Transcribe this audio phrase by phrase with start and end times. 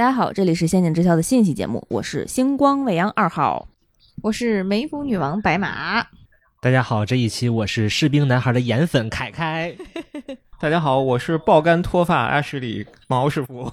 [0.00, 3.68] 大家好，这里是《仙境之桥》的信息节目，我是星光未央二号，
[4.22, 6.06] 我是梅芙女王白马。
[6.62, 9.76] 大家好，这一期我是士兵男孩的颜粉凯凯。
[10.58, 13.70] 大家好，我是爆肝脱发阿什里毛师傅。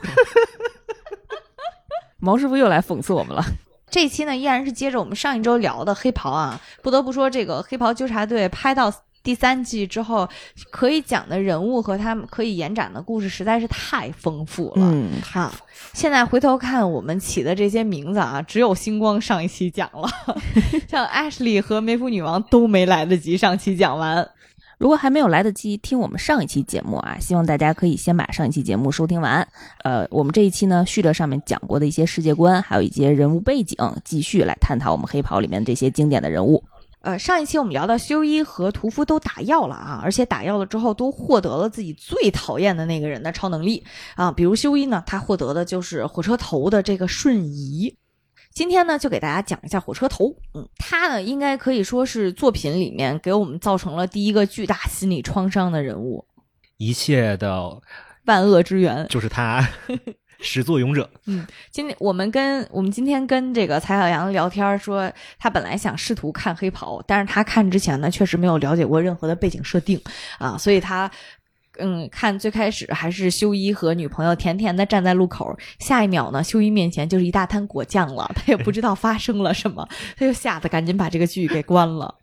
[2.20, 3.42] 毛师傅又来讽刺我们了。
[3.90, 6.60] 这一期呢，依然是接着我们上一周聊的黑袍啊。
[6.84, 8.94] 不得不说，这个黑袍纠察队拍到。
[9.28, 10.26] 第三季之后，
[10.72, 14.76] 可以讲的人物和他们可以延展的故事实在是太丰富了。
[14.78, 15.54] 嗯，好，
[15.92, 20.08] 现在回头看我们起的这些名字啊，只有星光上一期讲了，
[20.88, 24.26] 像 Ashley 和梅芙女王都没来得及上期讲完。
[24.78, 29.46] 如果还没有来得及听我们上一期节目啊，希望大家可以先把上一期节目收听完。
[29.84, 33.76] 呃，我们这一期呢，续着上面讲过的一些世界观，还有一些人物背景，
[34.06, 36.64] 继续来探讨我们黑袍里面这些经典的人物。
[37.08, 43.82] 呃，上一期我们聊到修一和屠夫都打药了啊，而且打药了之后都获得了自己最讨厌的那个人的超能力
[44.16, 44.30] 啊。
[44.30, 47.96] 比如修一呢，他获得的就是火车头的这个瞬移。
[48.52, 50.36] 今天呢，就给大家讲一下火车头。
[50.54, 56.28] 嗯，他呢，应该可以说是作品里面给我们造成了第一个巨大心理创伤的人物。
[56.76, 57.82] 一切的
[58.26, 59.66] 万恶之源就是他。
[60.40, 70.00] 始作俑者，嗯，今天我们跟我们今天跟这个蔡小阳聊天，说他本来想试图看黑袍，但是他看之前呢，确实没有了解过任何的背景设定
[70.38, 71.10] 啊，所以他
[71.80, 82.14] 嗯看最开始还是修一和女朋友甜甜的站在路口，下一秒呢，修一面前就是一大滩果酱了，他也不知道发生了什么，他就吓得赶紧把这个剧给关了。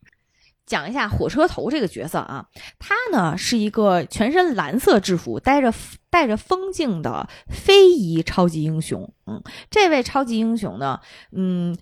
[0.66, 2.46] 讲一下火车头这个角色啊，
[2.78, 5.72] 他呢是一个全身蓝色制服、带着
[6.10, 9.12] 带着风镜的非遗超级英雄。
[9.26, 11.00] 嗯，这位超级英雄呢，
[11.32, 11.76] 嗯，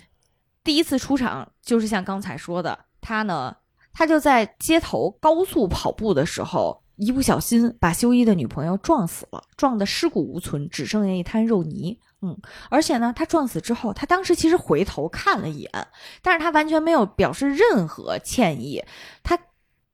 [0.64, 3.56] 第一次出场就是像刚才说的，他呢，
[3.92, 11.98] 他就在街头高速跑步的时候，一不小心把修一的女朋友撞死了，撞得尸骨无存，只剩下一滩肉泥。
[12.20, 12.38] 嗯，
[12.70, 15.70] 而且呢，他撞死之后，他当时其实回头看了一眼，
[16.22, 18.84] 但是他完全没有表示任何歉意，
[19.24, 19.36] 他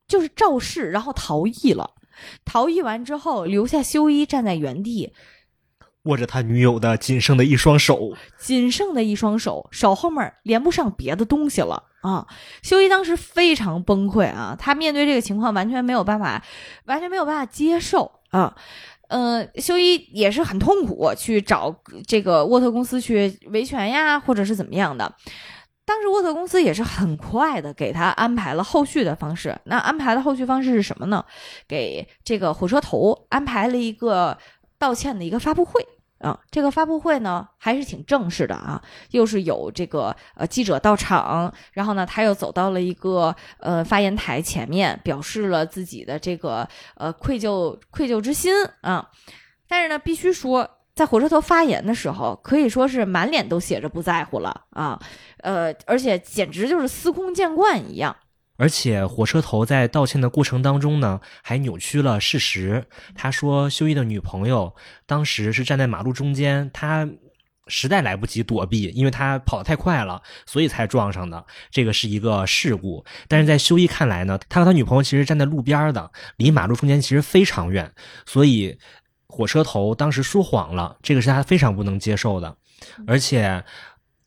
[0.07, 1.95] 就是肇事，然后逃逸了。
[2.45, 5.11] 逃逸完之后，留下修一站在原地，
[6.09, 12.27] 握着他女友的仅剩的一双手，仅剩的一双手，手后面连不上别的东西了啊！
[12.61, 16.43] 修一当时非常崩溃啊，他面对这个情况完全没有办法，
[16.85, 18.55] 完全没有办法接受啊。
[19.09, 21.73] 嗯，修一也是很痛苦，去找
[22.05, 25.15] 这个沃特公司去维权呀，或者是怎么样的。
[25.85, 29.59] 当时沃特公司也是很快的给他安排了后续的方式。
[29.63, 31.25] 那安排的后续方式是什么呢？
[31.67, 34.37] 给这个火车头安排了一个
[34.77, 35.83] 道歉的一个发布会。
[36.19, 38.81] 啊，这个发布会呢还是挺正式的啊，
[39.11, 49.09] 又是有这个呃记者到场，然后呢他又走到了一个呃发言台前面，表示了自己的这个呃愧疚愧疚之心啊。
[49.67, 54.99] 但是呢，必须说在火车头发言的时候，可以说是满脸都写着不在乎了啊，
[55.37, 58.15] 呃，而且简直就是司空见惯一样。
[58.59, 62.85] 而且火车头在道歉的过程当中呢，还扭曲了事实。
[63.15, 64.75] 他说，修一的女朋友
[65.05, 67.09] 当时是站在马路中间，他
[67.67, 71.45] 实在来不及躲避，因为他跑得太快了，所以才撞上的。
[71.71, 73.05] 这个是一个事故。
[73.29, 77.93] 但是在修一看来呢，他和他女朋友其实站在路边的，离马路中间其实非常远，
[78.25, 78.77] 所以
[79.27, 82.57] 火车头当时说谎了，这个是他非常不能接受的，
[83.07, 83.63] 而且。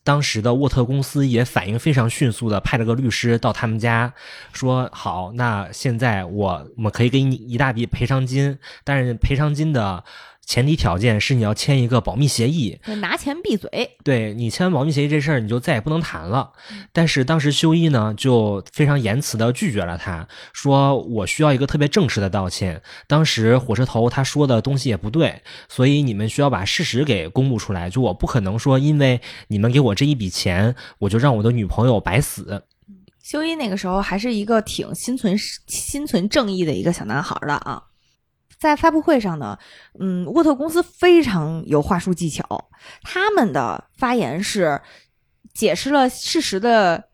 [0.05, 4.13] 当时的沃特公司也反应非常迅速的派了个律师到他们家，
[4.53, 10.05] 说好，那现在我我们可以给你一大笔赔偿金，但是赔偿金的。
[10.45, 13.97] 前提条件是你要签一个保密协议，拿钱闭嘴。
[14.05, 16.53] 对你签完保密协议这事儿，你就再也不能谈了。
[16.93, 22.83] 但是当时修一呢，就非常言辞的拒绝了他，说我需要一个特别正式的道歉。
[23.07, 27.89] 当时火车头他说的东西也不对，所以你们需要把事实给公布出来。
[27.89, 32.65] 就我不可能说，因为你们给我这一笔钱，我就让我的女朋友白死。
[33.23, 37.83] 修一那个时候还是一个挺心存心存正义的一个小男孩的啊。
[38.63, 39.59] 在发布会上呢，
[39.99, 42.71] 嗯，沃特公司非常有话术技巧。
[43.03, 44.81] 他们的发言是
[45.53, 47.09] 解释了事实的，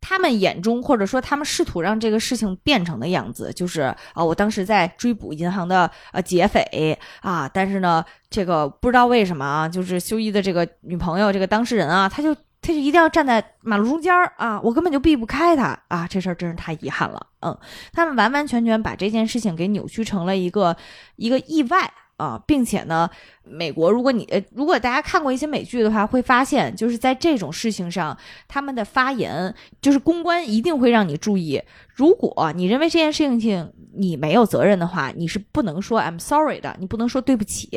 [0.00, 12.32] 他们眼中或者说他们试图让这个事情变成的样子，就是啊，我当时在追捕银行的呃劫匪啊，但是呢，这个不知道为什么啊，就是修一的这个女朋友这个当事人啊，他就。
[12.64, 16.08] 他就一定要站在马路中间儿啊，我根本就避不开他啊！
[16.08, 17.26] 这事儿真是太遗憾了。
[17.40, 17.54] 嗯，
[17.92, 20.74] 他们完完全全把这件事情给扭曲成了一个
[21.16, 23.08] 一个意外啊，并且呢，
[23.42, 28.16] 美国如果你呃，如果大家看过一些美剧的话，会发现就是在这种事情上，
[28.46, 31.60] 他们的发言就是公关一定会让你注意，
[31.94, 37.68] 如果你认为这件事情你没有责任的话，你是不能说 I'm sorry 的，你不能说对不起。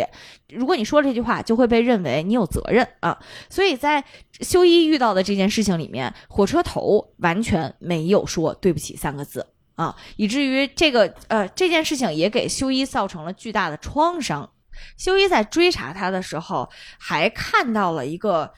[0.50, 3.18] 如果你说这句话，就会被认为你有责任啊。
[3.50, 4.04] 所以在
[4.40, 9.46] 修一遇到的这件事情里面，火车头完全没有说对不起三个字。
[9.78, 14.50] 啊，以至于这个呃这件事情也给修一造成了巨大的创伤。
[14.98, 16.70] 修一在追查他的时候，
[17.00, 18.52] 还看到了一个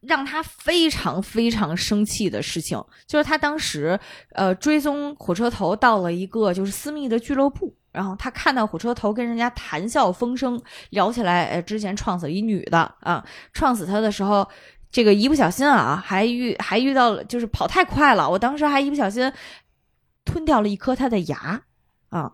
[0.00, 3.98] 让他非常非常生气的事情，就是他当时
[4.34, 10.60] 呃追踪火车头到了一个就是私密的俱乐部，然后他看到火车头跟人家谈笑风生，
[10.90, 14.48] 聊起来，呃之前撞死一女的啊，撞死他的时候，
[14.90, 19.30] 这个一不小心啊，还遇还遇到了，就是跑太快了，我当时还一不小心。
[20.28, 21.62] 吞掉了一颗他的牙，
[22.10, 22.30] 啊，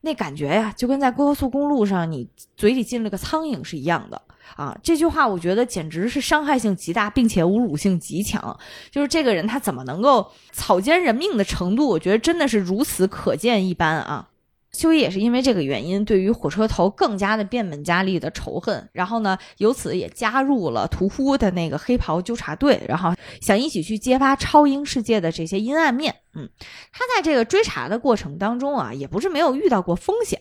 [0.00, 2.26] 那感觉呀，就跟在高速公路上你
[2.56, 4.20] 嘴里进了个苍蝇是一样的
[4.56, 4.76] 啊！
[4.82, 8.58] 这句话我觉得简直是伤害性极大，并且侮辱性极强。
[8.90, 14.28] 就是这个人他怎么能够草菅人命的程度，我觉得真的是如此可见一斑啊！
[14.72, 26.16] 修一也是因为这个原因，对于火车头更加的变本加厉的仇恨，然后呢，由此也加入了屠夫的那个黑袍纠察队，然后想一起去揭发超英世界的这些阴暗面。
[26.36, 26.48] 嗯，
[26.92, 30.40] 他在这个追查的过程当中啊，也不是没有遇到过风险。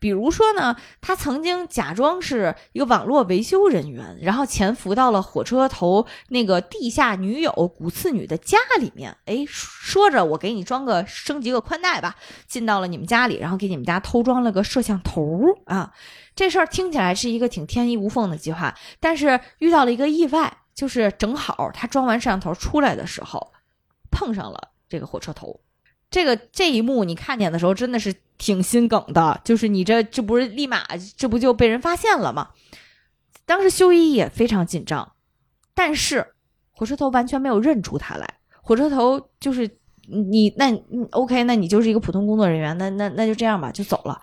[0.00, 9.16] 比如说呢，他曾经假装是一个网络维修人员，然后潜伏到了火车头那个地下女友古次女的家里面。
[9.26, 12.16] 哎，说着我给你装个升级个宽带吧，
[12.46, 15.92] 进到了你们家里，然后给你们家偷装了个摄像头啊。
[16.34, 23.52] 这事儿听起来是一个挺天衣无缝的计划，但是遇到了一个意外，就是正好他装完摄像头出来的时候，
[24.10, 24.70] 碰上了。
[24.88, 25.60] 这个火车头，
[26.10, 30.84] 这个这一幕你看见的时候真的是挺心梗的，就是你这这不是立马
[31.16, 32.50] 这不就被人发现了吗？
[33.46, 35.12] 当时修一也非常紧张，
[35.74, 36.34] 但是
[36.70, 38.34] 火车头完全没有认出他来。
[38.62, 40.72] 火车头就是你那
[41.10, 44.20] OK，那你就是一个普通工作人员，那那那就这样吧，就走了。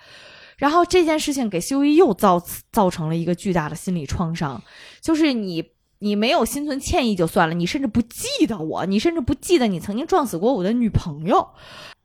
[0.58, 2.42] 然后这件事情给修一又造
[2.72, 4.62] 造成了一个巨大的心理创伤，
[5.02, 5.72] 就是你。
[6.03, 11.48] 你没有心存歉意就算了，你甚至不记得我，你甚至不记得你曾经撞死过我的女朋友。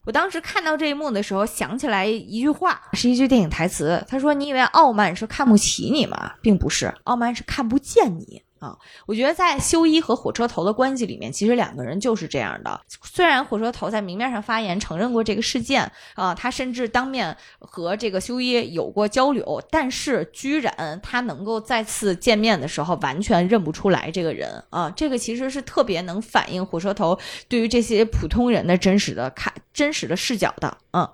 [0.04, 6.34] 我当时看到这一幕的时候，想起来一句话，是一句电影台词，他说：“你以为傲慢是看不起你吗？
[6.40, 8.76] 并不是，傲慢是看不见你。”啊，
[9.06, 12.80] 我觉得在修一和火车头的关系里面，其实两个人就是这样的。
[13.02, 27.18] 虽然火车头在明面上发言承认过这个事件啊，他甚至当面和这个修一有过交流，但是居然他能够再次见面的时候完全认不出来这个人啊，这个其实是特别能反映火车头
[27.48, 31.08] 对于这些普通人的真实的看真实的视角的，嗯。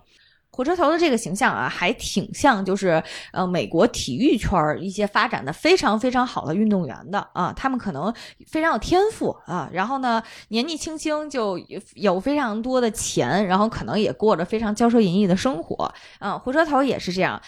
[0.54, 3.02] 火车头的这个形象啊，还挺像，就是
[3.32, 8.12] 呃，美国体育圈儿一些发展的非常非常好的运动员的啊，他们可能
[8.46, 11.58] 非常有天赋啊，然后呢，年纪轻轻就
[11.94, 16.36] 有非常多的钱，然后可能也过着非常骄奢淫逸的生活啊。
[16.36, 17.40] 火车头也是这样，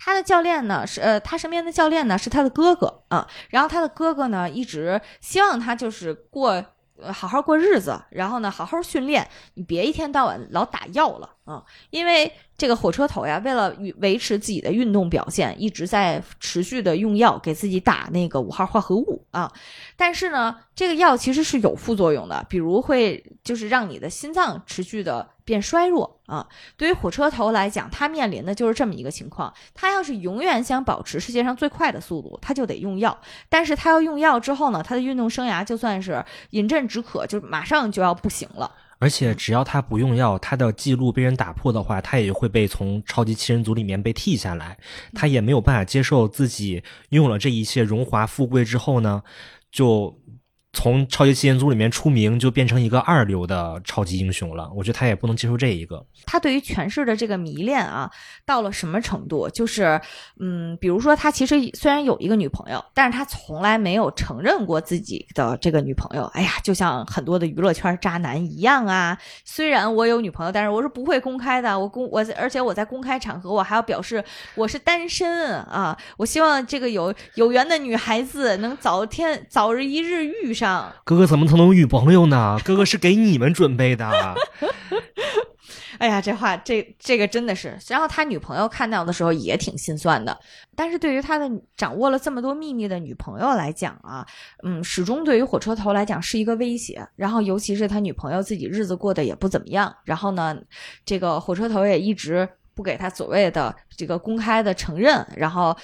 [0.00, 6.64] 他的教练呢是呃，他身边的教练呢是他的哥哥啊，然后他的哥哥呢一直希望他就是过。
[7.12, 11.62] 好好过日子，然后呢，好好训练，你别一天到晚老打药了啊！
[11.90, 19.52] 因为这个火车头呀，为了维持自己的运动表现，一直在持续的用药给自己打那个五号化合物啊。
[19.96, 25.28] 但是呢，这个药其实是有副作用的，比如会就是让你的心脏持续的。
[25.48, 26.46] 变衰弱啊！
[26.76, 29.50] 对于火车头来讲，他面临的就是这么一个情况。
[29.72, 33.18] 他要是永远想保持世界上最快的速度，他就得用药。
[33.48, 38.70] 但是他要用药之后呢，他的运动生涯就算是饮鸩止渴，就马上就要不行了。
[38.98, 44.76] 而且只要他不用药，他的记录被人打破的话，他也会被从超级七人组里面被替下来。
[45.14, 49.22] 他也没有办法接受自己拥有了这一切荣华富贵之后呢，
[49.72, 50.14] 就。
[50.74, 54.70] 从超级七人组里面出名，就变成一个二流的超级英雄了。
[54.76, 56.04] 我觉得他也不能接受这一个。
[56.26, 58.08] 他对于权势的这个迷恋啊，
[58.44, 59.48] 到了什么程度？
[59.48, 59.98] 就是，
[60.38, 66.24] 嗯，比如说他其实虽然有一个女朋友，但是他从来没有承认过自己的这个女朋友。
[66.34, 69.18] 哎呀，就像很多的娱乐圈渣男一样啊。
[69.46, 71.76] 虽然我有女朋友，但是我是不会公开的。
[71.76, 74.22] 我公我，而且我在公开场合，我还要表示
[74.54, 75.96] 我是单身啊。
[76.18, 80.57] 我希望这个有有缘的女孩子能早天早日一日遇。
[80.58, 82.58] 上哥哥怎么能有女朋友呢？
[82.66, 84.10] 哥哥是给你们准备的。
[85.98, 90.38] 哎呀，这话这这个真的是，然后他女朋友看到的时候也挺心酸的。
[90.76, 94.24] 但是对于他的掌握了这么多秘密的女朋友来讲啊，
[94.62, 97.04] 嗯，始终对于火车头来讲是一个威胁。
[97.16, 99.92] 然后尤其是他女朋友自己日子过得也不怎么样。
[100.04, 100.56] 然后呢，
[101.04, 102.48] 这个火车头也一直。
[102.78, 105.26] 不给他所谓的这个公开的承认。
[105.36, 105.76] 然后，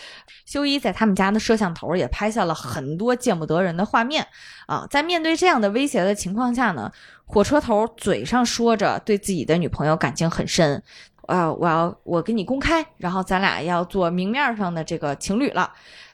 [0.47, 4.25] 修一在他们家的摄像头也拍下了很多见不得人的画面
[4.69, 4.87] 啊。
[4.89, 6.89] 在面对这样的威胁的情况下呢，
[7.25, 10.81] 火车头嘴上说着对自己的女朋友感情很深，
[11.27, 15.73] 啊，我要我给你公开，然后咱俩要做明面上的这个情侣了。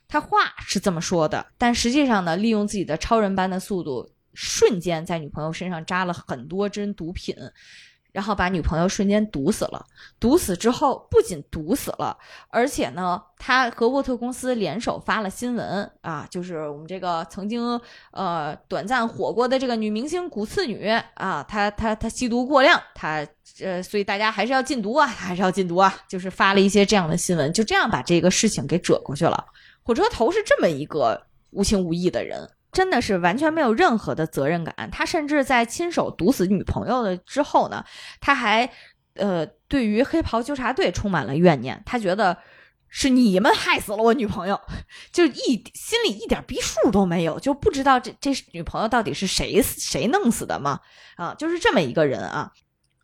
[0.08, 7.36] 他话是这么说的，但实际上呢，利用自己的超人般的速度，瞬间在女朋友身上扎了很多针毒品，
[8.12, 9.84] 然后把女朋友瞬间毒死了。
[10.18, 12.16] 毒死之后，不仅毒死了，
[12.48, 17.80] 而且呢，他和沃特公司联手发了新闻啊，就是我们这个曾经
[18.12, 23.26] 呃短暂火过的这个女明星古次女啊，她她她吸毒过量，她
[23.62, 29.44] 呃，所以大家还是要禁毒啊，还是要禁毒啊，就是发了一些这样的新闻，就这样把这个事情给遮过去了。
[29.82, 34.88] 火车头是这么一个无情无义的人，真的是完全没有任何的责任感。
[34.90, 37.84] 他甚至在亲手毒死女朋友的之后呢，
[38.20, 38.70] 他还
[39.14, 41.82] 呃对于黑袍纠察队充满了怨念。
[41.84, 42.36] 他觉得
[42.88, 44.60] 是你们害死了我女朋友，
[45.12, 50.80] 就一心里一点逼数都没有，就不知道这这女朋友到底是谁谁弄死的吗？
[51.16, 52.52] 啊，就是这么一个人啊。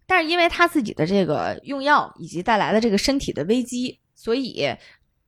[0.06, 4.76] 但是因为他自己的这个用药以及带来的这个身体的危机，所以。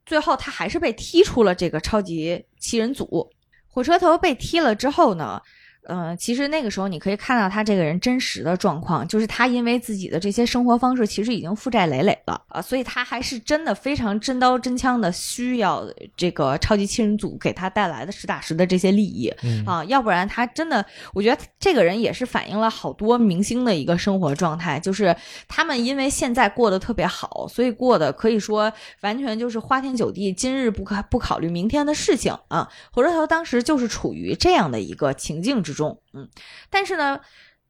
[0.06, 3.30] 最后，他还是被踢出了这个超级七人组。
[3.70, 5.40] 火车头被踢了之后呢？
[5.88, 15.82] 嗯，其实那个时候你可以看到他这个人真实的状况，就是他因为自己的这些生活方式，其实已经负债累累了啊，所以他还是真的非常真刀真枪的需要
[16.14, 19.32] 这个超级七人组给他带来的实打实的这些利益
[19.66, 25.16] 啊，要不然他真的，我觉得这个人也是反映了好多明星的一个生活状态，就是
[25.48, 32.68] 他们因为现在过得特别好，所以过得可以说完全就是花天酒地，今日不考不考虑明天的事情啊。
[32.92, 35.77] 火车头当时就是处于这样的一个情境之中。
[35.78, 36.28] 中，嗯，
[36.68, 37.20] 但是呢，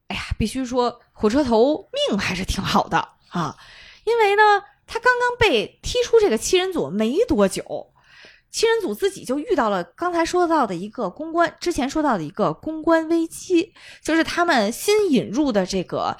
[0.08, 2.96] 哎呀，必须说火车头命还是挺好的
[3.28, 3.54] 啊，
[4.04, 4.42] 因为呢，
[4.86, 7.92] 他刚刚被踢出这个七人组没多久，
[8.50, 16.16] 七人组自己就遇到了刚才说到的一个公关，之前说到的一个公关危机，就是他们新引入的这个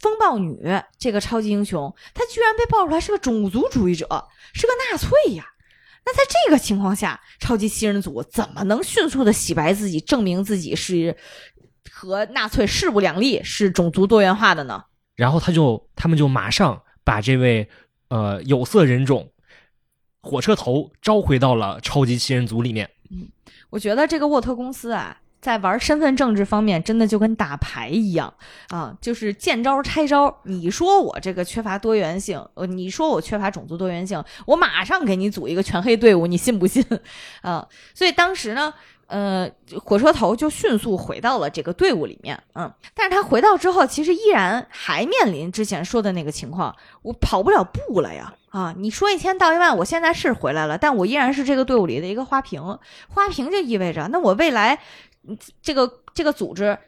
[0.00, 0.58] 风暴女
[0.98, 4.06] 这个超级英雄，她居然被爆出来是个种族主义者，
[4.54, 5.51] 是个纳粹呀。
[6.04, 11.16] 那在这个情况下，超级七人组怎么能迅速的洗白自己，证明自己是
[11.90, 14.84] 和纳粹势不两立，是种族多元化的呢？
[15.14, 17.68] 然后他就他们就马上把这位
[18.08, 19.30] 呃有色人种
[20.20, 22.90] 火车头招回到了超级七人组里面。
[23.10, 23.28] 嗯，
[23.70, 25.21] 我觉得这个沃特公司啊。
[25.42, 28.32] 在玩身份政治方面，真的就跟打牌一样
[28.68, 30.32] 啊，就是见招拆招。
[30.44, 36.86] 你说我这个缺乏多元性，呃，你说我缺乏种族多元性，我马上给你组一个全黑队伍，你信不信？
[37.40, 38.72] 啊，所以当时呢，
[39.08, 39.50] 呃，
[39.84, 46.72] 火车头就迅速回到了这个队伍里面，嗯，但是他回到之后，其实依然还面临之前说的那个情况，
[47.02, 52.62] 我跑不了步了呀，啊，你说一千道一万，我现在是回来了，但我依然是这个队伍里的一个花瓶，
[53.08, 54.78] 花瓶就意味着，那我未来。
[55.62, 56.78] 这个这个组织，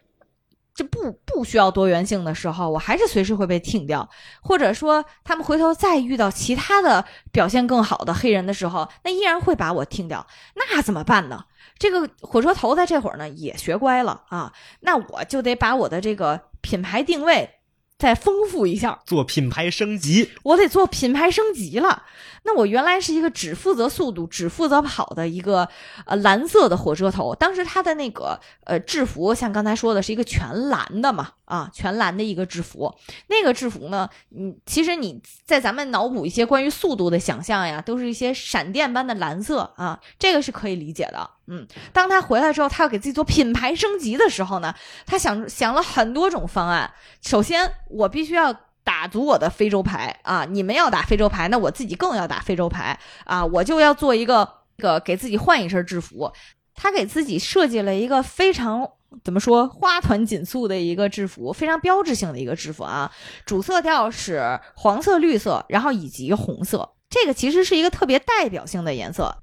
[0.74, 4.08] 就不不需要多元性的时候，我还是随时会被停掉，
[4.42, 11.44] 或者说他们回头再遇到其他的表现更好的黑人的时候，那依然会把我停掉，那怎么办呢？
[11.78, 17.50] 这个火车头在这会儿呢也学乖了啊，那我就得把我的这个品牌定位。
[17.98, 22.02] 再丰富一下，做品牌升级，我得做品牌升级了。
[22.42, 25.68] 那我原来是一个只负责速度、只负责跑的一个
[26.04, 27.34] 呃蓝色的火车头。
[27.34, 32.94] 当时他的那个呃制服，像刚才说的是一个全蓝的嘛，啊，全蓝的一个制服。
[33.28, 41.30] 那个制服呢，嗯，其实你在咱们脑补一些关于速度的想象呀，都是一些闪电般的蓝色啊，这个是可以理解的。
[41.46, 44.74] 嗯，当他回来之后，他要给自己做品牌升级的时候呢，
[45.04, 46.90] 他想想了很多种方案。
[47.20, 50.44] 首先，我必须要打足我的非洲牌啊！
[50.44, 53.44] 你们要打非洲牌，那我自己更要打非洲牌啊！
[53.44, 54.46] 我就要做一个
[54.78, 56.32] 个给自己换一身制服。
[56.74, 58.90] 他给自己设计了一个非常
[59.22, 63.10] 怎么说花团锦簇的一个制服，非常标志性的一个制服啊！
[63.46, 66.90] 主色调是黄色、绿色，然后以及红色。
[67.08, 69.36] 这个其实是一个特别代表性的颜色。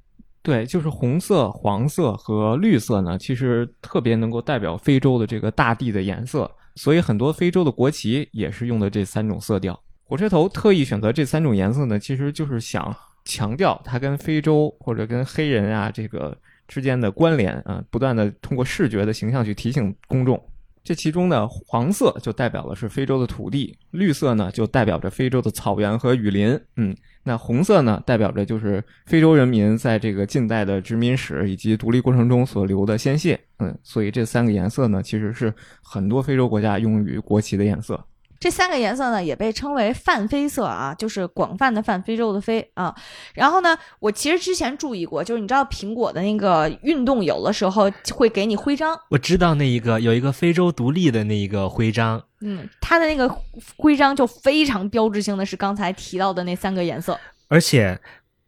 [0.44, 9.80] 对，就是红色、黄色和绿色呢，其实特别能够代表非洲的这个大地的颜色，所以很多非洲的国旗也是用的这三种色调。
[10.04, 16.36] 火车头特意选择这三种颜色呢，其实就是想强调它跟非洲或者跟黑人啊这个
[16.72, 20.42] 之间的关联啊，不断的通过视觉的形象去提醒公众。
[20.84, 26.96] 这其中呢，黄色就代表的是非洲的土地，绿色呢就代表着非洲的草原和雨林，嗯。
[27.24, 38.04] 那红色呢，代表着就是非洲人民在这个近代的殖民史以及独立过程中所流的鲜血，嗯，所以这三个颜色呢，其实是很多非洲国家用于国旗的颜色。
[38.41, 42.93] 这三个颜色呢，也被称为泛非色啊，就是广泛的泛，非洲的非啊。
[43.36, 53.29] 然后呢，我其实之前注意过，就是你知道苹果的那个运动，有的时候会给你徽章，我知道那一个有一个非洲独立的那一个徽章，嗯，它的那个
[53.77, 57.19] 徽章就非常标志性的是刚才提到的那三个颜色。
[57.48, 58.01] 而且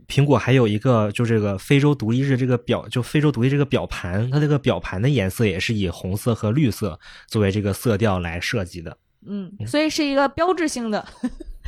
[0.08, 8.98] 苹果还有一个就这个非洲独立日这个表，就非洲独立这个表盘，它这个表盘的颜色也是以红色和绿色作为这个色调来设计的。
[9.28, 11.06] 嗯，所以是一个标志性的，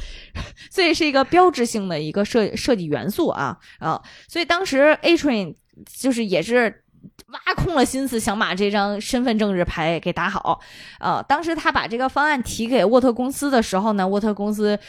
[0.72, 4.02] 所以是一个标志性的一个设设计元素啊啊！
[4.28, 6.84] 所以当时 A Train 就是也是
[7.28, 10.60] 挖空了心思想把这张身份证日牌给打好
[11.00, 11.22] 啊。
[11.22, 14.80] 当时他把这个方案提给沃特公司的时候呢，沃特公司。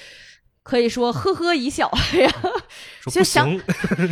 [0.67, 2.33] 可以说呵呵一笑， 哎呀，
[3.11, 3.49] 就 想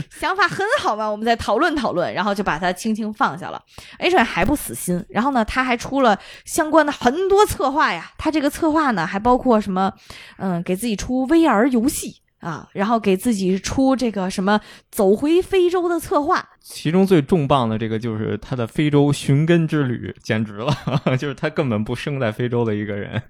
[0.08, 3.60] 想法很好嘛，我们再讨论讨论，然后就把它轻轻放下了。
[3.98, 8.12] H 还不死心，然后呢，他还出了相关的很多策划呀。
[8.16, 9.92] 他这个策划呢，还包括什么，
[10.38, 14.60] 嗯，给自己出 VR 游戏啊，然后给自己出这个什么
[14.92, 16.50] 走回非洲的策划。
[16.60, 20.72] 其中最重磅的这个就是他的非洲寻根之旅，简直了，
[21.18, 23.20] 就是他根本不生在非洲的一个人。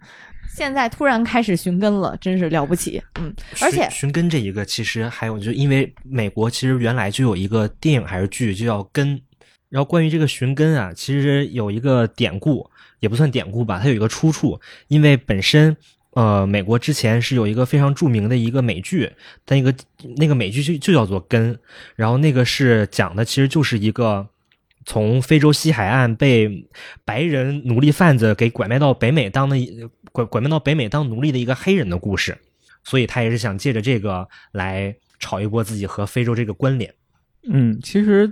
[0.49, 3.03] 现在突然开始寻根了，真是了不起。
[3.21, 9.17] 嗯，而且寻根这一个，其实还有就因为美国其实原来就有一个电影还是剧，就叫《根》。
[9.69, 12.71] 然后关于这个寻根啊，其实有一个典故，
[13.01, 14.61] 也不算典故吧，它有一个出处。
[14.89, 15.77] 因为本身
[16.13, 19.11] 呃，美国之前是有一个非常著名的一个美剧，
[19.45, 19.75] 但一个
[20.17, 21.55] 那个美剧就就叫做《根》，
[21.97, 24.29] 然后那个是讲的其实就是一个。
[24.87, 26.67] 从非洲西海岸被
[27.05, 29.57] 白人奴隶贩子给拐卖到北美当的
[30.13, 32.39] 拐拐卖到北美当奴隶的一个黑人的故事，
[32.85, 36.95] 所以他也是想借着这个来炒一波自己和非洲这个关联。
[37.47, 38.31] 嗯，其实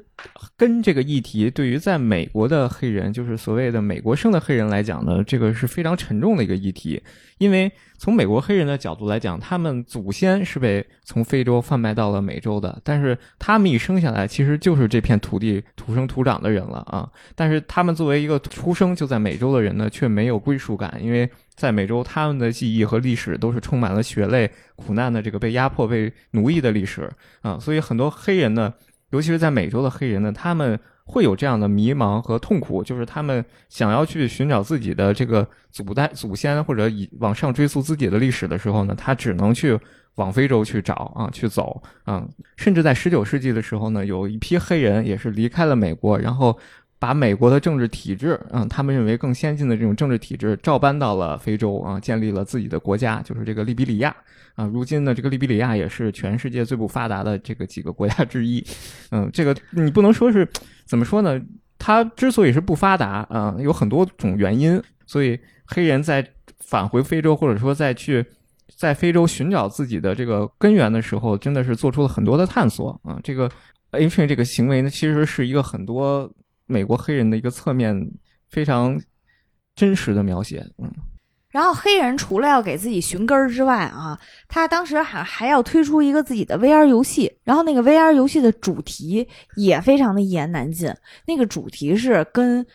[0.56, 7.02] 跟这个议题对于在美国的黑人，就是所谓的美国生的黑人来讲呢，这个是非常沉重的一个议题。
[7.36, 17.06] 因为从美国黑人的角度来讲，他们祖先是被从非洲贩卖到了美洲的，但是他们一生下来其实就是这片土地土生土长的人了啊。
[17.34, 27.10] 但是他们作为一个出生就在美洲的人呢，却没有归属感，因为在美洲他们的记忆和历史都是充满了血泪、苦难的这个被压迫、被奴役的历史
[27.42, 27.58] 啊。
[27.58, 28.72] 所以很多黑人呢。
[29.12, 39.78] 尤其是在美洲的黑人呢，他们会有这样的迷茫和痛苦，就是他们想要去寻找自己的这个祖代祖先，或者以往上追溯自己的历史的时候呢，他只能去
[40.16, 42.26] 往非洲去找啊，去走啊。
[42.56, 46.56] 甚至在十九世纪的时候呢，有一批黑人也是离开了美国，然后
[47.02, 54.14] 把美国的政治体制，嗯，他们认为更先进的这种政治体制照搬到了非洲啊，建立了自己的国家，就是这个利比里亚。
[54.54, 58.64] 啊，如今呢，这个利比里亚也是全世界最不发达的这个几个国家之一。
[59.10, 60.48] 嗯，这个你不能说是
[60.84, 61.42] 怎么说呢？
[61.76, 64.80] 它之所以是不发达，啊，有很多种原因。
[65.04, 65.36] 所以
[65.66, 66.24] 黑人在
[66.60, 68.24] 返回非洲，或者说在去
[68.76, 72.90] 在非洲寻找自己的这个根源的时候，真的是做出了很多的探索。
[73.02, 73.50] 啊，这个
[73.90, 76.32] a t r i n 这个行为呢，其实是一个很多
[76.72, 77.94] 美国黑人的一个侧面
[78.48, 79.00] 非常
[79.76, 80.66] 真实的描写。
[80.78, 80.90] 嗯。
[81.50, 90.90] 然后黑人除了要给自己寻根儿之外啊，他当时还还要推出一个自己的 VR 游戏，然后那个 VR 游戏的主题也非常的一言难尽，
[91.26, 92.66] 那个主题是跟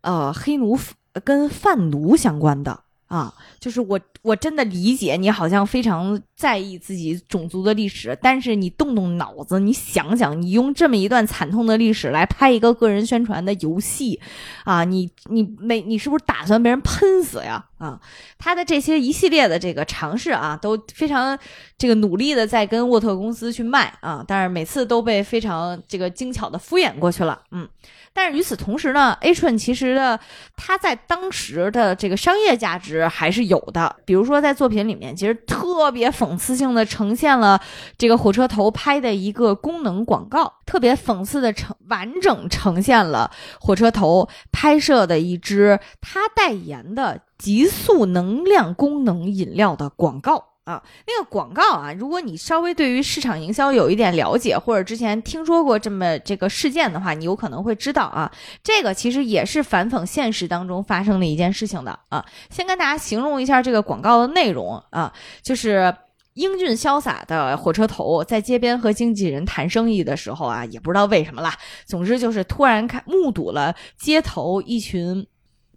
[0.00, 0.78] 呃黑奴
[1.22, 2.84] 跟贩奴相关的。
[3.06, 14.20] 啊，就是我，我真的理解你，好像非常在意自己种族的历史，但是你动动脑子，你想想，你用这么一段惨痛的历史来拍一个个人宣传的游戏，
[14.64, 17.64] 啊，你你没，你是不是打算被人喷死呀？
[17.78, 18.00] 啊，
[18.38, 21.36] 他的这些一系列的这个尝试啊，都非常
[21.76, 27.68] 这个努力的在跟沃特公司去卖啊，但是每次都被非常这个精巧的敷衍过去了，嗯。
[28.14, 30.20] 但是与此同时呢，A 顺其实的
[30.54, 33.96] 它在当时的这个商业价值还是有的。
[34.12, 37.58] 比如说在作品里面，其实特别讽刺性的呈现了
[37.96, 50.51] 这个火车头拍的一个功能广告，特别讽刺的呈完整呈现了火车头拍摄的一支他代言的极速能量功能饮料的广告。
[50.64, 58.30] 啊，那个广告啊，如果你稍微对于市场营销有一点了解，或者之前听说过这么这个事件的话，你有可能会知道啊，
[58.62, 62.24] 这个其实也是反讽现实当中发生的一件事情的啊。
[62.48, 65.92] 先跟大家形容一下这个广告的内容啊，就是
[66.34, 75.26] 英俊潇洒的火车头在街边和经纪人谈生意的时候啊，也不知道为什么啦，总之就是突然看目睹了街头一群。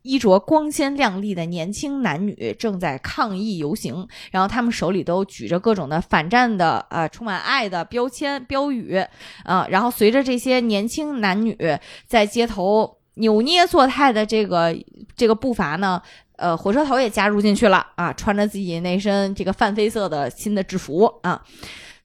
[0.06, 9.04] 衣着光鲜亮丽的年轻男女正在抗议游行，然后他们手里都举着各种的反战的、呃充满爱的标签标语，
[9.44, 11.58] 啊，然后随着这些年轻男女
[12.06, 14.78] 在街头扭捏作态的这个
[15.18, 16.00] 这个步伐呢，
[16.36, 21.42] 呃，火车头也加入进去了啊，穿着自己那身这个泛绯色的新的制服啊，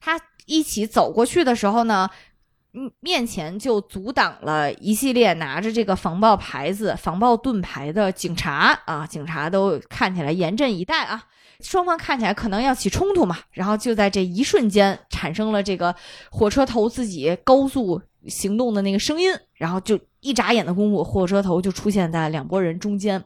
[0.01, 2.09] 他一起走过去的时候呢，
[3.01, 11.23] 面前就阻挡了一系列拿着这个防爆牌子、防爆盾牌的警察啊，警察都看起来严阵以待啊。
[11.61, 15.95] 双方看起来可能要起冲突嘛，然后就在这一瞬间产生了这个
[16.31, 23.23] 火车头自己高速行动的那个声音，然后就一眨眼的功夫，火车头就出现在两拨人中间。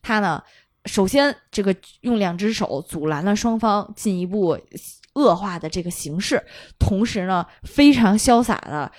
[0.00, 0.40] 他呢，
[0.84, 4.56] 首先这个用两只手阻拦了双方进一步
[5.14, 6.44] 恶化的这个形式，
[6.78, 8.90] 同时呢，非常潇洒的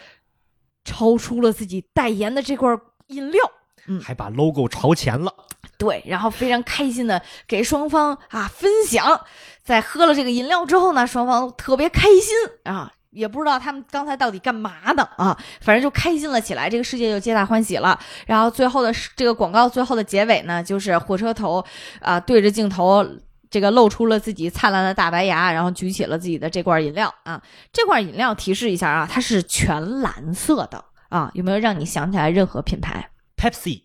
[0.83, 2.69] 超出了自己代言的这块
[3.07, 3.41] 饮料。
[3.85, 5.33] 嗯还把 logo 朝前了。
[5.77, 9.19] 对，然后非常开心的给双方啊分享，
[9.61, 17.99] 在喝了这个饮料之后呢，双方特别开心啊，也不知道他们刚才到底干嘛的啊，反正就开心了起来，这个世界就皆大欢喜了。
[18.25, 21.61] 然后最后的这个广告最后的结尾呢，就是火车头
[21.99, 23.05] 啊对着镜头，
[23.53, 27.39] 这个露出了自己灿烂的大白牙，然后举起了自己的这罐饮料啊，
[27.71, 33.83] 这罐饮料提示一下啊，它是全蓝色的啊，有没有让你想起来任何品牌？Pepsi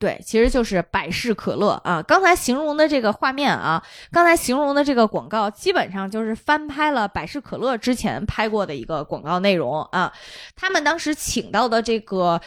[0.00, 2.02] 对，其实就是百事可乐啊。
[2.02, 10.12] 刚才形容的这个画面啊，刚才形容的这个广告，基本上就是翻拍了百事可乐之前拍过的一个广告内容啊。
[10.56, 12.40] 他们当时请到的这个呃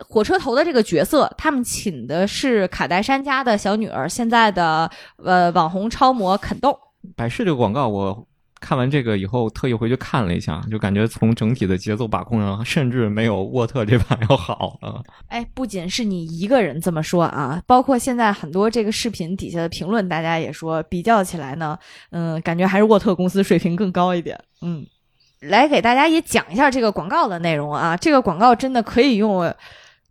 [0.00, 6.78] 火车头的这个角色，他们请的是卡戴珊家的小女儿，现在的呃网红超模肯豆。
[7.16, 8.26] 百事这个广告，我
[8.60, 15.02] 看完这个以后特意回去看了一下，就感觉从整体的节奏把控上，甚至没有沃特这版要好啊。
[15.28, 21.78] 哎，不仅是你一个人这么说啊，包括现在很多这个视频底下的评论，大家也说比较起来呢，
[22.10, 24.42] 嗯，感觉还是沃特公司水平更高一点。
[24.62, 24.86] 嗯，
[25.40, 29.54] 来给大家也讲一下这个广告的内容啊，这个广告真的可以用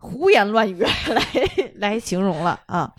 [0.03, 0.75] 胡言乱语
[1.07, 1.23] 来
[1.75, 2.91] 来形容了啊。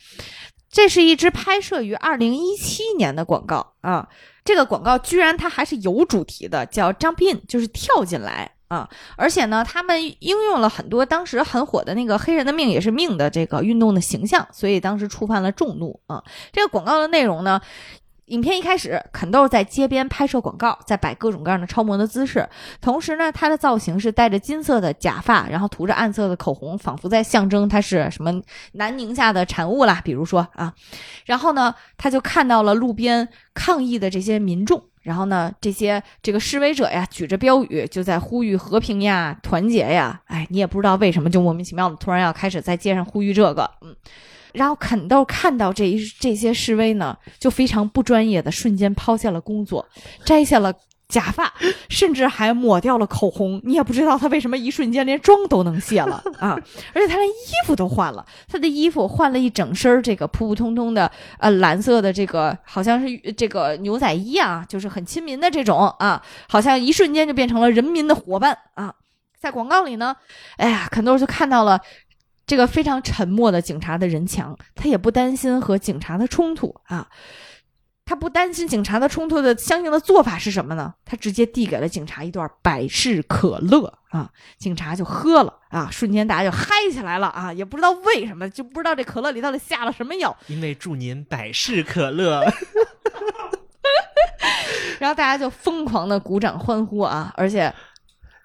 [0.70, 4.08] 这是一支拍摄于二零一七年的广告啊，
[4.44, 8.88] 这个广告居然它还是有主题的，叫 “jump in”，就是跳进来啊。
[9.16, 16.20] 而且呢，他们应用了很多当时很火的那个“黑人的命也是命”的这个运动的形象，所以当时触犯了众怒啊。
[16.52, 17.60] 这个广告的内容呢，
[18.26, 22.48] 影片一开始，肯豆在街边拍摄广告，在摆各种各样的超模的姿势，
[22.80, 28.32] 同时呢，他的造型是戴着金色的假发，然后涂着暗色的口红，仿佛在象征他是什么
[28.72, 30.72] 南宁下的产物啦，比如说啊。
[31.26, 34.82] 然后呢，他就看到了路边抗议的这些民众。
[35.02, 40.18] 然后呢，这些这个示威者呀，举着标语就在呼吁和平呀、团结呀。
[40.24, 43.94] 哎，你也不知道为什么，就莫名其妙的突然要开始在街上呼吁这个，嗯。
[44.54, 49.86] 然后肯豆看到这一这些示威呢，就非常不专业的瞬间抛下了工作，
[50.24, 50.72] 摘下了
[51.08, 51.52] 假发，
[51.90, 53.60] 甚至还抹掉了口红。
[53.64, 56.58] 你也不知道他为什么一瞬间连妆都能卸了啊！
[56.94, 68.94] 而且他连衣服都换了，他的衣服换了一整身儿这个普普通通的呃蓝色的这个好像是这个牛仔衣啊，就是很亲民的这种啊，好像一瞬间就变成了人民的伙伴啊。
[69.38, 70.16] 在广告里呢，
[70.56, 71.78] 哎呀，肯豆就看到了。
[72.46, 77.08] 这个非常沉默的警察的人墙，他也不担心和警察的冲突啊，
[78.04, 80.92] 他不担心警察的冲突的相应的做法是什么呢？
[81.06, 92.44] 他直接递给了警察一段百事可乐啊，警察就喝了啊，瞬间大家就嗨起来了啊，也不知道为什么，就不知道这可乐里到底下了什么药，因为祝您百事可乐。
[95.00, 97.72] 然后大家就疯狂的鼓掌欢呼啊，而且。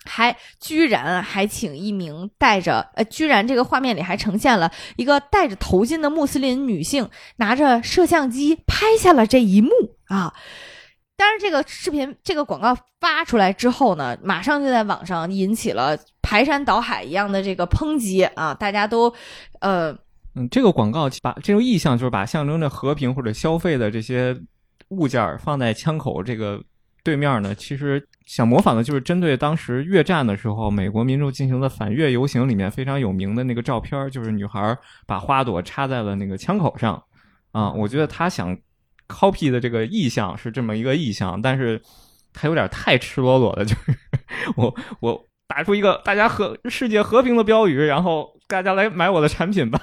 [0.10, 9.70] 还居然还请一名戴着呃，居然这个画面里还呈现了一个戴着头巾的穆斯林女性拿着摄像机拍下了这一幕
[10.08, 10.34] 啊！
[11.16, 18.54] 当然，这个视频这个广告发出来之后呢，马上就在网上引起了排山倒海一样的这个抨击啊！
[18.54, 19.14] 大家都
[19.60, 19.92] 呃，
[20.34, 24.36] 嗯，这个广告把这种意象就是把象征着和平或者消费的这些
[24.88, 26.60] 物件放在枪口这个。
[27.04, 37.02] 对面呢，其实想模仿的就是针对当时越战的时候，美国民众进行的反越游行里面非常有名的那个照片，就是女孩把花朵插在了那个枪口上。
[37.52, 38.56] 啊，我觉得他想
[39.08, 41.82] copy 的这个意象是这么一个意象，但是
[42.32, 43.98] 他有点太赤裸裸的，就是
[44.56, 49.80] 我我打出一个大家和世界和平的标语，然后大家来买我的产品吧。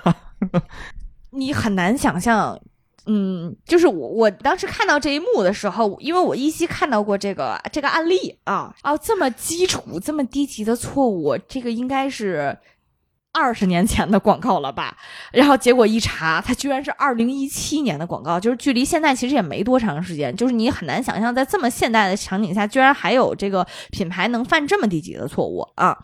[1.32, 2.56] 你很难想象。
[3.06, 12.58] 嗯，就是我我当时看到这一幕的时候，因为我依稀看到过这个这个案例啊，哦，这么基础、这么低级的错误，这个应该是
[13.32, 14.96] 二十年前的广告了吧？
[15.32, 25.96] 然后结果一查，它居然是二零一七年的广告，就是距离现在其实也没多长时间，就是你很难想象在这么现代的场景下，居然还有这个品牌能犯这么低级的错误啊！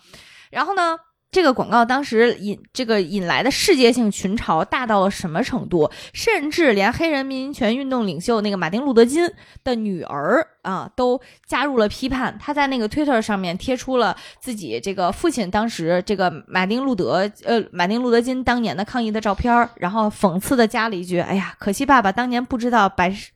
[0.51, 0.97] 然后呢？
[1.33, 5.91] 这个广告当时引这个引来的世界性群嘲大到了什么程度？
[6.13, 9.27] 甚至连黑人民权运动领袖那个马丁路德金
[9.65, 12.37] 的女儿啊，都加入了批判。
[12.39, 23.31] 他在那个 Twitter 上面贴出了自己这个父亲当时这个马丁路德呃马丁路德金当年的抗议的照片，然后讽刺的加了一句：“哎呀，可惜爸爸当年不知道百事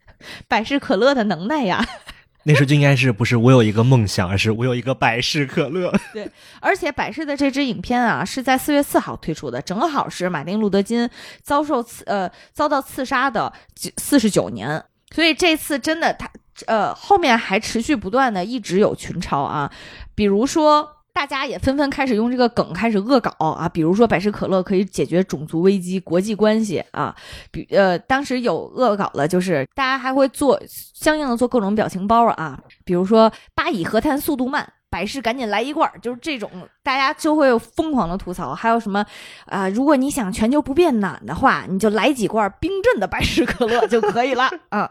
[0.46, 1.82] 百事可乐的能耐呀。”
[2.46, 5.92] 那时候就应该是不是我有一个梦想，而是我有一个百事可乐。
[6.14, 6.30] 对
[6.60, 11.10] 而且百事的这支影片啊，是在四月四号推出的，正好是马丁路德金
[11.42, 13.52] 遭受刺呃遭到刺杀的
[13.96, 14.82] 四十九年，
[15.12, 16.30] 所以这次真的他
[16.66, 19.70] 呃后面还持续不断的一直有群嘲啊，
[20.14, 20.95] 比如说。
[21.16, 27.16] 大家也纷纷开始用这个梗开始恶搞啊，比如说百事可乐可以解决种族危机、国际关系啊，
[27.50, 36.50] 比呃当时有恶搞的，就是大家还会做相应的做各种表情包啊，比如说巴以和谈速度慢，百事赶紧来一罐，就是这种
[36.82, 38.54] 大家就会疯狂的吐槽。
[38.54, 39.02] 还有什么
[39.46, 39.66] 啊？
[39.70, 44.90] 如果你想全球不变暖的话，你就来几罐冰镇的百事可乐就可以了 啊。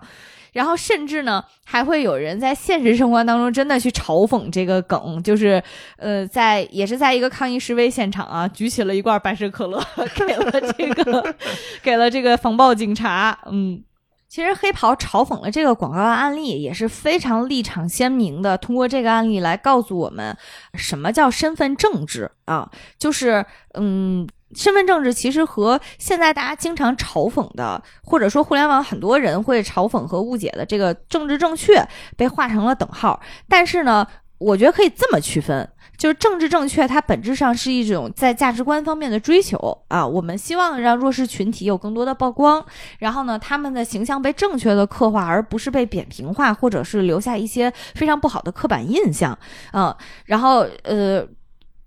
[0.55, 5.61] 然后甚至呢，还会有人在现实生活当中真的去嘲讽这个梗，就是，
[5.97, 11.35] 呃，在也是在一个抗议示威现场啊，举起了一罐百事可乐， 给了这个，
[11.83, 13.37] 给了这个防暴警察。
[13.47, 13.83] 嗯，
[14.29, 20.37] 其实黑袍嘲讽了这个广告案例也是非常立场鲜明的，通过这个案例来告诉我们
[20.75, 24.25] 什么叫身份政治啊，就是嗯。
[24.53, 33.19] 身份政治其实和现在大家经常嘲讽的，或者说互联网很多人会嘲讽和误解的这个政治正确被画成了等号。
[33.49, 34.05] 但是呢，
[34.37, 40.05] 我觉得可以这么区分，就是政治正确它本质上是一种在价值观方面的追求啊。
[40.05, 42.63] 我们希望让弱势群体有更多的曝光，
[42.99, 49.37] 然后呢，他们的形象被正确的刻画，而不是被扁平化，或者是留下一些非常不好的刻板印象
[49.71, 49.97] 啊。
[50.25, 51.27] 然后呃。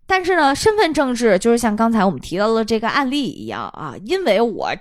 [0.09, 4.75] 但是呢，身份政治就是像刚才我们提到的这个案例一样啊，因为我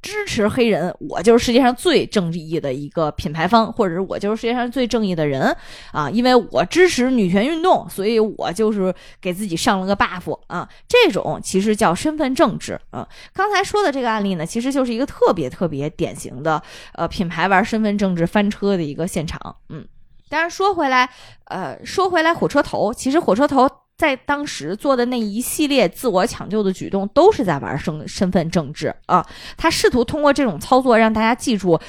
[0.00, 5.54] 支持黑人，我就是世界上最正义的一个品牌方，或者是我就是世界上最正义的人
[5.90, 13.08] 啊，因为我支持女权运动，所以我就是给自己上了个 buff 啊，这种其实叫身份政治啊。
[13.34, 16.62] 刚才说的这个案例呢，其实就是一个特别特别典型的
[16.94, 19.56] 呃品牌玩身份政治翻车的一个现场。
[19.70, 19.84] 嗯，
[20.28, 21.10] 但是说回来，
[21.46, 23.68] 呃，说回来，火车头其实火车头。
[23.96, 29.26] 在当时做的那一系列自我抢救的举动，都是在玩身身份政治啊！
[29.56, 31.80] 他试图通过这种操作让大家记住，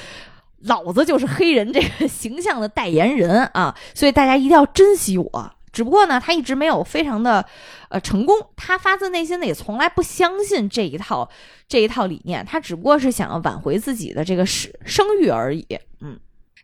[0.62, 3.76] 老子就是黑人这个形象的代言人啊！
[3.94, 5.52] 所以大家一定要珍惜我。
[5.70, 7.44] 只不过呢，他一直没有非常的
[7.90, 8.34] 呃成功。
[8.56, 11.28] 他发自内心的也从来不相信这一套
[11.68, 15.66] 这一套理念，他只不过是想要挽回自己的这个声声誉而已。
[16.00, 16.18] 嗯。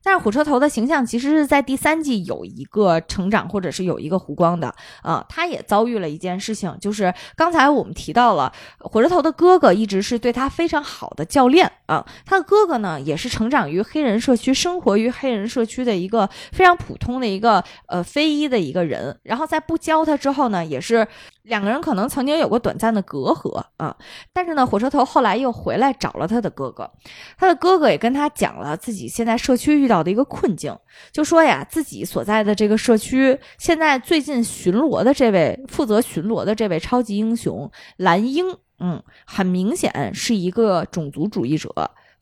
[0.04, 5.24] 但是火车头的形象其实是在第三季有一个成长，或者是有一个弧光的啊。
[5.28, 12.06] 他也遭遇了一件事情，就是刚才我们提到了火车头的哥哥一直是对他非常好的教练啊。
[12.26, 19.18] 他的哥哥呢，也是成长于黑人社区、生活于黑人社区的一个非常普通的一个呃非裔的一个人。
[19.22, 21.08] 然后在不教他之后呢，也是。
[21.44, 23.94] 两个人可能曾经有过短暂的隔阂啊，
[24.32, 26.90] 但是呢，火车头后来又回来找了他的哥哥，
[27.36, 30.74] 他的哥哥也跟他讲了自己现在社区遇到的一个困境，
[31.12, 38.46] 就说呀，自己所在的这个社区现在最近巡逻的这位负责巡逻的这位超级英雄蓝鹰，
[38.78, 41.70] 嗯，很明显是一个种族主义者。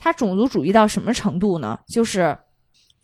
[0.01, 1.79] 他种族主义到什么程度呢？
[1.87, 2.37] 就是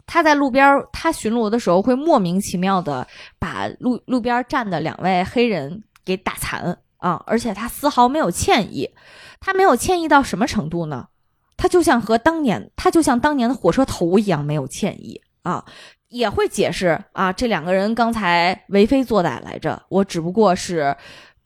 [0.04, 3.06] 他在路边他巡逻的时候会莫名其妙的
[3.38, 5.84] 把路路边站的两位黑人。
[6.08, 7.22] 给打残啊！
[7.26, 8.90] 而且他丝毫没有歉意，
[9.38, 11.08] 他没有歉意到什么程度呢？
[11.58, 15.64] 他就像和当年，他就像当年的火车头一样没有歉意啊！
[16.08, 20.96] 也会解释啊，这两个人刚才为非作歹来着，我只不过是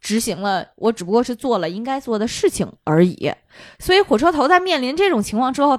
[0.01, 3.33] 执行了，我只不过是做了应该做的事情而已。
[3.81, 5.77] 所以火车头在面临这种情况之后，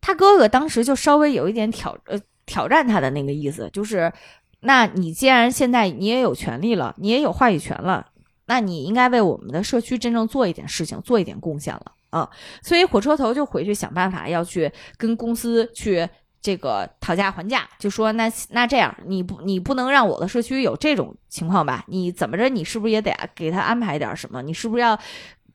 [0.00, 4.12] 他哥哥当时就稍微有一点挑呃挑战他的那个意思，就是
[4.60, 8.06] 那你既然现在你也有权利了，你也有话语权了。
[8.46, 12.30] 那你应该为我们的社区真正做一点事情，做一点贡献了啊！
[12.62, 16.08] 所以火车头就回去想办法要去跟公司去
[16.40, 21.84] 这个讨价还价，就说那那这样你不你不能让我的社区有这种情况吧？
[21.88, 22.48] 你怎么着？
[22.48, 24.40] 你是不是也得给他安排点什么？
[24.42, 24.96] 你是不是要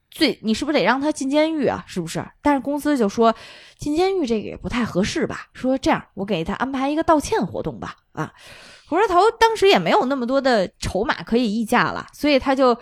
[0.09, 0.37] 最？
[0.41, 1.83] 你是不是得让他进监狱啊？
[1.87, 2.21] 是不是？
[2.41, 3.33] 但是公司就说
[3.77, 5.47] 进监狱这个也不太合适吧？
[5.53, 8.33] 说这样我给他安排一个道歉活动吧啊！
[8.91, 12.77] 火车头当时也没有那么多的筹码可以议价了，所以他就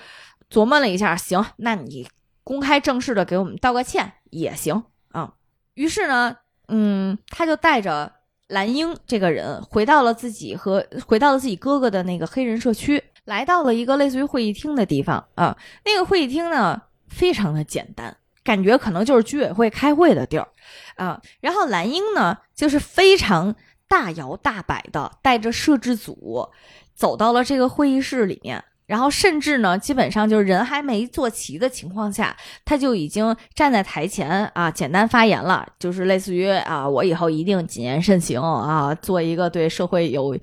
[0.50, 2.08] 琢磨了一下，行，那你
[2.44, 5.34] 公开正式的给我们道个歉也行啊。
[5.76, 6.36] 于是呢，
[6.68, 8.12] 嗯，他就带着
[8.48, 15.56] 蓝英这个人回到了自己和回到了自己哥哥的那个黑人社区，来到了一个类似于会议厅的地方啊。
[15.86, 20.48] 那个会议厅呢，非常的简单，感觉可能就是居委会开会的地儿
[20.96, 21.22] 啊。
[21.40, 23.56] 然后蓝英呢，就是非常
[23.90, 26.48] 大摇大摆的带着摄制组
[26.96, 28.64] 走到了这个会议室里面。
[28.86, 40.36] 然后甚至呢，基本上就是人还没坐齐的情况下，他就已经站在台前啊，简单发言了，就是类似于啊，我以后一定谨言慎行啊，做一个对社会有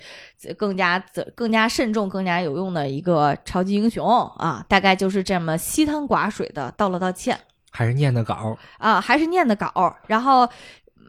[0.56, 1.04] 更加
[1.34, 4.06] 更加慎重、更加有用的一个超级英雄
[4.36, 7.36] 啊，大概就是这么稀汤寡水的道了道歉，
[7.72, 10.48] 还是念的稿啊，还是念的稿，然后。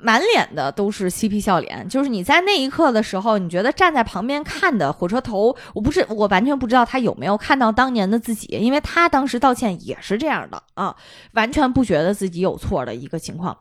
[0.01, 10.95] 满脸的都是嬉皮笑脸，就是你在那一刻的时候，你觉得站在旁边看的火车头，我不是我完全不知道他有没有看到当年的自己，因为他当时道歉也是这样的啊，
[11.33, 13.57] 完全不觉得自己有错的一个情况。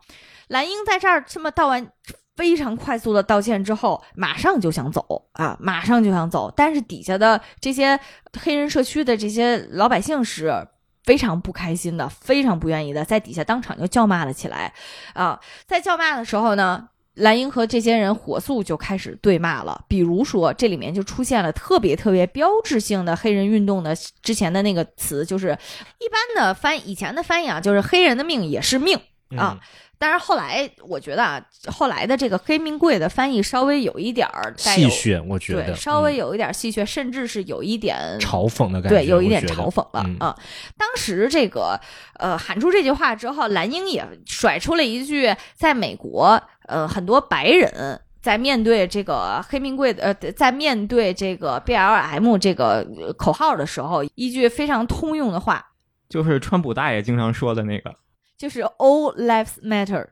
[0.47, 1.87] 蓝英在这儿这么道完
[2.35, 7.99] 非常快速的道歉之后，马上就想走啊，马上就想走，但是底下的这些
[8.39, 10.67] 黑人社区的这些老百姓是。
[11.07, 14.73] 非常不开心的，非常不愿意的，在底下当场就叫骂了起来，
[15.13, 19.85] 啊，在叫骂的时候呢，蓝英和这些人火速就开始对骂了。
[19.87, 25.57] 比如说，这里面就出现了特别特别标志性的黑人运动的之前的那个词，就是
[25.99, 28.99] 一般的翻以前的翻译啊，就是黑人的命也是命
[29.37, 29.57] 啊。
[29.99, 40.37] 但是后来，我觉得啊，后来的这个黑名贵的翻译稍微有一点儿戏谑，我觉得稍微有一点戏谑，甚至是有一点嘲讽的感觉，对，有一点嘲讽了啊。
[40.77, 41.79] 当时这个
[42.19, 52.85] 呃喊出这句话之后，蓝英也甩出了一句，在美国呃很多白人在面对这个黑名贵的呃在面对这个 B L M 这个
[53.17, 55.65] 口号的时候，一句非常通用的话，
[56.07, 57.95] 就是川普大爷经常说的那个。
[58.37, 60.05] 就是 all lives matter，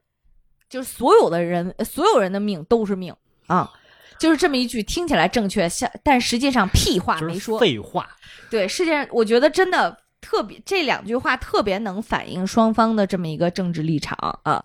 [0.68, 3.16] 就是所有的人，所有人的命都是命
[3.48, 3.72] 啊，
[4.20, 8.10] 就是这么一句听起来正确，像但实际上屁话没说，废话。
[8.50, 14.64] 对，世界上我觉得真的特别，这两句话特别能反映双方的这么一个政治立场啊。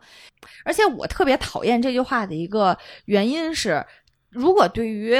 [0.65, 3.85] 而且我特别讨厌这句话的一个原因是，
[4.31, 5.15] 如果对于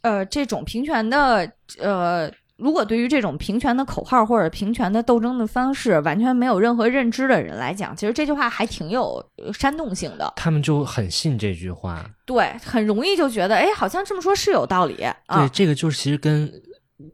[0.00, 2.28] 呃这种平权的呃。
[2.58, 10.32] 如果对于这种平权的口号或者平权的斗争的方式完全没有任何认知的人来讲，其实这句话还挺有煽动性的。
[10.34, 14.96] 他们就很信这句话，对，很容易就觉得，哎，好像这么说是有道理。
[14.96, 16.52] 对，这个就是其实跟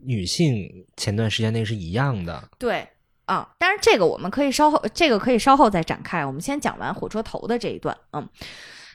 [0.02, 2.42] 女性前段时间那个是一样的。
[2.58, 2.88] 对，
[3.26, 6.24] 啊，但是这个我们可以稍后，这个可以稍后再展开。
[6.24, 8.26] 我们先讲完火车头的这一段，嗯。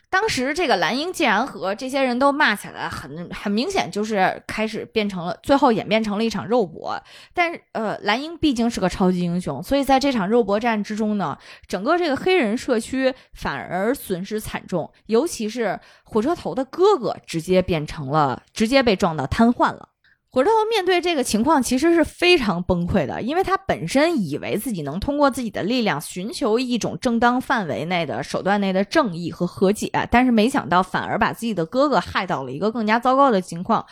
[0.09, 6.99] 当时这个蓝鹰竟然和这些人都骂起来，很很明显就是开始变成了，最后演变成了一场肉搏。
[7.33, 19.88] 但是呃，蓝鹰毕竟是个超级英雄，所以在这场肉搏战之中呢，整个这个黑人社区反而损失惨重，尤其是火车头的哥哥直接变成了直接被撞到瘫痪了。
[20.31, 33.83] 火车头面对这个情况其实是非常崩溃的，因为他本身以为自己能通过自己的力量寻求一种正当范围内的手段内的正义和和解，但是没想到反而把自己的哥哥害到了一个更加糟糕的情况。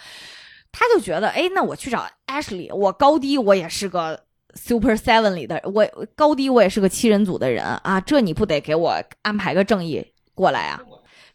[0.72, 4.20] 他就觉得，哎，那我去找 Ashley，我高低我也是个
[4.54, 10.80] Super Seven 里的，我高低我也是个七人组的人啊，这你不得给我安排个正义过来啊？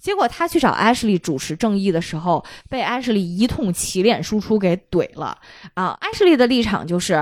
[0.03, 5.39] 结果他去找 Ashley 主持正义的时候，被 Ashley 一通骑脸输出给怼了
[5.75, 7.15] 啊！Ashley 的立场就是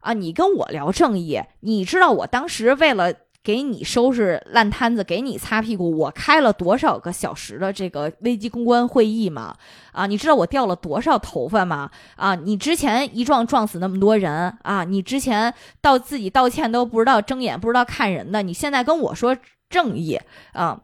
[0.00, 3.12] 啊，你跟我聊正义，你知道我当时为了
[3.44, 9.54] 给你收拾烂摊子，给你擦屁股，我开了多少个小时的这个危机公关会议吗？
[9.92, 11.90] 啊，你知道我掉了多少头发吗？
[12.16, 19.36] 啊，你之前一撞撞死那么多人啊，你之前到自己道歉都不知道睁眼不知道看人的，你现在跟我说
[19.68, 20.18] 正义
[20.54, 20.80] 啊？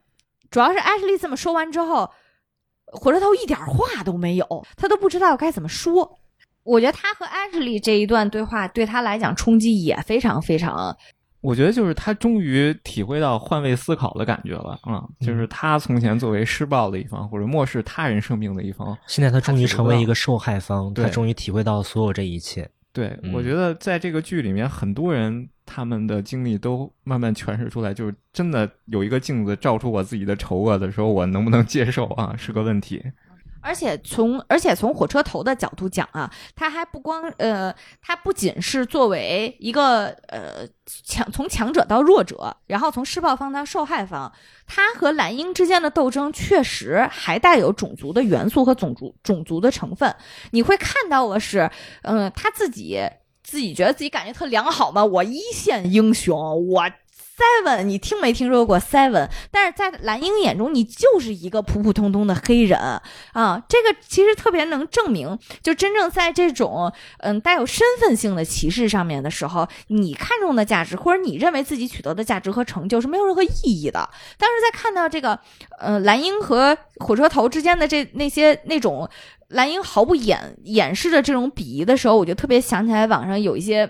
[0.50, 2.10] 主要是 Ashley 这么说完之后，
[2.86, 6.18] 火车头一点话都没有，他都不知道该怎么说。
[6.62, 10.96] 我觉得他和 Ashley 这一段对话对他来讲冲击也非常非常。
[11.40, 15.04] 我觉得就是他终于体会到换位思考的感觉了啊！
[15.20, 22.68] 就是他从前作为施暴的一方或者漠视他人生命的一方，现在他终于成为一个受害方，他终于体会到所有这一切。
[22.92, 33.02] 对，我觉得在这个剧里面，很多人他们的经历都慢慢诠释出来，就是真的有一个镜子照出我自己的丑恶的时候，我能不能接受啊，是个问题。
[33.60, 40.66] 而且从而且从火车头的角度讲啊，他还不光呃，他不仅是作为一个呃
[41.04, 44.32] 强从强者到弱者，然后从施暴方到受害方，
[44.66, 50.14] 他和蓝英之间的斗争确实还带有种族的元素和种族种族的成分。
[50.52, 51.70] 你会看到的是，
[52.02, 53.00] 嗯，他自己
[53.42, 56.90] 自己觉得自己感觉特良好嘛，我一线英雄，我
[57.38, 59.28] Seven，你听没听说过 Seven？
[59.52, 62.76] 但是在蓝英眼中，你就是一个普普通通的黑人
[63.32, 63.62] 啊。
[63.68, 74.10] 这个其实特别能证明，就真正在这种嗯带有身份性的歧视上面的时候，你看中的价值或者你认为自己取得的价值和成就是没有任何意义的。
[74.36, 75.38] 但是在看到这个
[75.78, 79.08] 呃蓝英和火车头之间的这那些那种
[79.48, 83.88] 蓝英毫不掩掩饰的这种鄙夷的时候，我就特别想起来网上有一些。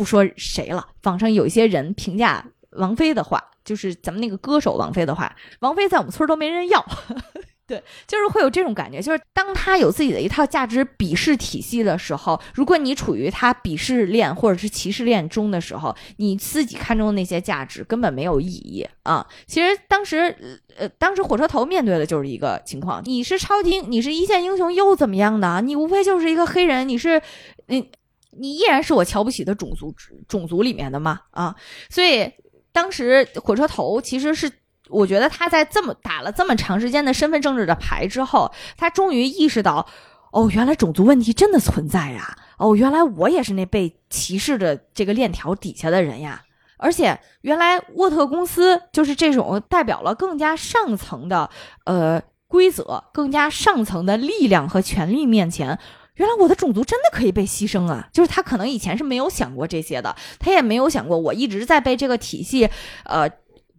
[0.00, 6.82] 不说谁了，网上有一些人评价王菲的话，就是咱们那个歌手王菲的话，王菲在我们村都没人要。
[7.68, 19.26] 对，就是会有这种感觉，就是当他有自己的一套价值鄙视体系的时候，如果你处于他鄙视链或者是歧视链中的时候，你自己看中的那些价值根本没有意义啊。
[19.46, 20.34] 其实当时，
[20.78, 25.60] 呃，当时火车头面对的就是一个情况：你是超级，你是一线英雄又怎么样的？
[25.60, 27.20] 你无非就是一个黑人，你是，
[27.66, 27.86] 嗯。
[28.30, 29.94] 你依然是我瞧不起的种族
[30.28, 31.54] 种族里面的嘛啊，
[31.88, 32.30] 所以
[32.72, 34.50] 当时火车头其实是
[34.88, 39.86] 我觉得他在这么打了这么长时间的身份政治的牌之后，他终于意识到，
[40.32, 46.42] 哦，原来种族问题真的存在呀，哦，原来我也是那被歧视的这个链条底下的人呀，
[46.76, 51.50] 而且原来沃特公司就是这种代表了更加上层的
[51.84, 55.78] 呃规则、更加上层的力量和权力面前。
[56.20, 58.06] 原来我的种族真的可以被牺牲啊！
[58.12, 62.68] 就是他可能以前是没有想过这些的，他也没有想过我一直在被这个体系，
[63.04, 63.26] 呃，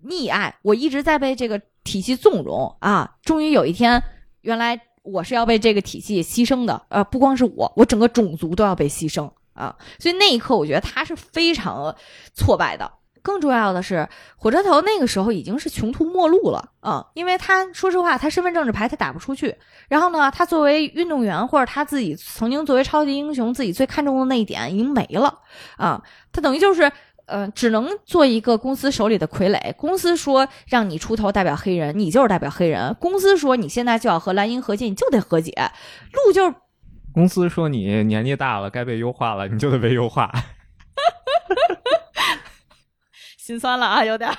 [0.07, 3.17] 溺爱，我一直在被这个体系纵容啊！
[3.23, 4.01] 终于有一天，
[4.41, 9.77] 原来我是要被这个体系牺牲的，呃，不光是我，我整个种族都要被牺牲啊！
[9.99, 11.95] 所以那一刻，我觉得他是非常
[12.33, 12.91] 挫败的。
[13.24, 17.05] 更重要的是，火车头那个时候已经是穷途末路了啊！
[17.13, 19.55] 因为他说实话，他身份证这牌他打不出去。
[19.88, 25.39] 然后呢，他作为运动员或者他自己曾经作为超级英雄，自己最看重的那一点已经没了
[25.78, 26.01] 啊！
[26.32, 26.91] 他等于就是
[27.28, 29.74] 呃，只能做一个公司手里的傀儡。
[29.76, 32.95] 公司说让你出头代表黑人，你就是代表黑人。
[32.99, 35.53] 公司说你现在就要和蓝鹰和解，你就得和解。
[36.11, 36.55] 路就是
[37.13, 40.32] 公司说你年纪大了该被优化了，你就得被优化。
[43.41, 44.29] 心酸了啊，有点。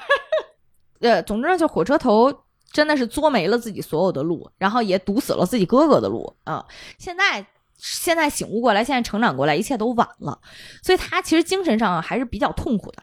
[1.00, 2.32] 呃，总之呢，就火车头
[2.70, 6.64] 真的是作没了自己所有的路，然后也堵死了自己哥哥的路啊。
[6.98, 7.44] 现在
[7.76, 10.38] 现在醒悟过来，现在成长过来，一切都晚了。
[10.84, 13.02] 所以他其实精神上还是比较痛苦的。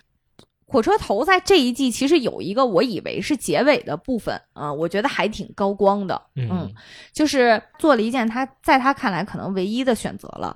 [0.66, 6.22] 火车头在这一季其实有一个我以为是结尾的部分啊，我觉得还挺高光的。
[6.36, 6.74] 嗯，
[7.12, 10.56] 就是做了一件他在他看来可能唯一的选择了。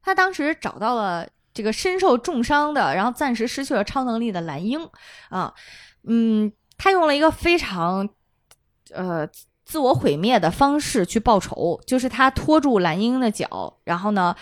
[0.00, 1.26] 他当时找到了。
[1.56, 4.86] 这个身受重伤的，然后暂时失去了超能力的蓝鹰，
[5.30, 5.54] 啊，
[6.06, 8.06] 嗯，他用了一个非常，
[8.92, 9.26] 呃，
[9.64, 14.36] 自我毁灭的方式去报仇，就是他拖住蓝鹰的脚，然后呢，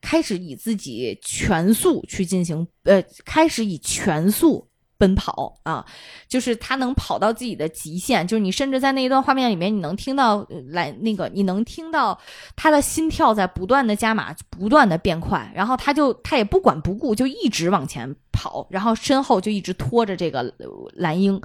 [0.00, 4.67] 开始以自己全速去进行，呃，开始以全速。
[4.98, 5.84] 奔跑啊，
[6.28, 12.18] 就是他能跑到自己的极限，就是你甚至在那一段画面里面，你能听到来那个，你能听到
[12.56, 20.52] 他的心跳在不断的加码，不断的变快，然后他就他也不管不顾，就一直往前跑，然后身后就一直拖着这个
[20.94, 21.40] 蓝鹰，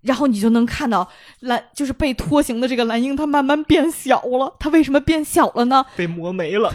[0.00, 1.08] 然后你就能看到
[1.40, 5.86] 蓝就是被拖行的这个蓝鹰，它慢慢变小了，它为什么变小了呢？
[5.94, 6.72] 被磨没了。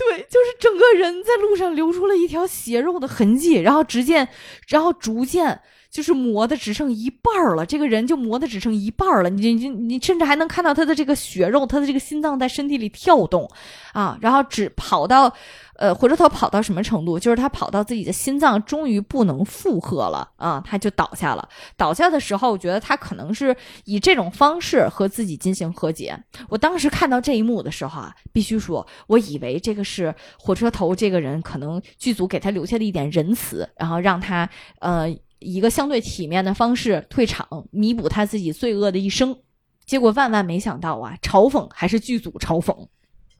[0.00, 4.26] 对，就是整个人在路上留出了一条血肉的痕迹，然后逐渐，
[4.66, 5.60] 然后逐渐
[5.90, 9.28] 就是磨的只剩一半了，这个人就磨的只剩一半了。
[9.28, 13.50] 你你你甚至还能看到他的这个血肉，他的这个心脏在身体里跳动，
[13.92, 15.32] 啊，然后只跑到。
[15.80, 17.18] 呃，火车头跑到什么程度？
[17.18, 21.48] 就是他跑到自己的心脏终于不能负荷了啊，他就倒下了。
[21.74, 26.14] 倒下的时候，我觉得他可能是以这种方式和自己进行和解。
[26.50, 34.46] 我当时看到这一幕的时候啊，必须说，我以为这个是火车头这个人可能剧组给他留下的一点仁慈，然后让他
[34.80, 35.08] 呃
[35.40, 39.36] 一个相对体面的方式退场，弥补他自己罪恶的一生。
[39.84, 42.86] 结果万万没想到啊，嘲讽还是剧组嘲讽。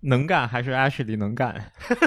[0.00, 1.72] 能干还是 Ashley 能干？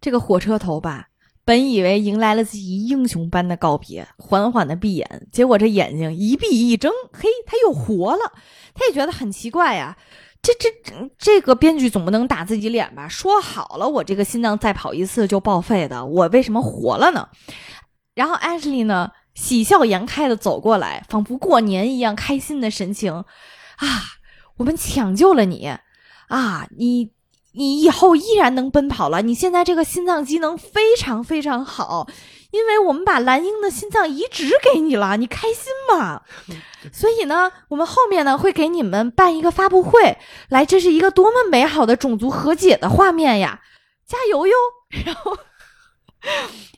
[0.00, 1.08] 这个火车头吧，
[1.44, 8.32] 本以为迎来了自己英雄般的告别，缓缓的闭眼，结果这眼睛一闭一睁，嘿，他又活了。
[8.74, 9.96] 他也觉得很奇怪呀，
[10.54, 13.08] 这这这个编剧总不能打自己脸吧？
[13.08, 17.28] 说好了，我这个心脏再跑一次就报废的，我为什么活了呢？
[18.14, 23.24] 然后 Ashley 呢，喜笑颜开的走过来，仿佛过年一样开心的神情啊。
[24.58, 25.66] 我们抢救了你，
[26.28, 27.10] 啊，你
[27.52, 29.20] 你以后依然能奔跑了。
[29.22, 32.06] 你现在这个心脏机能非常非常好，
[32.50, 36.22] 因为我们把蓝鹰的心脏移植给你了，你开心吗？
[36.92, 40.18] 所以呢，我们后面呢会给你们办一个发布会，
[40.48, 43.60] 来，这是一个多么美好的种族和解的画面呀！
[44.06, 44.54] 加油哟！
[45.04, 45.36] 然后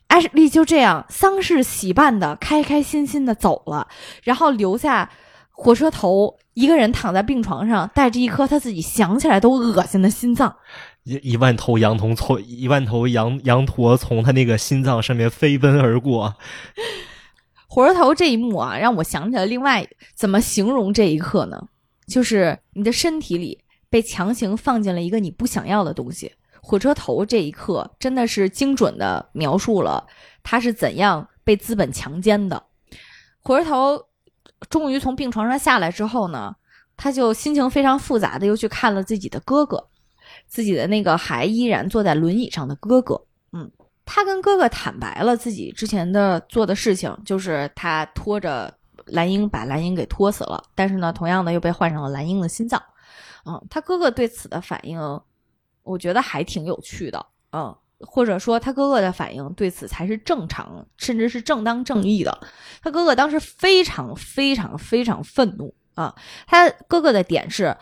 [0.07, 3.87] 艾丽就这样丧事喜办的开开心心的走了，
[4.23, 5.11] 然后留下
[5.61, 10.55] 火车头一个人躺在病床上，带着一颗他自己想起来都恶心的心脏。
[11.03, 16.33] 一一万头羊驼从一万头羊羊驼从他那个心脏上面飞奔而过，
[17.67, 19.85] 火车头这一幕啊，让我想起了另外
[20.15, 21.61] 怎么形容这一刻呢？
[22.07, 26.31] 就是你的身体里被强行放进了一个你不想要的东西。
[26.61, 30.05] 火车头这一刻真的是精准的描述了
[30.41, 32.63] 他是怎样被资本强奸的。
[33.41, 34.05] 火车头
[34.69, 36.55] 终于从病床上下来之后呢，
[36.97, 39.87] 他就心情非常复杂的又去看了自己的哥哥，
[40.47, 43.21] 自己的那个还依然坐在轮椅上的哥哥。
[43.53, 43.71] 嗯，
[44.05, 48.73] 他跟哥哥坦白了自己之前的做的事情，就是他拖着
[49.05, 52.81] 蓝英把蓝英给拖死了，但是呢，同样的又被换上了蓝英的心脏。
[53.45, 54.99] 嗯，他哥哥对此的反应，
[55.83, 57.25] 我觉得还挺有趣的。
[57.51, 62.39] 嗯，或者说他哥哥的反应对此才是正常，甚至是正当正义的。
[62.81, 66.15] 他哥哥当时非常非常非常愤怒啊！
[66.47, 67.75] 他哥哥的点是，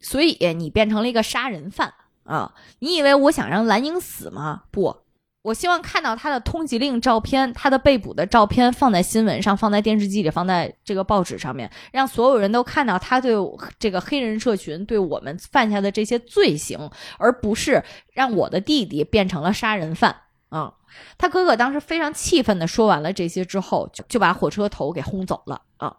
[0.00, 1.94] 所以你变成了一个杀人犯
[2.24, 2.54] 啊！
[2.80, 4.64] 你以为我想让蓝英死吗？
[4.70, 5.03] 不，
[5.44, 13.34] 我希望看到他的通缉令照片，他的被捕的照片放在新闻上，放在电视机里，放在这个报纸上面，让所有人都看到他对
[13.78, 17.84] 这个黑人社群对我们犯下的这些罪行，而不是
[18.14, 20.16] 让我的弟弟变成了杀人犯
[20.48, 20.72] 啊！
[21.18, 25.94] 他哥哥当时非常气愤的说完了这些之后，就就把火车头给轰走了啊！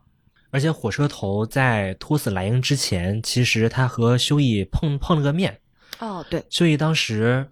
[0.50, 5.60] 而且火车头在拖死莱英之前，其实他和修义碰碰了个面。
[6.00, 7.48] 哦，对，修义当时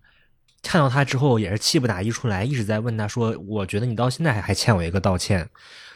[0.64, 5.48] 看到他之后，也是气不打一处来，一直在问他说：“我觉得你到现在还还欠我一个道歉，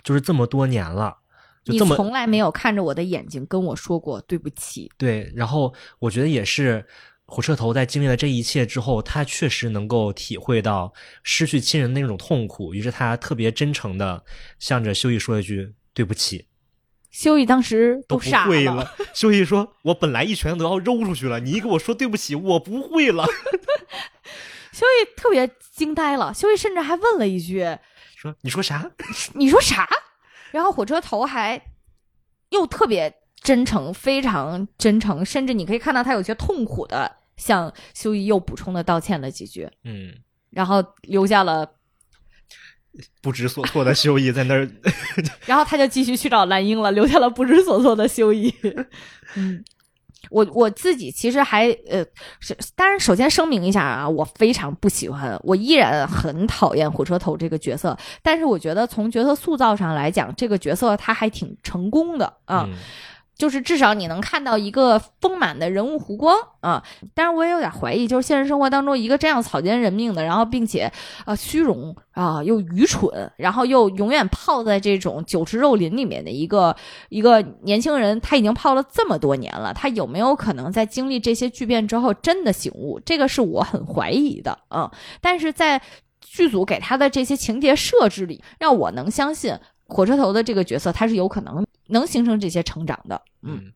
[0.03, 1.17] 就是这么多年了，
[1.63, 4.91] 就你这么从来没有看着我的眼睛跟我说过对不起。
[4.97, 6.85] 对。”然后我觉得也是。
[7.29, 10.93] 火车头在经历了这一切之后，他确实能够体会到
[11.23, 14.23] 失去亲人的那种痛苦，于是他特别真诚的
[14.59, 16.47] 向着修一说一句：“对不起。”
[17.11, 18.95] 修一当时都不傻会了。
[19.13, 23.27] 修一说：“我本来一拳都要揉出去了，你一跟我说对不起，我不会了。
[24.77, 27.65] 修一特别惊呆了，修一甚至还问了一句
[28.15, 28.91] 说你说啥
[29.33, 29.89] ？：“你说啥？”
[30.53, 31.59] 然后火车头还
[32.49, 33.11] 又特别
[33.41, 40.13] 真诚，非常真诚，甚至你可以看到他有些痛苦的向修一又补充的道歉了几句，嗯，
[40.51, 41.67] 然后留下了，
[43.21, 44.69] 不知所措的修一在那儿。
[45.47, 48.53] 然后他就继续去找蓝英了，留下了不知所措的修一。
[49.33, 49.65] 嗯。
[50.29, 52.05] 我我自己其实还呃
[52.39, 62.65] 是，当然首先声明一下啊，我非常不喜欢，我依然很讨厌火车头这个角色，但是我觉得从角色塑造上来讲，这个角色他还挺成功的啊。
[62.67, 62.75] 嗯
[63.37, 66.83] 就是至少你能看到一个丰满的人物弧光啊。
[67.13, 70.91] 当然，我也有点怀疑，就是现实生活当中一个这样草菅人命的，然后并且
[71.25, 76.75] 啊虚荣啊又愚蠢，然后又永远泡在这种酒池肉林里面的一个
[77.09, 82.99] 一个年轻人，他已经泡了这么多年了，他有没有可能在经历这些巨变之后真的醒悟？
[83.05, 84.91] 这个是我很怀疑的啊。
[85.21, 85.81] 但是在
[86.19, 89.57] 剧组给他的这些情节设置里，让我能相信
[89.87, 93.21] 火车头的这个角色他是有可能能形成这些成长的。
[93.41, 93.73] 嗯，嗯，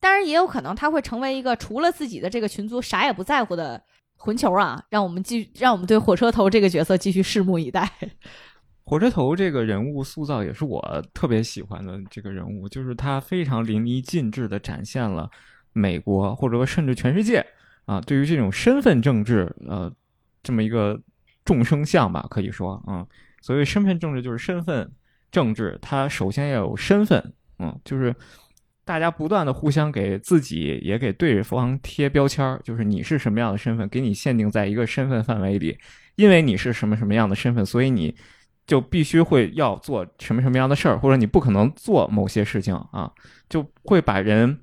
[0.00, 3.82] 当然也有可能他会成为一个除了自己的这个群族啥也不在乎的
[4.16, 4.82] 混球啊！
[4.88, 7.90] 让我们继让我们对火车头这个角色继续拭目以待。
[8.86, 15.30] 火车头这个人物塑造也是我特别喜欢的这个人物，就是他非常淋漓尽致的展现了
[15.72, 17.44] 美国或者说甚至全世界
[17.86, 19.90] 啊对于这种身份政治呃
[20.42, 21.00] 这么一个
[21.44, 23.06] 众生相吧，可以说啊、
[23.40, 24.90] 所谓身份政治就是身份
[25.34, 28.14] 政治，它首先要有身份，嗯，就是
[28.84, 35.76] 大家不断的互相给自己也给对方贴标签儿，就是你是什么样的身份，给你限定在一个身份范围里，
[36.14, 38.14] 因为你是什么什么样的身份，所以你
[38.66, 43.10] 就必须会要做什么什么样的事儿，或者你不可能做某些事情啊，
[43.48, 44.60] 就会把人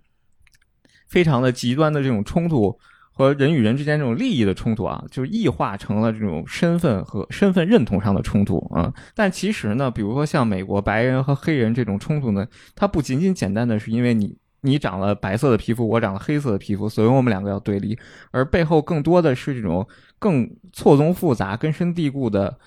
[1.09, 2.79] 非常的极端的这种冲突
[3.13, 8.91] 和人与人之间这种利益的冲突啊，就异化成了这种身份和身份认同上的冲突啊。
[9.13, 17.97] 但其实呢，比如说像美国白人和黑人这种冲突呢，它不仅仅简单的是因为你你长了白色的皮肤，我长了黑色的皮肤，所以我们两个要对立，
[18.31, 19.87] 而背后更多的是这种
[20.17, 22.57] 更错综复杂、根深蒂固的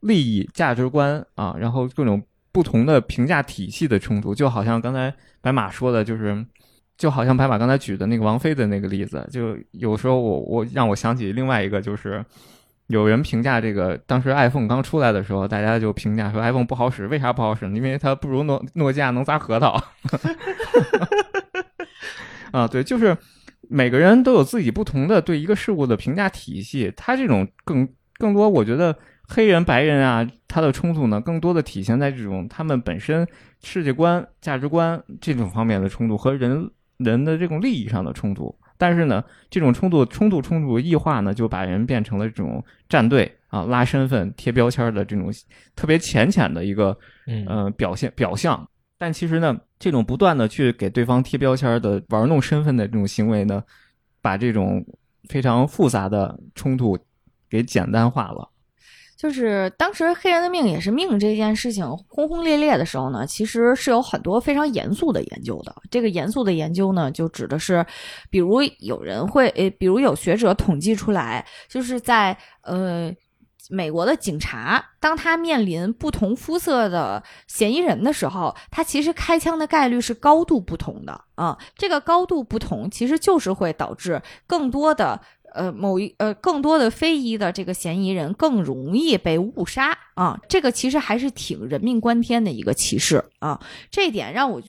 [0.00, 6.44] 利益价值观啊，然后各种不同的评价体系的冲突，就好像刚才白马说的，就是。
[6.96, 12.24] 就好像白马刚才举的那个王菲的那个例子，就有时候我我让我想起另外一个，就是
[12.86, 17.66] 有人评价这个当时 iPhone 刚出来的时候，大家就评价说 iPhone 不好使，为啥不好使？
[17.70, 19.82] 因为它不如诺诺基亚能砸核桃。
[22.52, 23.16] 啊，对，就是
[23.68, 27.88] 每个人都有自己不同的对一个事物的评价体系，他这种更
[28.18, 33.26] 更多我觉得黑人白人啊，他的冲突呢，更多的体现在这种他们本身
[33.62, 38.54] 世界观、价值观这种方面的冲突和人人的这种利益上的冲突。
[38.76, 45.32] 但是呢，这种冲突、冲突、冲突异化呢，就把人变成了这种站队啊、拉身份、贴标签的这种
[45.76, 48.68] 特别浅浅的一个嗯呃表现表象。
[48.98, 53.62] 但其实呢，这种不断的去给对方贴标签的玩弄身份的这种行为呢，
[54.20, 54.84] 把这种
[55.28, 56.98] 非常复杂的冲突
[57.48, 58.50] 给简单化了。
[59.24, 65.74] 就是当时黑人的命也是命这件事情轰轰烈烈的时候呢，其实是有很多非常严肃的研究的。
[65.90, 67.86] 这个严肃的研究呢，就指的是，
[68.28, 73.10] 比如有人会，呃，比如有学者统计出来，就是在呃。
[73.70, 81.56] 美国的警察，当他面临不同肤色的嫌疑人的时候，他其实开枪的概率是高度不同的啊。
[81.74, 85.18] 这个高度不同，其实就是会导致更多的
[85.54, 90.38] 呃某一呃更多的非裔的这个嫌疑人更容易被误杀啊。
[90.48, 93.60] 这个其实还是挺人命关天的一个歧视啊。
[93.90, 94.60] 这一点让我。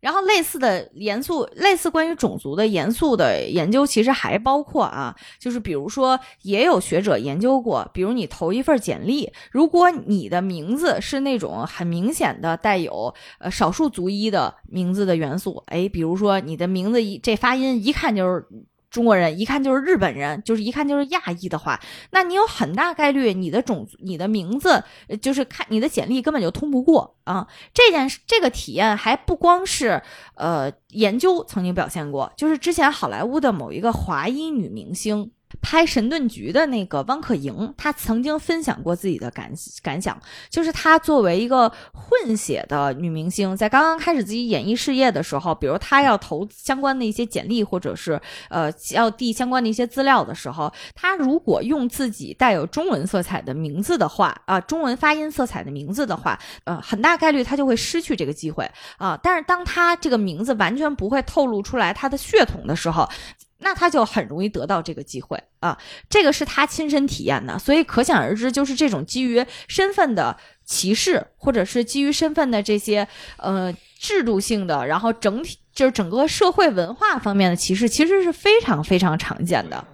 [0.00, 18.46] 然后类似的严肃，类似关于种族的严肃的研究，其实还包括啊，就是比如说，也有学者研究过，比如你投一份简历，如果你的名字是那种很明显的带有呃少数族裔的名字的元素，哎，比如说你的名字一这发音一看就是。
[18.90, 21.78] 中国人一看就是日本人，就是一看就是亚裔的话，
[22.10, 24.82] 那你有很大概率你的种族、你的名字，
[25.20, 27.46] 就是看你的简历根本就通不过啊。
[27.74, 30.02] 这件事，这个体验还不光是
[30.34, 35.30] 呃研究曾经表现过，就是之前好莱坞的某一个华裔女明星。
[35.60, 40.18] 拍《神盾局》的那个汪可盈，她曾经分享过自己的感感想，
[40.48, 48.20] 就是她作为一个混血的女明星，在刚刚开始自己演艺事业的时候，比如她要投相关的一些简历，或者是
[48.50, 58.68] 呃要递相关的一些资料的时候，她如果用自己带有中文色彩的名字的话，啊、中文发音色彩的名字的话，呃，很大概率她就会失去这个机会。
[58.98, 63.08] 啊、但是当她这个名字完全不会透露出来她的血统的时候，
[63.60, 65.76] 那他就很容易得到这个机会啊，
[66.08, 73.06] 这个是他亲身体验的，所以可想而知，就是这种基于身份的歧视，或者是基于身份的这些
[73.36, 79.84] 呃制度性的，然后整体就是整个社会文化方面的歧视，其实是非常非常常见的。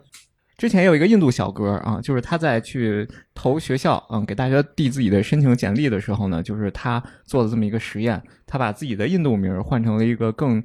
[0.57, 10.63] 之前有一个印度小哥啊，就是他在去投学校，嗯，给大家递自己的申请简历的时候呢，就是他做了这么一个实验，他把自己的印度名换成了一个更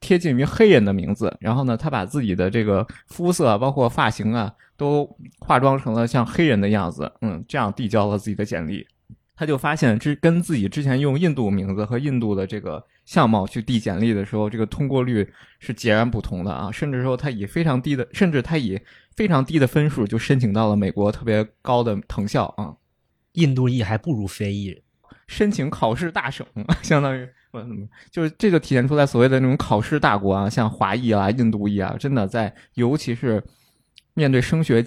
[0.00, 5.08] 贴近于黑人的名字，然后呢，他把自己的这个肤色啊，包括发型啊，都
[5.40, 8.86] 化妆成了像黑人的样子，嗯，这样递交了自己的简历。
[9.34, 16.70] 他就发现，之跟自己之前用印度名字和印度的这个相貌去递简历的时候，这个通过率是截然不同的啊！
[16.70, 18.78] 甚至说他以非常低的，甚至他以
[19.16, 22.72] 非常低的分数就申请到了美国特别高的藤校啊！
[23.32, 24.80] 印度裔还不如非裔，
[25.26, 26.46] 申请考试大省，
[26.82, 33.42] 相当于我怎么就是这就体现出来所谓的那种考试大国啊，像华裔啊、印度裔啊，真的在尤其是
[34.14, 34.84] 面对升学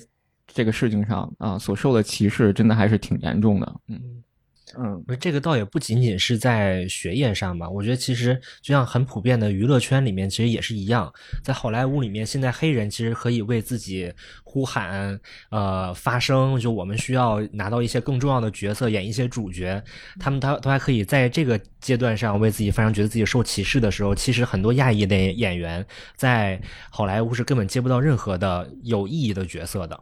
[0.47, 3.75] 这个事情上啊，所受的歧视真的还是挺严重的。
[3.87, 4.23] 嗯
[4.77, 11.13] 嗯，这个倒也不仅仅是在学业上吧，我觉得其实就像很普遍的娱乐圈里面，其实也是一样。
[11.43, 14.11] 在好莱坞里面，现在黑人其实可以为自己
[14.43, 15.19] 呼喊、
[15.51, 19.81] 呃发声，就我们需要拿到一些更重要的角色，演一些主角。
[20.19, 25.85] 他们他都还可以在这个阶段上为自己发声，觉得自己受歧视的时候，其实很多亚裔的演员
[26.15, 26.59] 在
[26.89, 29.99] 好莱坞是根本接不到任何的有意义的角色的。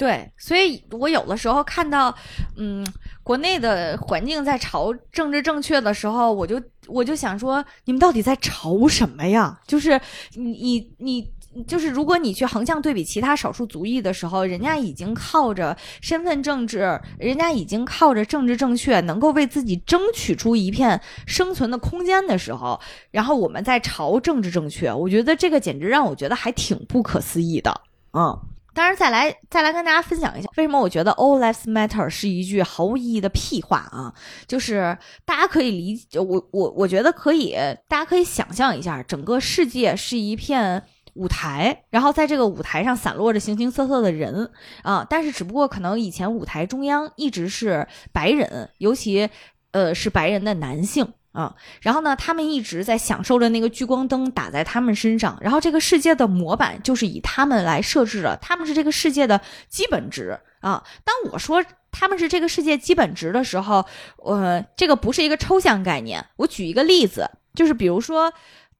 [0.00, 2.14] 对，所以我有的时候看到，
[2.56, 2.86] 嗯，
[3.22, 9.60] 国内的环境在朝政治正确的时候，我就我就想说，你们到底在朝什么呀？
[9.66, 10.00] 就是
[10.34, 11.30] 你你你。
[11.66, 22.80] 就是如果你去横向对比其他少数族裔的时候，人家已经靠着身份政治，人家已经靠着政治正确，能够为自己争取出一片生存的空间的时候，
[23.10, 27.80] 然后我们在朝政治正确，我觉得这个简直让我觉得还挺不可思议的，
[28.12, 28.38] 嗯。
[28.72, 34.14] 当然，再来再来跟大家分享一下，为什么我觉得 All Lives Matter 是一句毫无意义的屁话啊？
[34.46, 37.54] 就是大家可以理解，我我我觉得可以，
[37.88, 40.82] 大家可以想象一下，整个世界是一片
[41.14, 44.50] 舞台，然后在这个舞台上散落着形形色色的人
[44.82, 49.28] 啊，但是只不过可能以前舞台中央一直是白人，尤其
[49.72, 51.12] 呃是白人的男性。
[51.32, 60.82] 啊，然后呢，他们一直在享受着那个聚光灯打在他们身上，然后这个世界的模板就是以他们来设置的，他们是这个世界的基本值啊。
[61.04, 63.84] 当我说他们是这个世界基本值的时候，
[64.24, 66.24] 呃，这个不是一个抽象概念。
[66.36, 68.32] 我举一个例子，就是比如说，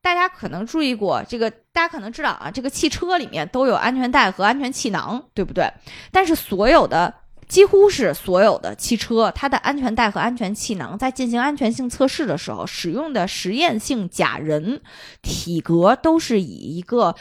[0.03, 5.71] 大家可能注意过这个，大家可能知道啊，这个汽车里面都有安全带和安全气囊，对不对？
[6.11, 7.13] 但是所有的
[7.51, 14.81] 几乎是所有的汽车，它的安全带和安全气囊在进行安全性测试的时候，使用的实验性假人
[15.21, 17.17] 体格都是以一个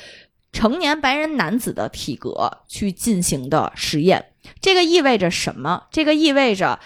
[0.52, 4.34] 成年白人男子的体格去进行的实验。
[4.62, 5.88] 这个意味着什么？
[5.90, 6.80] 这个意味着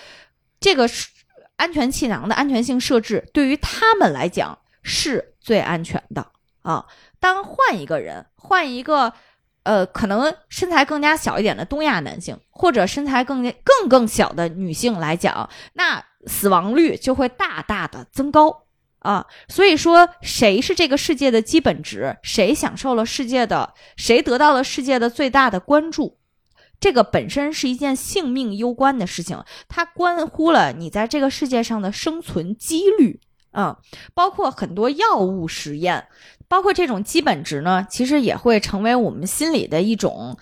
[0.62, 0.90] 这个
[1.58, 6.26] 安全气囊的安全性设置对于他们来讲是最安全的
[6.62, 6.86] 啊。
[7.20, 9.14] 当换一个人，换一个。
[9.64, 18.66] 呃，可能身材更加小一点的东亚男性，或者身材更更更小的女性来讲，那死亡率就会大大的增高
[19.00, 19.26] 啊。
[19.48, 26.18] 所以说，谁是这个世界的基本值，谁享受了世界的，谁得到了世界的最大的关注，
[26.80, 33.80] 这个本身是一件性命攸关的事情，它关乎了你在这个世界上的生存几率啊，
[34.14, 36.08] 包括很多药物实验。
[36.48, 40.38] 包括这种基本值呢，其实也会成为我们心里的一种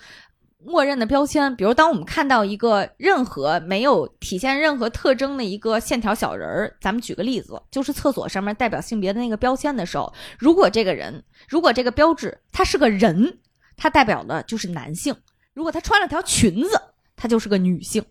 [0.64, 1.54] 默认的标签。
[1.56, 13.38] 比如，当我们看到一个任何没有体现任何特征的一个线条小人儿，咱们举个例子，就是厕所上面代表性别的那个标签的时候，如果这个人，如果这个标志他是个人，
[13.76, 15.14] 他代表的就是男性；
[15.54, 16.80] 如果他穿了条裙子，
[17.16, 18.04] 他就是个女性。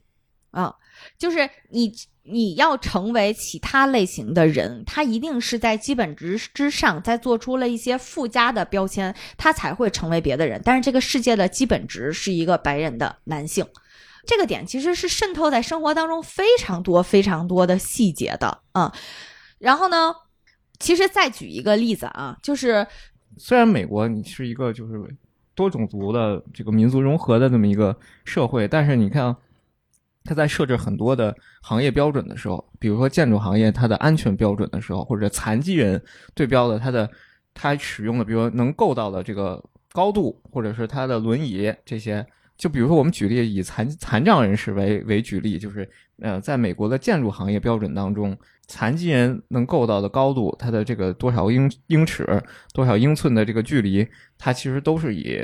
[0.52, 0.76] 啊，
[1.18, 1.94] 就是你。
[2.24, 10.61] 你要成为其他类型的人，他一定是在基本值之上再做出了一些附加的标签，他才会成为别的人。
[10.63, 13.65] 但是这个世界的基本值是一个白人的男性，
[14.26, 18.93] 这个点其实是渗透在生活当中非常多、非常多的细节的啊。
[19.57, 20.13] 然后呢，
[20.80, 22.86] 其实再举一个例子啊，就是
[23.38, 24.93] 虽然美国你是一个就是
[25.55, 29.36] 多种族的这个民族融合的这么一个社会，但是你看。
[30.24, 36.01] 他在设置很多的行业标准的时候，比如说建筑行业它的安全标准的时候，或者残疾人
[36.36, 37.09] 对标的它的
[37.53, 42.24] 它使用的，比如说能够到的这个高度，或者是它的轮椅这些，
[42.55, 45.89] 就比如说我们举例以残残障人士为为举例，就是
[46.22, 52.26] 呃，在美国的建筑行业标准当中，残疾人能够到的高度，它的这个多少英英尺、
[52.74, 54.07] 多少英寸的这个距离，
[54.38, 55.43] 它其实都是以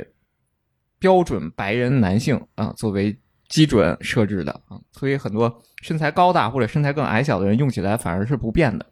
[1.00, 3.18] 标准白人男性啊作为。
[3.48, 8.84] 基准设置的啊，所以很多身材高大或者身材更矮小的人用起来反而是不变的。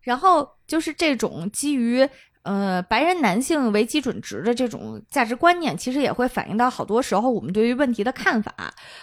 [0.00, 2.08] 然后就是这种基于
[2.42, 8.52] 呃白人男性为基准值的这种价值观念，其实也会反映到好多时候我们对于问题的看法。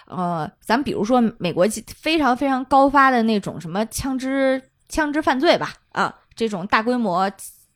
[0.07, 7.29] 呃，咱比如说美国非常非常高发的那种什么枪支枪支犯罪吧，啊，这种大规模。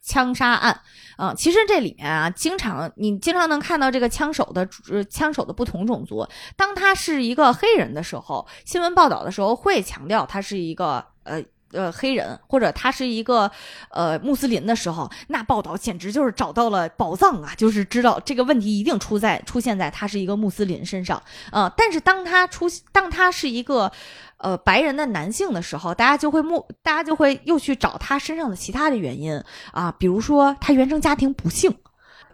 [0.08, 0.82] 枪杀案，
[1.18, 6.26] 啊，其实这里面啊，经常你经常能看到这个枪手的呃枪手的不同种族。
[6.56, 13.52] 当他是一个黑人的时候，新闻报道的时候会强调他是一个呃呃黑人，或者他是一个
[13.90, 17.54] 呃穆斯林的时候，那报道简直就是找到了宝藏啊！
[17.56, 23.92] 就是知道这个问题一定出在出现在他是一个穆斯林身上，啊，但是当他出当他是一个。
[24.40, 29.34] 呃，白人的男性的时候，大家就会目，大家就会又去找他身上的其他的原因
[29.72, 31.76] 啊，比如说他原生家庭不幸，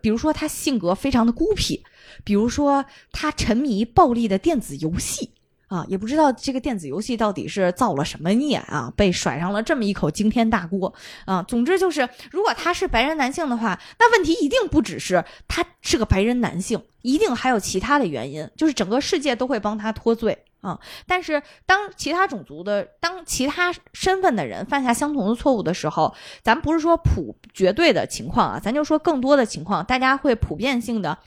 [0.02, 1.82] 比如说他性格非常的孤僻，
[2.26, 5.32] 比如说他沉迷暴力的电子游戏
[5.74, 10.94] 啊，也不知道这个电子游戏到底是造了什么孽啊，被甩上了这么一口惊天大锅
[11.26, 11.42] 啊。
[11.42, 20.46] 总之就是，如果他是白人男性的话，那问题一定不只是他是个白人男性，一定还有其他的原因，就是整个世界都会帮他脱罪。
[20.64, 20.80] 啊！
[21.06, 31.18] 但是当其他种族的、当其他身份的人犯下相同的错误的时候，咱不是说普绝对的情况啊，咱就说更多的情况，大家会普遍性的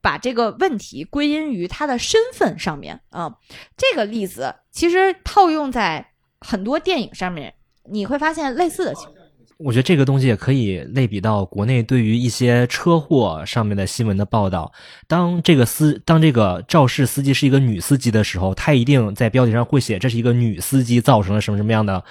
[0.00, 3.34] 把这个问题归因于他的身份上面啊。
[3.76, 6.08] 这个例子其实套用在
[6.40, 7.54] 很多电影上面，
[7.90, 9.14] 你会发现类似的情况。
[9.58, 14.72] 我觉得这个东西也可以类比到国内对于一些车祸上面的新闻的报道。
[15.08, 22.04] 当这个司当这个肇事司机是一个女司机的时候，他一定在标题上会写这是一个女司机造成了什么什么样的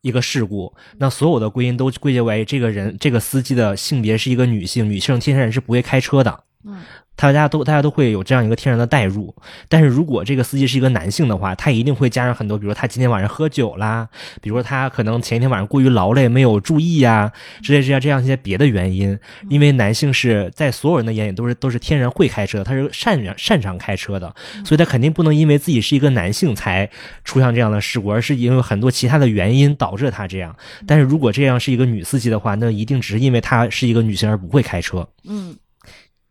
[0.00, 0.74] 一个事故。
[0.98, 6.42] 那所有的归因都归结为这个人这个司机的性别是一个女性，女性天生人是不会开车的。
[6.64, 6.78] 嗯。
[7.16, 9.34] 大家都大家都会有这样一个天然的代入，
[9.68, 14.08] 但是如果这个司机是一个男性的话，他一定会加上很多，比如说他今天晚上喝酒啦，
[14.40, 17.30] 比如说他可能前一天晚上过于劳累没有注意呀，
[17.62, 19.18] 之类这样这样一些别的原因。
[19.50, 24.34] 因为男性是在所有人的眼里都是都是天然会开车，他是擅长擅长开车的，
[24.64, 26.88] 所以他肯定不能因为自己是一个男性才
[27.22, 30.56] 出现这样的事故，而是因为很多其他的原因导致他这样。
[30.86, 35.06] 但是如果这样是一个女司机的话，那一定只是因为她是一个女性而不会开车。
[35.24, 35.54] 嗯。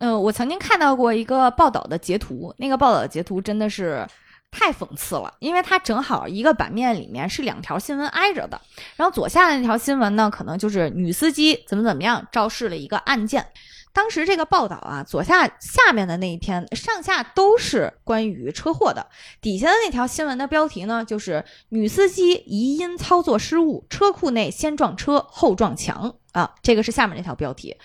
[0.00, 4.06] 嗯，我曾经看到过一个报道的截图，那个报道的截图真的是
[4.50, 8.58] 太讽刺了，因为它正好一个版面里面是两条新闻挨着的，
[8.96, 13.46] 然后左下那条新闻呢，可能就是女司机怎么怎么样肇事了一个案件，
[13.92, 19.06] 当时这个报道啊，左下下面的那一篇上下都是关于车祸的，
[19.42, 27.76] 底下的那条新闻的标题呢，就是女司机疑因操作失误，车库内先撞车后撞墙啊，这个是下面那条标题，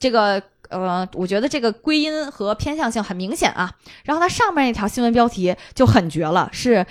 [0.00, 0.42] 这个。
[0.70, 3.70] 呃，我觉得这个归因和偏向性很明显啊。
[4.04, 6.84] 然后它上面那条新闻标题就很绝了，是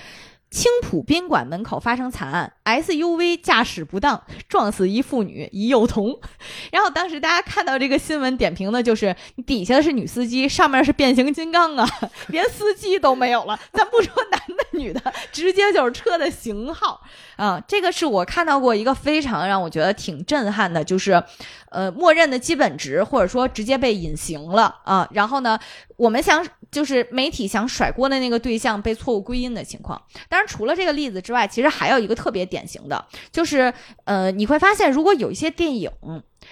[0.50, 6.18] 青浦宾馆门口发生惨案，SUV 驾驶不当撞死一妇女一幼童。
[6.72, 9.14] 然后当时大家看到这个新闻点评的就是
[9.46, 11.88] 底下的是女司机，上面是变形金刚啊，
[12.28, 13.56] 连司机都没有了。
[13.72, 17.00] 咱不说男的女的，直接就是车的型号
[17.36, 17.62] 啊。
[17.68, 21.22] 这个是我看到过一个非常让我觉得挺震撼的，就是
[21.70, 25.08] 呃，默认的基本值或者说直接被隐形了啊。
[25.12, 25.56] 然后呢，
[25.96, 30.00] 我们想就是媒体想甩锅的那个对象被错误归因的情况。
[30.28, 33.72] 当然，除了这个例子之外，其实还有一个特别典型的，就是
[34.04, 35.90] 呃，你会发现如果有一些电影。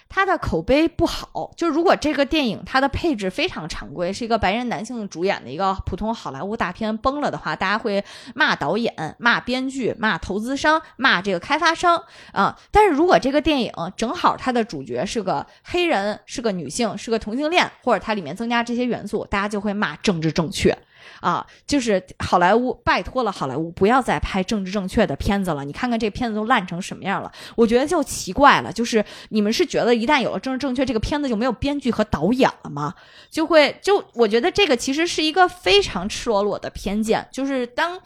[0.09, 12.59] 它的口碑不好，就如果这个电影它的配置非常常规，是一个白人男性主演的一个普通好莱坞大片崩了的话，大家会骂导演、骂编剧、骂投资商、骂这个开发商啊。
[12.70, 20.76] 但是如果这个电影正好它的主角是个黑人、是个女性、是个同性恋，或者它里面增加这些元素，大家就会骂政治正确。
[21.20, 25.64] 啊，就是好莱坞，拜托了，好莱坞不要再拍政治正确的片子了。
[25.64, 28.72] 你看看这片子都烂成什么样了，我觉得就奇怪了。
[28.72, 32.94] 就是你们是觉得一旦有了政治正确，这个片子就没有编剧和导演了吗？
[33.30, 37.26] 就会就我觉得这个其实是一个非常赤裸裸的偏见。
[37.32, 38.00] 就是当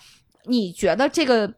[0.45, 1.53] 你觉得这个。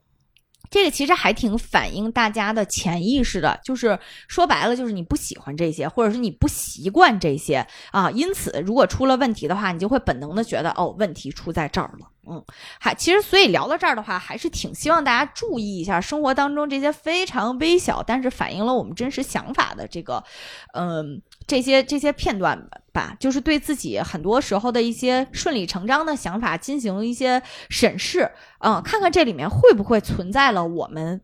[0.71, 3.99] 这个其实还挺反映大家的潜意识的，就是
[4.29, 8.11] 说白了，就是你不喜欢这些，或者是你不习惯这些啊。
[8.11, 12.09] 因此，如果出了问题的话，你就会本能的觉得，哦，问题出在这儿了。
[12.27, 12.43] 嗯，
[12.81, 20.25] 还其实，所以聊到这儿的话，还是挺希望大家注意一下生活当中这些非常微小，但是反映了我们真实想法的这个，
[20.73, 28.31] 嗯，这些这些片段吧，就是对自己很多时候的一些顺理成章的想法进行一些审视，
[28.61, 31.21] 嗯，看看这里面会不会存在了我们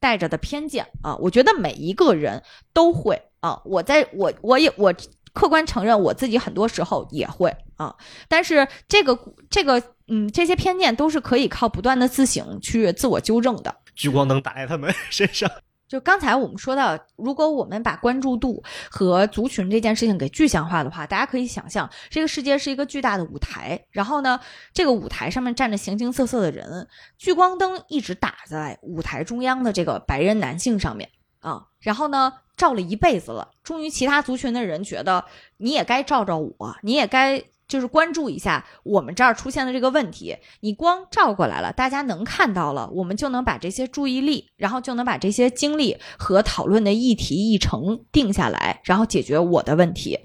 [0.00, 1.16] 带着的偏见啊？
[1.16, 2.42] 我觉得每一个人
[2.72, 4.94] 都会啊，我在我我也我。
[5.34, 7.92] 客观承认，我自己很多时候也会啊，
[8.28, 9.18] 但是这个
[9.50, 13.74] 这个嗯，这些偏见都是可以靠不断的自省去自我纠正的。
[13.96, 15.50] 聚光灯打在他们身上。
[15.88, 24.40] 就刚才我们说到，如果我们把关注度和族群这件事情给具象化的话，大家可以想象，这个世界是一个巨大的舞台，然后呢，
[24.72, 31.10] 这个舞台上面站着形形色色的人，聚光灯一直打在舞台中央的这个白人男性上面
[31.40, 32.32] 啊，然后呢。
[32.56, 35.24] 照了一辈子了，终于其他族群的人觉得
[35.56, 40.36] 你也该照照我，你也该就是关注一下我们这儿出现的这个问题。
[40.60, 50.18] 你光照过来了，大家能看到了，我们就能把这些注意力，然后就能把这些精力和讨论的议题议程定下来，然后解决我的问题。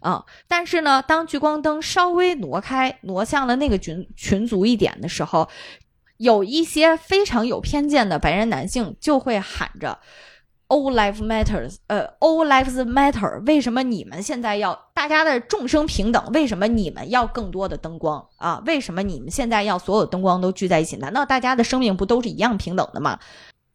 [0.00, 5.48] 啊，但是呢，当聚光灯稍微挪开，挪向了那个群群族一点的时候，
[6.18, 9.98] 有一些非常有偏见的白人男性就会喊着。
[10.68, 13.40] All life matters，呃，All lives matter。
[13.46, 16.24] 为什么你们现在要大家的众生平等？
[16.32, 18.60] 为什么你们要更多的灯光啊？
[18.66, 20.96] 为什么你们现在要所有灯光都聚在一起？
[20.96, 23.16] 难道大家的生命不都是一样平等的吗？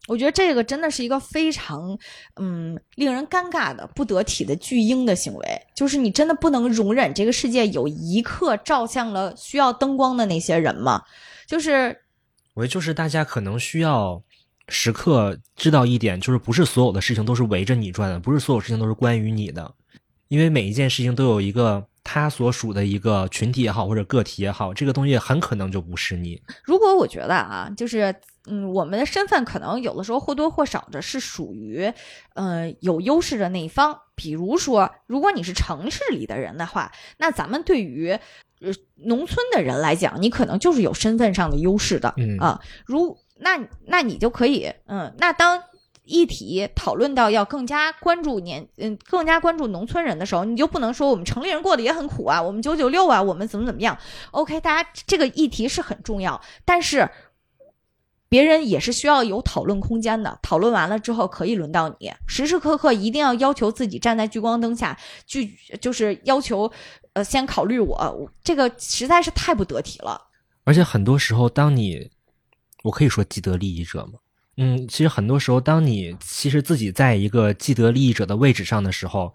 [0.06, 1.96] 我觉得这个真的是一个非常，
[2.36, 5.62] 嗯，令人尴尬的不得体的巨婴的行为。
[5.74, 11.00] 就是你真的不能容忍这个世界有一刻照向了需要灯光的那些人吗？
[11.46, 11.96] 就是，
[12.52, 14.22] 我就是大家可能需要。
[14.72, 19.72] 时刻知道一点，就是不是所有的事情都是围着你转的，不是所有事情都是关于你的，
[20.28, 26.40] 因为每一件事情都有一个他所属的一个群体也好，或者个体也好，这个东西很可能就不是你。
[26.64, 28.14] 如果我觉得啊，就是
[28.46, 31.92] 嗯，我们的身份可能有的时候或多或少的是属于
[32.34, 33.96] 呃有优势的那一方。
[34.14, 38.10] 比如说，如果你是城市里的人的话，那咱们对于
[38.60, 38.72] 呃
[39.04, 42.60] 农村的人来讲，你可能就是有身份上的优势的嗯啊。
[42.84, 45.62] 如那那你就可以，嗯，那当
[46.04, 53.96] 议题讨论到要更加关注年，嗯，更加关注农村人的时候，你就不能说我们城里人过得也很苦啊，我们九九六啊，我们怎么怎么样
[54.32, 57.08] ？OK，大家这个议题是很重要，但是
[58.28, 60.38] 别人也是需要有讨论空间的。
[60.42, 66.70] 讨论完了之后，可以轮到你，时时刻刻一定要要求自己站在聚光灯下，聚就是要求，
[67.12, 70.20] 呃，先考虑我，这个实在是太不得体了。
[70.64, 72.10] 而且很多时候，当你
[72.82, 74.18] 我可以说既得利益者吗？
[74.58, 79.32] 嗯，其实很多时候，当你其实自己在一个既得利益者的位置上的时候，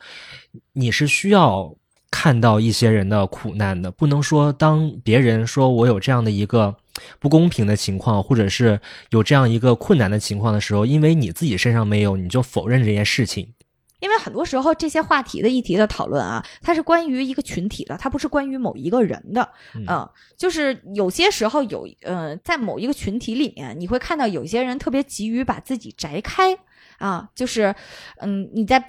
[0.73, 1.75] 你是需要
[2.11, 3.89] 看到一些人的苦难的。
[3.89, 6.75] 不能说当别人说我有这样的一个
[7.19, 8.79] 不公平的情况，或者是
[9.09, 13.53] 有这样一个困难的情况的时候，因为你自己身上没有，你就否认这件事情。
[13.99, 19.47] 因为很多时候这些话题的议题的讨论啊，它是关于一个群体的，它不是关于某一个人的。
[19.75, 26.57] 嗯嗯，就是有些时候有呃，在某一个群体里面，你会看到有些人特别急于把自己摘开
[26.99, 27.73] 啊，就是
[28.17, 28.83] 嗯，你在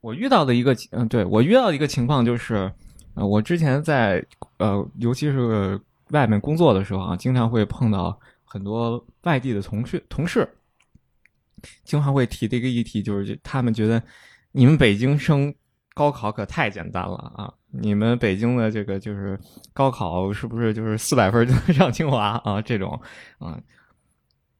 [0.00, 2.70] 我遇到的一个，嗯，对我遇到的一个情况就是，
[3.14, 4.24] 呃，我之前在
[4.58, 5.78] 呃，尤其是
[6.10, 10.48] 外面工作的时候啊，经常会碰到很多外地的同事，同事
[11.84, 14.02] 经常会提的一个议题，就是他们觉得
[14.52, 15.54] 你们北京升
[15.94, 17.52] 高考可太简单了啊！
[17.70, 19.38] 你们北京的这个就是
[19.72, 22.62] 高考是不是就是四百分就能上清华啊？
[22.62, 23.00] 这种
[23.38, 23.60] 啊。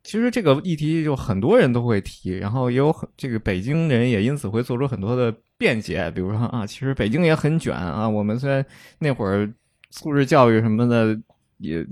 [0.05, 8.09] 其实这个议题就很多人都会提，然后也有很这个北京人也因此会做出很多的辩解，比如说啊，其实北京也很卷啊。
[8.09, 8.65] 我们虽然
[8.99, 9.53] 那会儿
[9.91, 11.19] 素质教育什么的
[11.59, 11.87] 也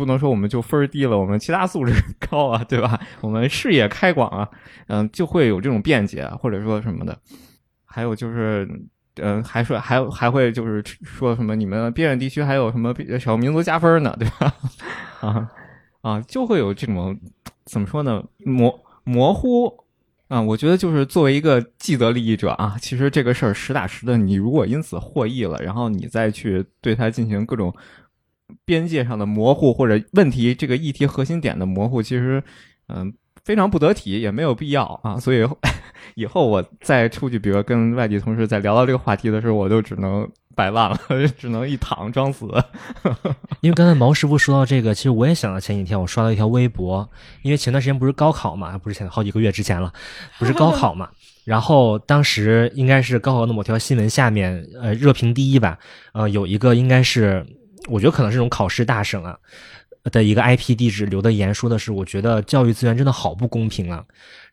[0.00, 2.98] 不能说我们就分儿低了，我们其他素质高啊，对吧？
[3.20, 4.48] 我们视野开广啊，
[4.88, 7.16] 嗯、就会有这种辩解或者说什么的。
[7.84, 8.66] 还有就是，
[9.16, 14.54] 嗯、还说还还会就是说什么你们边远地区还有什么少数民族加分呢，对吧？
[15.20, 15.50] 啊
[16.00, 17.18] 啊，就会有这种
[17.66, 19.84] 怎么说呢模模糊
[20.28, 20.40] 啊。
[20.40, 27.74] 我觉得就是作为一个既得利益者啊，其实这个事儿实打实的，你如果因此获益了，然后你再去对它进行各种
[28.64, 32.42] 边界上的模糊或者问题这个议题核心点的模糊，其实
[32.88, 33.12] 嗯。
[33.42, 35.48] 非常不得体，也没有必要啊，所以
[36.14, 40.98] 以后我再出去，比如跟外地同事在聊到这个话题的时候，我就只能摆烂了，
[41.38, 42.46] 只能一躺装死。
[43.62, 47.08] 因为刚才毛师傅说到这个，其实我也想到前几天我刷到一条微博，
[47.42, 49.90] 因为前段时间不是高考嘛，不是前好几个月之前了，
[50.38, 51.08] 不是高考嘛，
[51.44, 55.78] 然后当时应该是高考的某条新闻下面，呃，热评第一吧，
[56.12, 57.44] 呃，有一个应该是，
[57.88, 59.38] 我觉得可能是这种考试大省啊
[60.04, 64.04] 的一个 IP 地址留的言，说的是我觉得教育资源真的好不公平啊。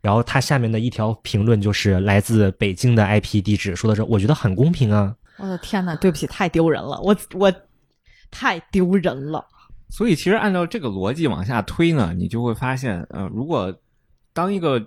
[0.02, 5.16] 然后他下面的一条评论就是来自北京的 IP 地址，说的是我觉得很公平啊。
[5.38, 7.54] 我的天呐，对不起，太丢人了，我我
[8.32, 9.46] 太丢人了。
[9.90, 13.74] 所以其实按照这个逻辑往下推呢，你就会发现，呃，如果
[14.34, 14.80] 当一个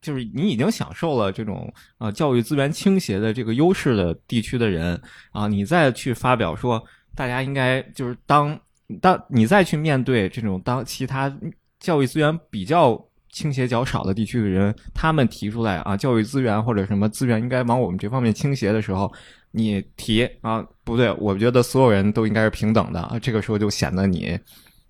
[0.00, 5.00] 就是你已经享受了这种呃教育资源倾斜的这个优势的地区的人
[5.32, 6.82] 啊，你再去发表说
[7.14, 8.58] 大家应该就是当
[9.00, 11.34] 当你再去面对这种当其他
[11.80, 13.00] 教育资源比较
[13.32, 19.12] 倾斜较少的地区的人，他们提出来啊，教育资源或者什么资源应该往我们这方面倾斜的时候，
[19.50, 24.38] 你提啊不对，我觉得所有人都应该是平等的啊，这个时候就显得你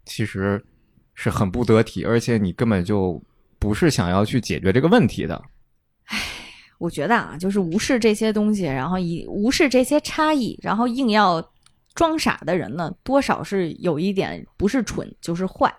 [0.04, 0.62] 其实
[1.14, 3.22] 是很不得体，而且你根本就
[3.58, 5.42] 不是想要去解决这个问题的。
[6.78, 11.40] 我觉得啊，就是无视这些东西，然后以无视这些差异，然后硬要
[11.94, 15.74] 装傻的人呢，多少是有一点不是蠢就是坏。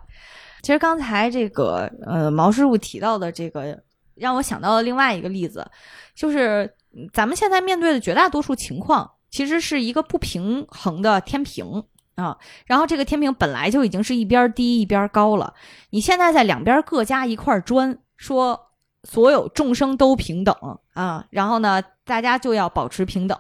[0.62, 3.80] 其实刚才这个呃毛师傅提到的这个，
[4.16, 5.70] 让我想到了另外一个例子，
[6.16, 6.74] 就是
[7.14, 11.84] 咱们现在面对的绝大多数情况，其实是一个不平衡的天平
[12.16, 12.36] 啊。
[12.66, 15.54] 然后这个天平本来就已经是一边低一边高了，
[15.92, 18.60] 你现在在两边各加一块砖，说
[19.04, 20.56] 所有众生都平等
[20.94, 23.38] 啊，然后呢，大家就要保持平等，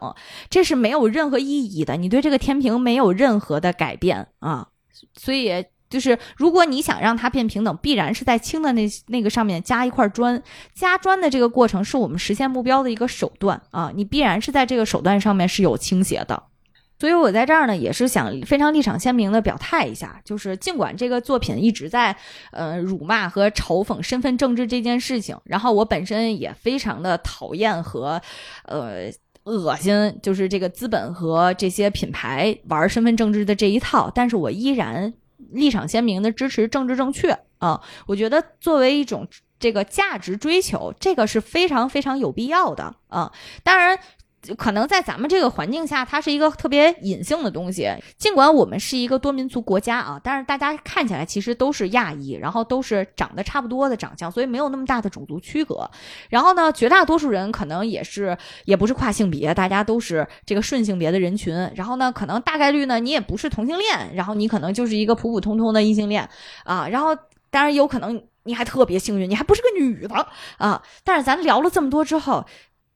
[0.49, 1.95] 这是没有任何意义的。
[1.95, 4.68] 你对这个天平没有任何的改变啊，
[5.16, 10.41] 所以就是如果你想让它变平等，必然是在轻的那那个上面加一块砖，
[10.74, 16.43] 加砖的这个过程是我们实现目标的一个手段啊，你必然是在这个手段上面是有倾斜的。
[16.98, 22.16] 所以我在这儿呢，也是想非常立场鲜明的表态一下，就是尽管这个作品一直在
[22.52, 28.22] 呃辱骂和嘲讽身份政治这件事情，然后我本身也非常的讨厌和
[28.64, 29.12] 呃
[29.43, 35.14] 恶心，就是这个资本和这些品牌玩身份政治的这一套，但是我依然
[35.52, 39.28] 立场鲜明的支持政治正确啊，我觉得作为一种
[39.60, 43.32] 这个价值追求，这个是非常非常有必要的啊，
[43.64, 44.00] 当然。
[44.58, 47.89] 可能在咱们这个环境下，它是一个特别隐性的东西。
[48.18, 55.89] 尽管我们是一个多民族国家啊，但是大家看起来其实都是亚裔，然后都是长得差不多的长相，所以没有那么大的种族区隔。
[56.30, 61.56] 然后呢，绝大多数人可能也是也不是跨性别，大家都是这个顺性别的人群。
[61.76, 66.28] 然后呢，可能大概率呢，你也不是同性恋，然后你可能就是一个普普通通的异性恋
[66.64, 66.88] 啊。
[66.88, 67.16] 然后
[67.50, 70.28] 当然有可能你还特别幸运，你还不是个女的
[70.58, 70.82] 啊。
[71.04, 72.46] 但是咱聊了这么多之后，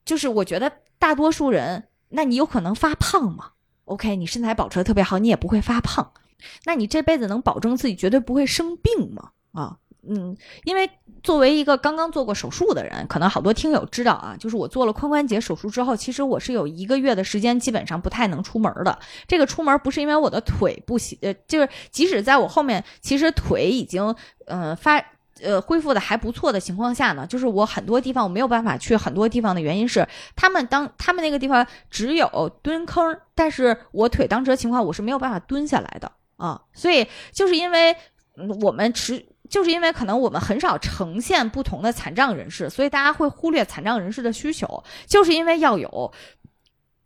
[0.04, 0.72] 就是我觉得。
[1.00, 3.52] 大多数人，那你有可能发胖吗
[3.86, 6.12] ？OK，你身材保持的特别好，你也不会发胖。
[6.66, 9.30] 那你这辈子能保证自己绝对不会生病吗？
[9.52, 10.90] 啊，嗯，因为
[11.22, 18.98] 作为一个刚刚做过手术的人，可能好多听友知道啊，就是我做了髋关节手术之后，其实我是有一个月的时间基本上不太能出门的。
[19.26, 24.14] 这个出门不是因为我的腿不行，呃，就是即使在我后面，其实腿已经，
[24.46, 25.02] 呃，发。
[25.42, 37.94] 呃恢复的还不错的情况下呢，就是我很多地方我没有办法去很多地方的原因是，他们当他们那个地方只有蹲坑，但是我腿当时的情况我是没有办法蹲下来的啊，所以就是因为
[38.62, 39.26] 我们持。
[39.50, 44.84] 就是因为可能我们很少呈现不同的残障人士，所以大家会忽略残障人士的需求。
[45.08, 46.12] 就是因为要有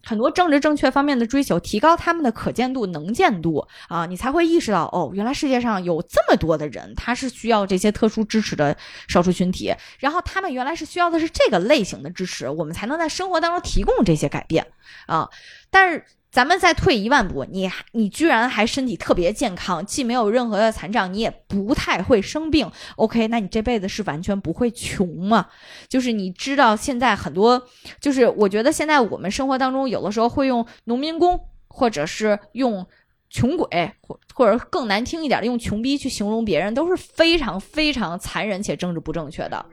[0.04, 8.76] 很多政治正确方面的追求，提高他们的可见度、能见度啊，你才会意识到哦，原来世界上有这么多的人，他是需要这些特殊支持的
[9.08, 14.66] 少数群体，然后他们原来是需要的是这个类型的支持，我们才能在生活当中提供这些改变
[15.06, 15.28] 啊。
[15.70, 23.28] 但是咱们再退一万步，你还你居然还身体特别健康，既没有任何的残障，你也不太会生病，OK？
[23.28, 25.46] 那你这辈子是完全不会穷吗？
[25.88, 27.68] 就是你知道现在很多，
[28.00, 32.84] 就是我觉得现在我们生活当中有的时候会用农民工，或者是用
[33.30, 39.64] 穷鬼，或或者更难听一点的用穷逼去形容别人，都是非常非常残忍且政治不正确的。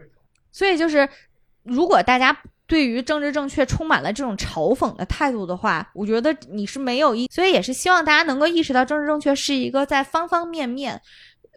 [0.51, 1.09] 所以就是，
[1.63, 2.37] 如果大家
[2.71, 11.01] 对于政治正确充满了这种嘲讽的态度的话，我觉得你是没有意，所以也是希望大家能够意识到政治正确是一个在方方面面。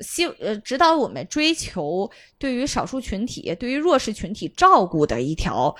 [0.00, 5.72] 希呃，指导我们追求对于少数群体、对于弱势群体照顾的一条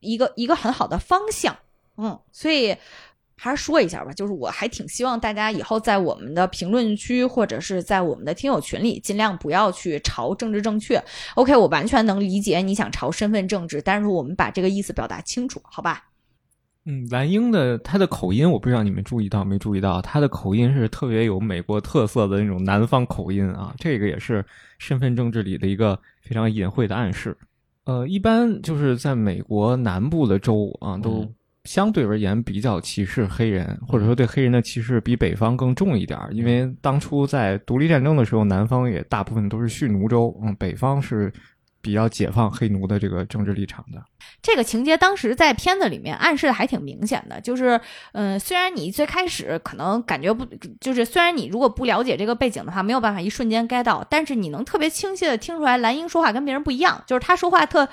[0.00, 1.56] 一个一个很好的方向，
[1.96, 2.76] 嗯，所以
[3.36, 11.02] 还是说一下吧，就是我还挺希望大家以后在我们的评论区或者是在我们的听友群里，尽量不要去朝政治正确。
[11.34, 16.04] OK，我完全能理解你想朝身份政治，但是我们把这个意思表达清楚，好吧？
[16.84, 24.44] 嗯，蓝英的他的口音，我不知道你们注意到没注意到，他的口音是特别有美国特色的那种南方口音啊，这个也是
[24.78, 27.36] 身份政治里的一个非常隐晦的暗示。
[27.84, 31.24] 呃，一般就是在美国南部的州啊，都
[31.64, 41.32] 相对而言比较歧视黑人，或者说对黑人的歧视比北方更重一点，因为当初在独立战争的时候，南方也大部分都是蓄奴州，嗯，北方是
[41.80, 44.02] 比较解放黑奴的这个政治立场的。
[44.40, 47.80] 这个情节当时在片子里面暗示的还挺明显的，就是，
[48.12, 50.44] 嗯，虽然你最开始可能感觉不，
[50.80, 57.88] 就是虽然你如果不了解这个背景的话，没有办法一瞬间 get 到，但是你能特别清晰的听出来，蓝英说话跟别人不一样，就是他说话特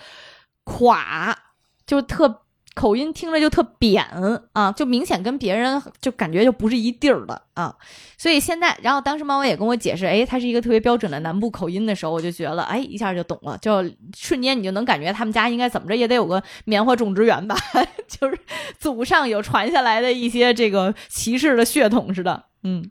[0.63, 1.37] 垮，
[1.85, 2.41] 就特
[2.79, 4.05] 口音听着就特扁
[4.53, 7.75] 啊，就明显跟别人就感觉就不是一地儿的啊。
[8.17, 13.83] 所以现在，然后当时猫尾也跟我解释，哎，他是一个特别标准的南部口音的时候，我就觉得，哎，一下就懂了，就
[14.15, 17.57] 瞬间你就能感觉他们家应该怎么着也得有个棉花种植园吧，
[18.07, 18.39] 就是
[18.79, 22.89] 祖上有传下来的一些这个骑士的血统似的，嗯。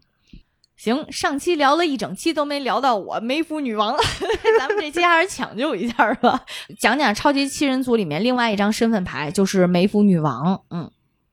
[0.78, 3.96] 行，上期聊了一整期都没聊到我梅芙女王，
[4.60, 6.44] 咱们这期还是抢救一下吧，
[6.78, 10.62] 讲讲超级七人组里面另外一张身份牌，就是梅芙女王。
[10.70, 10.88] 嗯，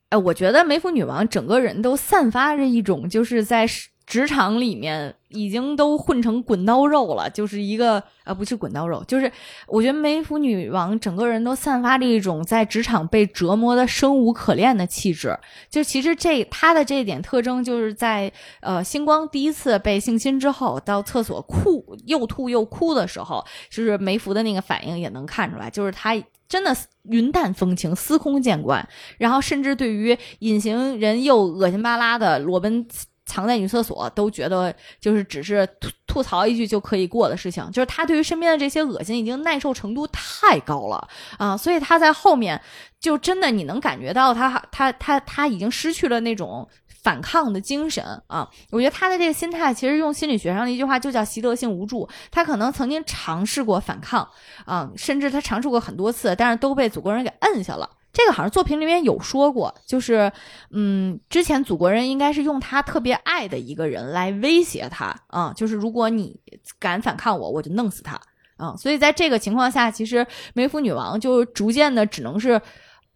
[0.10, 3.68] 哎，我觉得梅芙女王整个人都散发着一种就是在
[4.06, 9.32] 职场里面已经都混成滚刀肉了，就是一个啊，不是滚刀肉，就是
[9.68, 15.36] 我觉得梅芙女王整个人都散发着一种在职场被折磨的生无可恋的气质。
[15.70, 18.32] 就其实这她的这一点特征，就是在
[18.62, 26.16] 呃星光第一次被性侵之后，到厕所哭又吐又哭的时候，就是梅芙的那个反应也能看出来，就是她
[26.48, 28.88] 真的云淡风轻、司空见惯，
[29.18, 32.88] 然后甚至对于隐形人又恶心巴拉的裸奔。
[33.26, 41.08] 藏在女厕所都觉得就是只是吐吐槽一句就可以过的事情，就是他对于身边的这些恶心已经耐受程度太高了
[41.38, 42.62] 啊，所以他在后面
[43.00, 48.50] 就真的你能感觉到他他他他已经失去了那种反抗的精神啊。
[48.72, 54.28] 我觉得他的这个心态其实用心理学上的一句话就叫习得性无助，他可能曾经尝试过反抗
[54.66, 57.90] 啊，甚至他尝试过很多次，但是都被祖国人给摁下了。
[58.16, 60.32] 这个好像作品里面有说过，就是，
[60.72, 66.40] 嗯，之前祖国人应该是用他特别爱的一个人来威胁他啊，就是如果你
[66.80, 68.18] 敢反抗我，我就弄死他
[68.56, 68.74] 啊。
[68.78, 72.62] 所以在这个情况下，其实梅芙女王就逐渐的只能是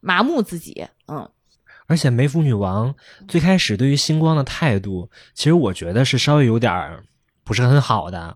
[0.01, 1.29] 麻木自己，嗯。
[1.87, 2.93] 而且梅芙女王
[3.25, 7.01] 最开始对于星光的态度，其实我觉得是稍微有点儿
[7.45, 8.35] 不是很好的。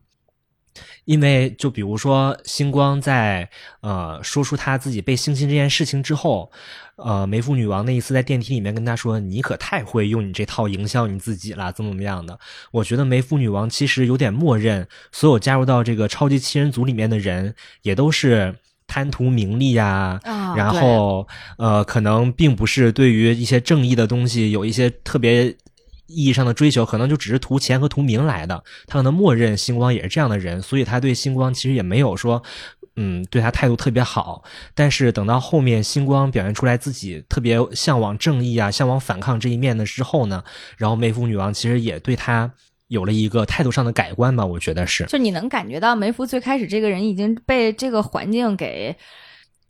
[1.06, 3.50] 因为就比如说，星光在
[3.82, 6.52] 呃说出他自己被性侵这件事情之后，
[6.96, 12.40] 呃，梅芙女王那一次在电梯里面跟他说：“你可太会用你这套营销你自己了，怎么怎么样的？”
[12.72, 18.56] 我觉得梅芙女王其实有点默认，所有加入到这个超级七人组里面的人也都是
[18.88, 20.20] 贪图名利呀，
[20.56, 21.28] 然后
[21.58, 25.56] 呃，可能并不是对于一些正义的东西有一些特别。
[26.08, 28.64] 意义上的追求，可能就只是图钱和图名来的。
[28.88, 32.44] 他可能默认星光也是这样的人，所以他对星光其实也没有说，
[32.96, 34.44] 嗯，对他态度特别好。
[34.76, 40.44] 但是等到后面星光表现出来自己特别向往正义啊、向往反抗这一面的时候呢，
[40.78, 42.52] 然后梅芙女王其实也对他
[42.88, 45.06] 有了一个态度上的改观吧，我觉得是。
[45.06, 48.96] 就你能感觉到梅芙最开始这个人已经被这个环境给。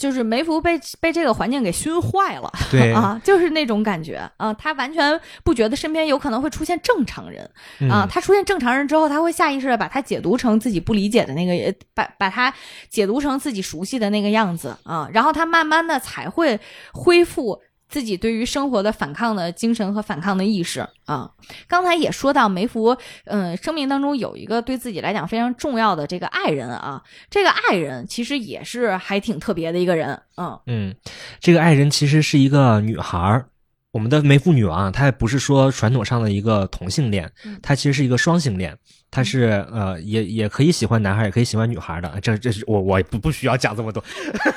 [0.03, 7.41] 就是梅福被被这个环境给熏坏了，对 啊，就是那种感觉啊，他完全不觉得身边有可能会出现正常人
[7.89, 12.53] 啊，嗯他出现正常人之后，他会下意识的把他解读成自己不理解的那个，呃把把他
[12.89, 16.59] 解读成自己熟悉的那个样子啊，然后他慢慢的才会
[16.91, 17.61] 恢复。
[17.94, 21.30] 自己对于生活的反抗的精神和反抗的意识啊，
[21.68, 30.95] 刚才也说到梅福，嗯，生命当中有一个对自己来讲非常重要的这个爱人啊，这个爱人其实也是还挺特别的一个人，嗯嗯，
[31.40, 33.45] 这个爱人其实是一个女孩儿。
[33.91, 38.76] 我们的梅芙女王啊，她不是说传统上的一个同性恋嗯，她其实是一个双性恋，
[39.11, 42.20] 她是呃也也可以喜欢男孩，也可以喜欢女孩的。
[42.20, 44.03] 这这是我我不不需要讲这么多，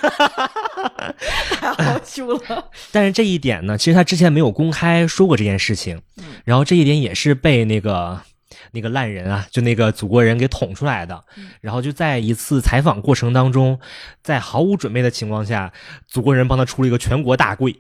[1.51, 8.21] 太好羞了， 但是这一点呢，其实他之前没有公开说过这件事情，嗯然后这一点也是被那个
[8.73, 11.23] 那个烂人啊，就那个祖国人给捅出来的。
[11.37, 13.79] 嗯然后就在一次采访过程当中，
[14.23, 15.73] 在毫无准备的情况下，
[16.07, 17.75] 祖国人帮他出了一个全国大跪，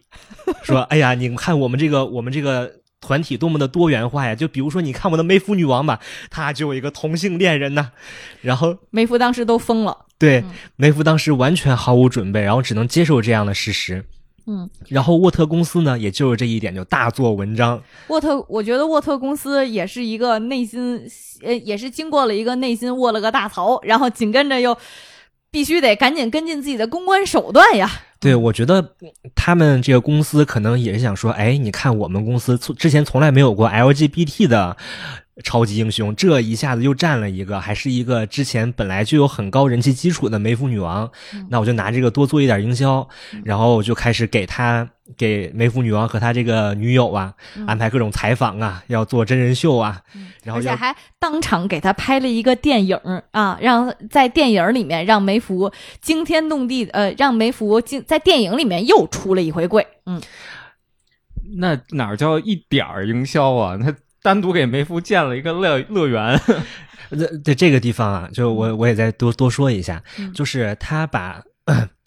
[0.62, 4.34] 说：“哎呀，你们看我们这个我们这个。”团体多么的多元化呀！
[4.34, 7.92] 就比如说，你看我的梅夫女王吧，她就有一个同性恋人呢。
[8.40, 10.44] 然后，梅芙当时都疯了，对嗯
[10.76, 14.04] 梅夫当时完全毫无准备，然后只能接受这样的事实。
[14.48, 17.82] 嗯，然后沃特公司呢，也就是这一点就大做文章。
[18.06, 21.04] 沃特，我觉得沃特公司也是一个内心，
[21.42, 24.78] 呃，也是经过了一个内心卧了个大槽，然后紧跟着又
[25.50, 27.90] 必须得赶紧跟进自己的公关手段呀。
[28.20, 28.94] 对，我觉得
[29.34, 34.76] 他们这个公司可能也是想说，哎，你看我们公司从之前从来没有过 LGBT 的
[35.44, 41.46] 超级英雄，这一下子又占了一个，还是一个之前本来就有很高人气基础的梅芙女王，嗯。
[41.50, 43.06] 那我就拿这个多做一点营销，
[43.44, 50.00] 然后我就开始给他给梅芙女王和他这个女友啊、嗯安排各种采访啊，要做真人秀啊，
[50.42, 52.98] 然后而且还当场给他拍了一个电影
[53.32, 60.20] 啊，让在电影里面让梅芙惊天动地，呃，让梅芙惊在电影里面又出了一回柜，嗯，
[61.58, 63.76] 那哪叫一点儿营销啊？
[63.76, 63.94] 那
[64.26, 66.36] 单独给梅夫建了一个乐乐园，
[67.16, 71.40] 这这这个地方啊，就我我也再多多说一下，嗯就是他把。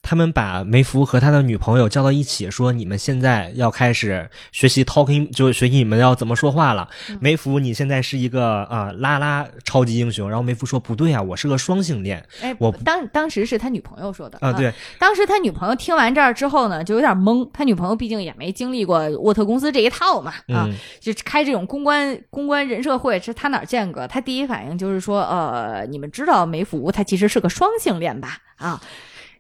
[0.02, 6.90] 他们把梅福和他的女朋友叫到一起，说：“你们现在要开始学习 talking，就学习你们要怎么说话了。
[7.10, 17.48] 嗯梅福，你现在是一个啊、拉拉超级英雄。”然后梅福说：“不对啊，我是个双性恋哎，我当当时是他女朋友说的啊。”对，当时他女朋友听完这儿之后呢，就有点懵。
[17.54, 24.08] 他女朋友毕竟也没经历过沃特公司这一套嘛，啊，嗯就开这种公关公关人社会，是他哪儿见过？
[24.08, 28.38] 他第一反应就是说，呃，你们知道梅福他其实是个双性恋吧？
[28.58, 28.82] 啊，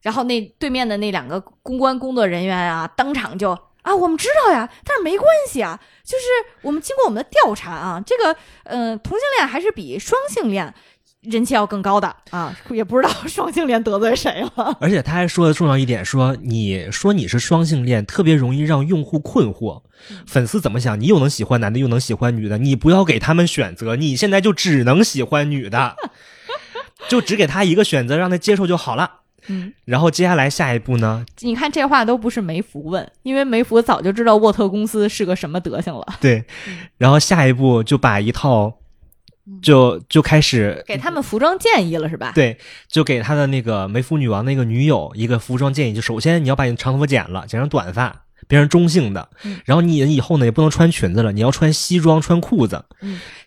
[0.01, 3.51] 然后那对面的那两个公关工作人员啊，当场就
[3.81, 6.25] 啊，我们知道呀，但是没关系啊，就是
[6.61, 10.73] 我们经过我们的调查啊，这个呃同性恋还是比双性恋
[11.21, 14.77] 人气要更高的啊，也不知道双性恋得罪谁了。
[14.79, 19.81] 而且他还说的重要一点，说你说你是双性恋，特别容易让用户困惑。
[20.25, 20.97] 粉丝怎么想？
[20.97, 25.97] 你又能喜欢男的，又能喜欢女的，你不要给他们选择，你现在就只能喜欢女的，
[27.09, 29.19] 就只给他一个选择，让他接受就好了。
[29.49, 31.25] 嗯，然后接下来下一步呢？
[31.41, 36.45] 你看这话都不是梅福问，因为梅福早就知道沃特公司是个什么德行了，对，
[36.97, 38.75] 然后下一步就把一套，
[39.61, 42.31] 就就开始给他们服装建议了是吧？
[42.35, 42.57] 对，
[42.87, 52.83] 就给他的那个梅夫女王那个女友一个服装建议，就首先你要把你长头发剪了，剪成短发，变成中性的嗯，然后你以后呢也不能穿裙子了，你要穿西装穿裤子，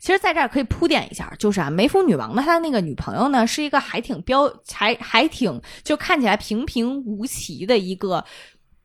[0.00, 8.24] 其实在这儿可以铺垫一下，就是啊，梅芙女王呢，她的那个女朋友呢，是一个还挺标，还还挺就看起来平平无奇的一个。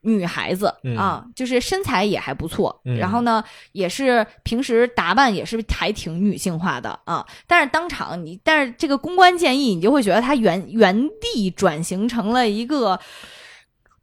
[0.00, 3.42] 女孩子嗯啊，就是身材也还不错，嗯然后呢，
[3.72, 7.26] 也是平时打扮也是还挺女性化的啊。
[7.48, 12.98] 但是当场你，但是这个公关建议，你就会觉得她原原地转型成了一个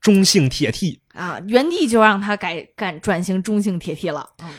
[0.02, 1.00] 中性铁 T。
[1.16, 4.30] 啊，原地就让他改改转型中性铁 T 了。
[4.44, 4.50] 嗯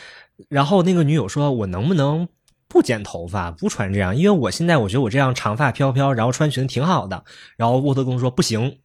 [0.50, 2.28] 然后那个女友说：“我能不能
[2.68, 4.14] 不剪头发，不穿这样？
[4.14, 7.24] 因为我现在我觉得我这样长发飘飘，然后穿裙子挺好的。”
[7.56, 8.80] 然后沃特公说：“不行，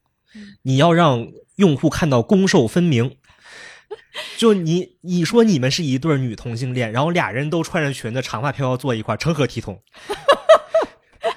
[0.61, 1.27] 你要让
[1.57, 3.18] 用户看到攻受分明。”
[4.38, 9.81] 就你你说你们是一对女同性恋，然后俩人都穿着裙子，长发飘飘坐一块儿，成何体统？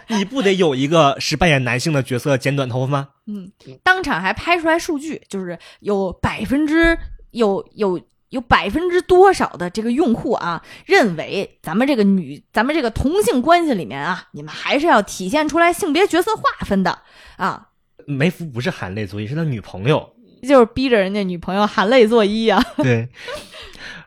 [0.08, 3.08] 你不得有一个是扮演男性的角色剪短头发吗？
[3.26, 3.50] 嗯，
[3.82, 6.98] 当场还拍出来数据，就是有百分之
[7.30, 16.98] 有有有百分之多少的这个用户啊，认为咱们这个女咱们这个同性关系里面啊，你们还是要体现出来性别角色划分的
[17.36, 17.68] 啊，
[18.06, 20.10] 梅芙不是含泪作揖，是他女朋友。
[20.46, 22.62] 就是逼着人家女朋友含泪作揖啊。
[22.76, 23.08] 对，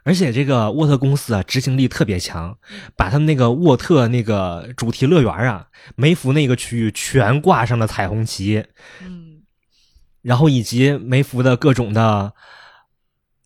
[0.07, 2.57] 而且这个沃特公司啊，执行力特别强，
[2.95, 5.67] 把他们那个沃特那个主题乐园啊，
[5.97, 8.63] 梅福那个区域全挂上了彩虹旗，
[9.01, 9.41] 嗯，
[10.21, 12.31] 然后以及梅福的各种的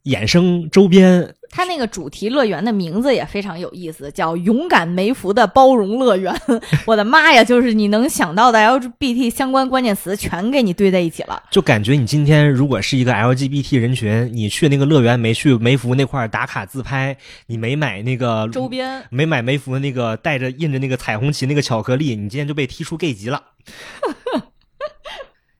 [0.03, 6.33] 衍生周边，它那个主题乐园的名字也非常有意思，叫“勇敢梅福的包容乐园”。
[6.87, 11.43] 我的妈呀，就是你能想到的 LGBT 相关关键词全给你堆在一起了。
[11.51, 17.17] 就感觉你今天如果是一个 LGBT 人群，你去那个乐园没去梅福那块儿打卡自拍，
[17.47, 23.41] 你没买那个周边没买梅福那个带着印着那个彩虹旗那个巧克力，你今天就被踢出 gay 级了。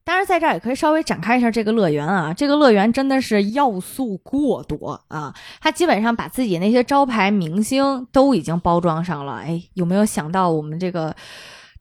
[0.04, 2.34] 当然，在这儿也可以稍微展开一下这个乐园啊。
[2.34, 9.38] 这个乐园真的是要素过多啊，它基本上把自己那些招牌明星都已经包装上了。
[9.38, 11.16] 哎，有没有想到我们这个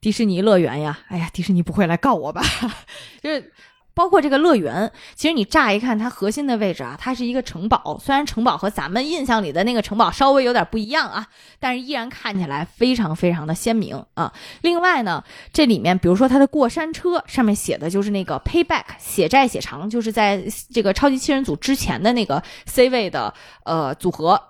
[0.01, 0.99] 迪士尼乐园呀？
[1.09, 2.43] 哎呀，迪士尼不会来告我吧？
[3.23, 3.53] 就是。
[4.01, 8.01] 包括这个乐园，其实你乍一看它核心的位置啊，它是一个城堡。
[8.03, 11.27] 虽然城堡和咱们印象里的那个城堡稍微有点不一样啊，
[11.59, 14.33] 但是依然看起来非常非常的鲜明啊。
[14.63, 15.23] 另外呢，
[15.53, 24.41] 这里面比如说它的过山车上面写的就是那个 payback，血债血偿，就是在这个超级七人组之前的那个 C 位的呃组合。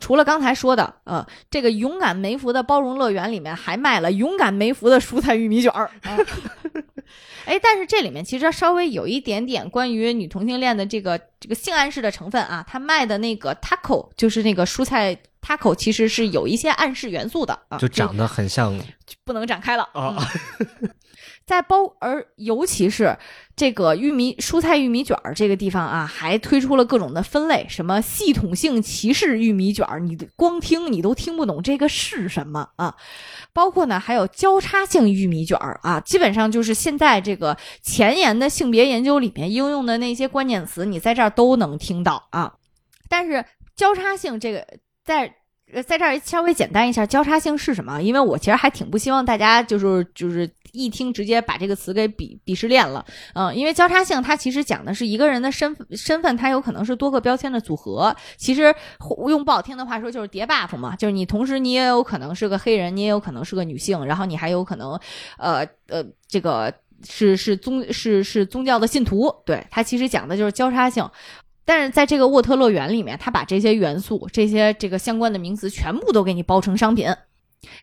[0.00, 5.90] 除了刚才说的，呃，这个勇敢梅福的包容乐园里面还卖了勇敢梅福的蔬菜玉米卷儿。
[6.02, 6.18] 啊
[7.46, 20.16] 哎，但是这里面其实稍微有一点点关于女同性恋的这个这个性暗示的成分啊，他卖的那个 taco 就是那个蔬菜 taco，其实是有一些暗示元素的啊，就长得很像这不能展开了啊。
[20.60, 20.90] 嗯
[21.46, 23.18] 在包，而尤其是
[23.56, 32.94] 这个玉米蔬菜玉米卷儿这个地方啊，还推出了各种的分类，什么系统性歧视玉米卷儿，你光听你都听不懂这个是什么啊。
[33.52, 42.54] 包括呢，还有交叉性玉米卷儿啊，基本上就是现在这个前沿的性别研究里面应用的那些关键词，你在这儿都能听到啊。
[43.08, 43.44] 但是
[43.74, 44.64] 交叉性这个
[45.04, 45.34] 在。
[45.72, 48.02] 呃，在这儿稍微简单一下，交叉性是什么？
[48.02, 58.12] 因为我其实还挺不希望大家就是就是一听直接把这个词给鄙鄙视链了，嗯，因为交叉性它其实讲的是一个人的身份身份，它有可能是多个标签的组合。
[58.36, 58.74] 其实
[59.28, 64.98] 用不好听的话说，就是叠 buff 嘛，就是你同时你也有可能是个黑人，你也有可能是个女性，然后你还有可能，
[65.38, 66.74] 呃呃，这个
[67.08, 71.08] 是是宗是是宗教的信徒，对，它其实讲的就是交叉性。
[71.72, 77.06] 但是在这个沃特乐园里面，他把这些元素、这些这个相关的名词全部都给你包成商品。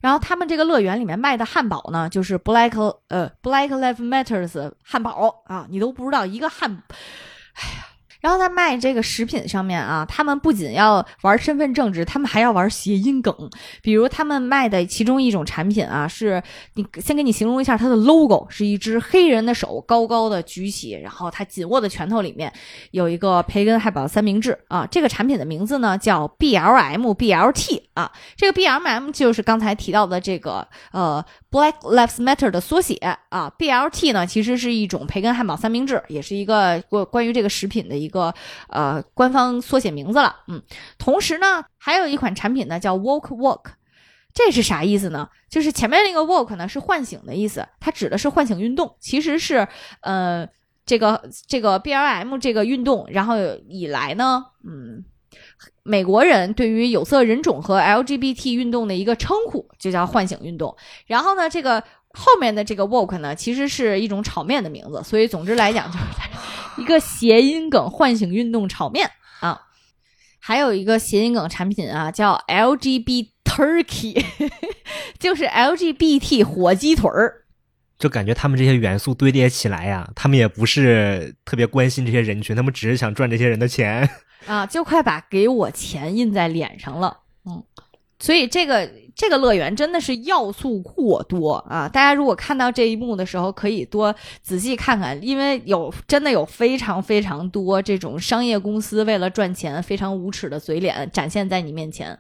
[0.02, 6.84] 然后他们这个乐园里面卖的汉堡呢，就是 Black 呃 Black live Matters 汉堡啊，你都不知道一个汉，
[7.54, 7.87] 哎呀。
[8.28, 13.34] 然后他卖这个食品上面啊，他们不仅要玩身份政治，他们还要玩谐音梗。
[13.82, 16.44] 比如他们卖的其中一种产品啊，是
[16.74, 22.52] 你先给你形容一下它的 logo，是一只黑人的手高高的举起，然后他紧握的拳头里面
[22.92, 24.86] 有一个培根汉堡三明治啊。
[24.92, 32.96] 这个产品的名字呢叫 BLM BLT 啊，这个 BLM 就是刚才提到的这个呃 Black Lives Matter 的缩写
[33.30, 38.17] 啊，BLT 呢其实是一种培根汉堡三明治，也是一个关关于这个食品的一个。
[38.18, 38.34] 个
[38.70, 40.62] 呃官方缩写名字了，嗯，
[40.98, 43.66] 同时呢，还有一款产品呢叫 Walk Walk，
[44.34, 45.30] 这是啥意思呢？
[45.50, 49.68] 就是前面那个 Walk 呢是唤醒的意思，它指的是唤醒运动，其实是
[50.02, 50.48] 呃
[50.86, 53.36] 这个这个 BLM 这个运动，然后
[53.68, 55.06] 以来呢，嗯，
[55.84, 60.76] 美国人对于有色人种和 LGBT 运动的一个称呼就叫唤醒运动，
[61.06, 61.84] 然后呢，这个。
[62.12, 69.10] 后面的这个 walk 呢，其实是一种炒面的名字，所以总之来讲 就是一个谐音梗，唤醒运动炒面
[69.40, 69.62] 啊。
[70.40, 74.26] 还有一个谐音梗产品啊，叫 LGBT Turkey，
[75.20, 77.46] 就是 LGBT 火鸡腿儿。
[78.00, 84.10] 就感觉他们这些元素堆叠起来呀，他们也不是特别关心这些人群，他们只是想赚这些人的钱
[84.48, 87.20] 啊，就快把给我钱印在脸上了。
[87.46, 87.64] 嗯，
[88.20, 88.90] 所以这个。
[89.18, 91.90] 这个乐园真的是要素过多啊！
[91.90, 94.14] 大家如果看到这一幕的时候，可以多
[94.44, 102.18] 仔细看看，因为有真的有非常非常多这种商业公司为了赚钱非常无耻的嘴脸展现在你面前。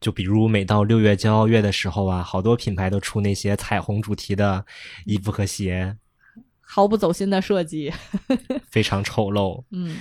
[0.00, 4.64] 就比如每到六月骄傲月的时候啊，好多品牌都出那些彩虹主题的
[5.06, 5.96] 衣服和鞋，
[6.60, 7.92] 毫不走心的设计，
[8.68, 9.62] 非常丑陋。
[9.70, 9.98] 嗯。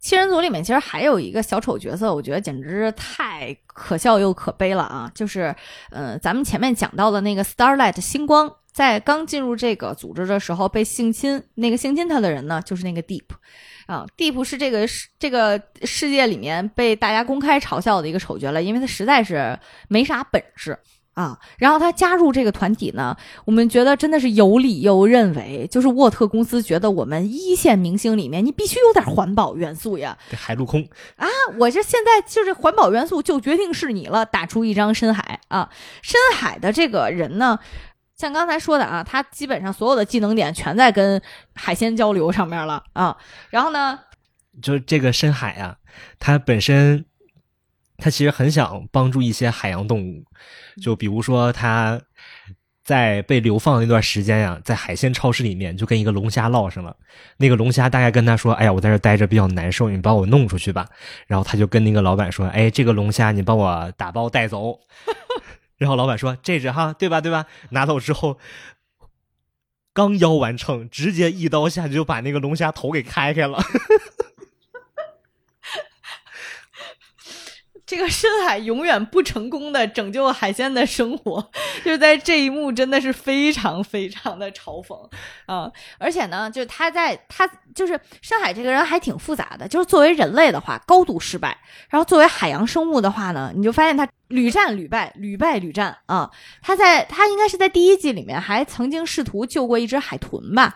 [0.00, 5.10] 七人组里面其实还有一个小丑角色，我觉得简直太可笑又可悲了啊！
[5.14, 5.54] 就是，
[5.90, 13.24] 嗯，咱们前面讲到的那个 Starlight 星光，在刚进入这个组织的时候被性侵，那个性侵他的人呢，就是那个 Deep，
[13.86, 19.58] 啊，Deep 是这个世这个世界里面被大家公开嘲笑的一个丑角了，因为他实在是
[19.88, 20.78] 没啥本事。
[21.18, 21.36] 啊。
[21.58, 30.16] 然后他加入这个团体呢，我们觉得真的是有理由认为，就是沃特公司觉得我们一线明星里面，你必须有点环保元素呀。
[30.30, 31.26] 这海陆空，啊，
[31.58, 35.68] 我这现在就是环保元素就决定是你了，打出一张深海啊。
[36.02, 37.58] 深海的这个人呢，
[38.16, 41.20] 像刚才说的啊，他基本上所有的技能点全在跟
[41.54, 43.16] 海鲜交流上面了啊。
[43.50, 43.98] 然后呢，
[44.62, 45.76] 就是这个深海啊，
[46.18, 47.04] 它本身，
[47.98, 50.24] 它其实很想帮助一些海洋动物，
[50.80, 52.00] 就比如说他
[52.84, 56.96] 在被流放的那段时间呀、在海鲜超市里面就跟一个龙虾唠上了。
[57.36, 60.86] 那个龙虾大概跟他说：“哎呀，我在这待着比较难受，你把我弄出去吧。”
[61.26, 64.78] 然后他就跟那个老板说：“哎，这个龙虾你帮我打包带走。”
[65.76, 67.20] 然后老板说：“这只哈，对吧？
[67.20, 68.38] 对吧？”拿走之后。
[69.94, 73.58] 刚腰完秤，直接一刀下去就把那个龙虾头给开开了。
[77.88, 81.50] 这个深海永远不成功的拯救海鲜的生活，
[81.82, 84.94] 就在这一幕真的是非常非常的嘲讽
[85.46, 85.72] 啊！
[85.96, 91.56] 而且呢，就是他在他就是深海这个人还挺复杂的，就是作为人类的话高度失败，
[91.88, 96.30] 然后作为海洋生物的话呢，你就发现他屡战屡败，屡败屡战啊！
[96.60, 100.74] 他在他应该是在第一季里面还曾经试图救过一只海豚吧？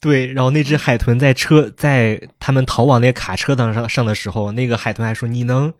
[0.00, 5.72] 对，然后那只海豚在车在他们逃往那个卡车当上上的时候，那个海豚还说：“你能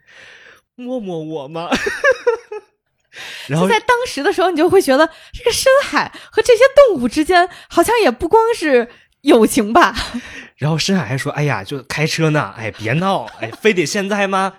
[0.76, 1.68] 摸摸我吗？”
[3.48, 8.88] 然后在当时的时候，你就会觉得这个深海和这些动物之间好像也不光是
[9.22, 9.94] 友情吧？
[10.56, 14.54] 然后深海还说：“哎呀，就开车呢，哎，别闹，哎，非得现在吗？”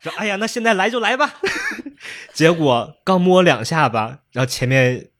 [0.00, 1.40] 说：“哎呀，那现在来就来吧。”
[2.32, 5.10] 结果刚摸两下吧，然后前面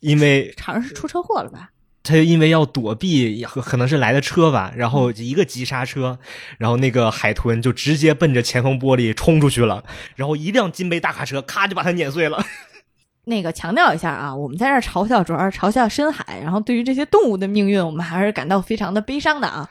[0.00, 1.70] 因为好像是出车祸了吧？
[2.02, 6.18] 他就因为要躲避，可可能是来的车吧，然后一个急刹车，
[6.58, 9.84] 然后那个海豚就直接奔着前方玻璃冲出去了，
[10.16, 12.44] 然后一辆金杯大卡车咔就把它碾碎了。
[13.24, 19.68] 那个强调一下啊，我们在这儿嘲笑主要是嘲笑深海，然后对于这些动物的命运，我们还是感到非常的悲伤的啊。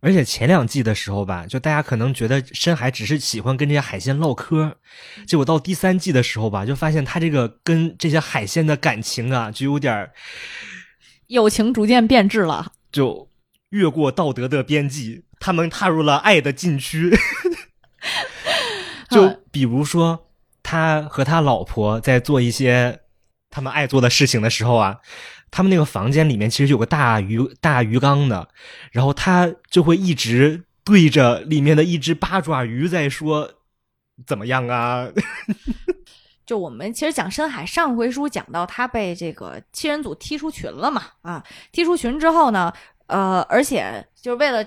[0.00, 4.76] 而且前两季的时候吧，就大家可能觉得深海只是喜欢跟这些海鲜唠嗑，
[5.26, 10.10] 结果到第三季的时候吧，就发现他这个跟这些海鲜的感情啊，就有点儿
[11.28, 13.28] 友情逐渐变质了，就
[13.70, 17.16] 越过道德的边际，他们踏入了爱的禁区。
[19.10, 20.28] 就比如说，
[20.62, 23.00] 他和他老婆在做一些
[23.50, 24.98] 他们爱做的事情的时候啊，
[25.50, 28.48] 他们那个房间里面其实有个大鱼大鱼缸的，
[28.92, 33.54] 然后他就会一直对着里面的一只八爪鱼在说
[34.26, 35.08] 怎么样啊？
[36.46, 42.72] 就我们其实讲深海上回书讲到他被这个七人组踢出群了嘛，啊，踢出群之后呢，
[43.08, 44.64] 呃，而且就是为了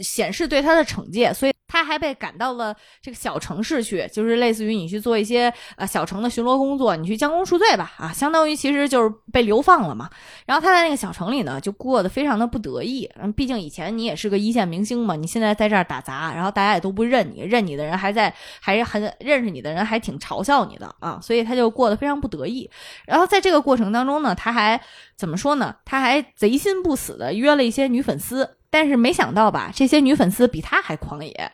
[0.00, 2.72] 显示对他的惩戒，所以他还被赶到了
[3.02, 10.08] 这个小城市去，就是类似于你去做一些呃小城的巡逻工作，你去将功赎罪吧，啊，相当于其实就是被流放了嘛。
[10.46, 22.70] 然后他在那个小城里呢，就过得非常的不得意，嗯，毕竟以前你也是个一线明星嘛，你现在在这儿打杂，然后大家也都不认你，认你的人还在，还是很认识你的人还挺嘲笑你的啊，所以他就过得非常不得意。
[23.04, 24.80] 然后在这个过程当中呢，他还
[25.16, 25.74] 怎么说呢？
[25.84, 31.52] 他还贼心不死的约了一些女粉丝，但是没想到吧，这些女粉丝比他还狂野，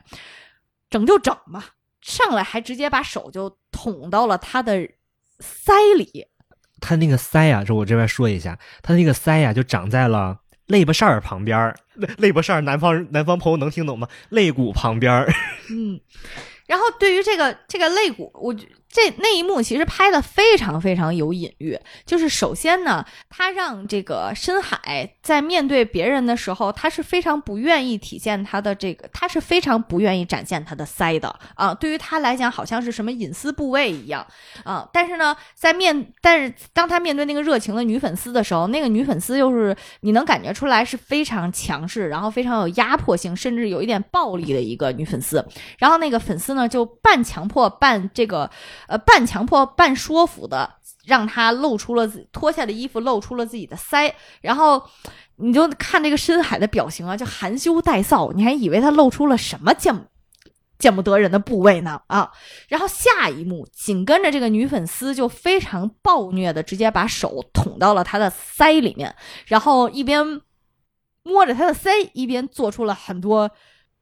[0.89, 1.63] 整就整嘛，
[2.01, 4.89] 上来还直接把手就捅到了他的
[5.39, 6.29] 腮里，
[6.81, 11.77] 他那个腮呀、这我这边说一下，他那个腮呀、就长在了肋巴扇儿旁边儿。
[11.93, 14.09] 肋 肋巴扇儿，南方南方朋友能听懂吗？
[14.31, 15.31] 肋骨旁边儿。
[15.69, 16.01] 嗯，
[16.67, 21.79] 然后对于这个这个肋骨，我觉这那一幕其实拍的非常非常有隐喻。
[22.05, 31.73] 就是首先呢，他让这个深海在面对别人的时候，他是非常不愿意体现他的这个，他是非常不愿意展现他的腮的啊。
[31.73, 34.27] 对于他来讲，好像是什么隐私部位一样
[34.65, 34.89] 啊。
[34.93, 45.47] 但是呢，在面但是当他面对那个热情的女粉丝的时候，那个女粉丝又是你能感觉出来是非常强势，然后非常有压迫性，甚至有一点暴力的一个女粉丝。
[45.79, 48.51] 然后那个粉丝呢，就半强迫半这个
[48.89, 54.83] 呃半强迫半说服的，让他露出了自脱下的衣服，露出了自己的腮，然后。
[55.43, 60.07] 你就看这个深海的表情啊，就含羞带臊，你还以为他露出了什么见
[60.79, 62.31] 见不得人的部位呢啊！
[62.69, 69.17] 然后下一幕，紧跟着这个女粉丝就非常暴虐的直接把手捅到了他的腮里面，
[69.47, 70.43] 然后一边
[71.23, 73.51] 摸着他的腮，一边做出了很多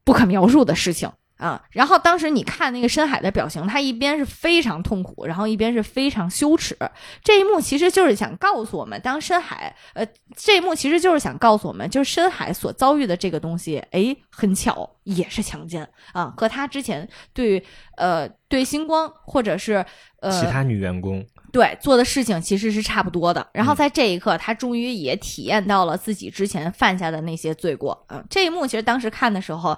[0.03, 1.61] 不可描述的事情啊。
[1.71, 6.77] 然后当时你看那个深海的表情，他一边是非常痛苦，然后一边是非常羞耻。
[7.25, 10.07] 这一幕其实就是想告诉我们，当深海，呃，
[10.37, 17.65] 这一幕其实就是想告诉我们，就是深海所遭遇的这个东西，哎，很巧也是强奸啊，和他之前对
[17.97, 19.85] 呃对星光或者是
[20.21, 23.47] 呃其他女员工，对做的事情其实是差不多的。
[23.53, 28.05] 然后嗯在这一刻，他终于也体验到了自己之前犯下的那些罪过。
[28.09, 29.77] 嗯，这一幕其实当时看的时候，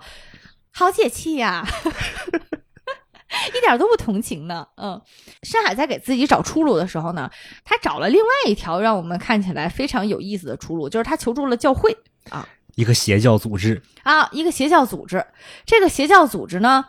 [0.72, 1.66] 好解气呀、
[3.55, 4.66] 一点都不同情呢。
[4.76, 5.01] 嗯，
[5.42, 7.30] 深海在给自己找出路的时候呢，
[7.64, 11.97] 他找了另外一条让我们看起来非常有意思的出路，就是他求助了教会
[12.30, 12.48] 啊。
[12.76, 15.26] 一个邪教组织，啊，一个邪教组织。
[15.66, 16.86] 这个邪教组织呢，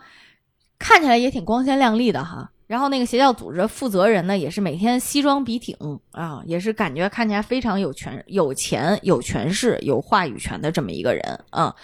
[0.78, 2.50] 看起来也挺光鲜亮丽的哈。
[2.68, 5.76] 然后那个邪教组织负责人呢，也是每天西装笔挺
[6.12, 11.74] 啊，也是感觉看起来非常有权、有钱、有权势、有话语权的这么一个人啊。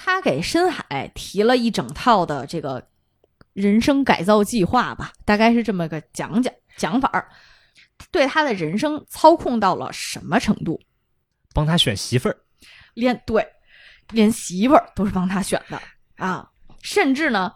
[0.00, 2.86] 他给深海提了一整套的这个
[3.52, 7.28] 人生改造计划吧，大概是这么个讲讲讲法儿。
[8.12, 10.80] 对他的人生操控到了什么程度？
[11.52, 12.36] 帮他选媳妇儿。
[12.94, 13.44] 连对，
[14.10, 15.82] 连媳妇儿都是帮他选的
[16.16, 16.48] 啊！
[16.80, 17.52] 甚至呢，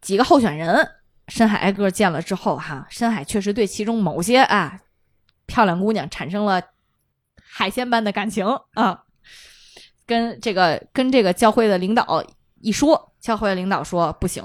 [0.00, 0.84] 几个候选人，
[1.28, 4.80] 深海挨个见了之后，哈，深海确实对其中某些啊
[5.46, 6.60] 漂亮姑娘产生了
[7.40, 9.03] 海鲜般的感情啊。
[10.06, 12.24] 跟这个跟这个教会的领导
[12.60, 14.44] 一说，教会的领导说不行，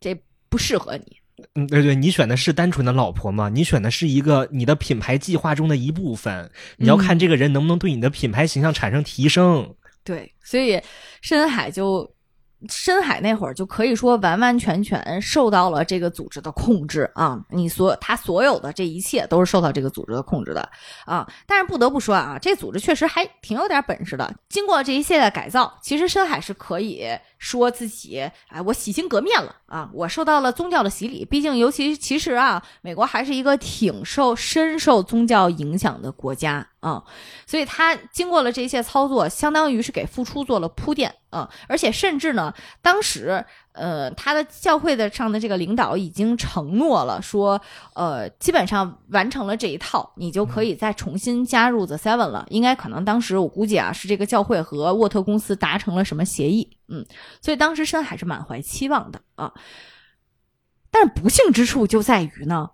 [0.00, 0.14] 这
[0.48, 1.16] 不适合你。
[1.54, 3.48] 嗯，对对，你选的是单纯的老婆吗？
[3.48, 6.50] 你选的是一个你的品牌计划中的一部分。
[6.76, 9.74] 你要看这个人能不能对你的品牌形象产生提升。
[10.04, 10.78] 对，所以
[11.22, 12.10] 深海就
[12.68, 17.40] 深海那会儿就可以说完完全全受到了这个组织的控制啊！
[17.48, 20.68] 你所他所有的这一切都是受到这个组织的控制的
[21.06, 21.26] 啊！
[21.46, 24.34] 但是不得不说啊，这组织确实还挺有点本事的。
[24.48, 27.08] 经过这一系列改造，其实深海是可以
[27.40, 29.90] 说自己哎，我洗心革面了啊！
[29.94, 31.24] 我受到了宗教的洗礼。
[31.24, 37.02] 毕竟，尤其其实啊，美国还是一个挺受深受宗教影响的国家啊。
[37.46, 42.52] 所以他经过了这些操作，相当于是给付出做了铺垫啊、而且甚至呢，
[42.82, 43.44] 当时
[43.80, 47.58] 呃，他的教会的上的这个领导已经承诺了，说
[47.94, 52.46] 呃，基本上完成了这一套，你就可以再重新加入 The Seven 了。
[52.50, 57.06] 应该可能当时我估计啊，是这个教会和沃特公司达成了什么协议，嗯，
[57.40, 59.50] 所以当时深海是满怀期望的啊。
[60.90, 62.68] 但是不幸之处就在于呢，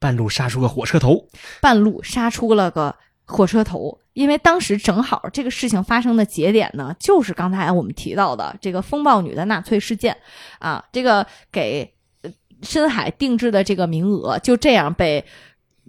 [0.00, 1.28] 半路杀出个火车头，
[1.60, 2.96] 半路杀出了个
[3.26, 10.16] 火车头，因为当时正好这个事情发生的节点呢，就是刚才我们提到的这个风暴女的纳粹事件
[10.58, 11.94] 啊，这个给
[12.62, 15.24] 深海定制的这个名额就这样被。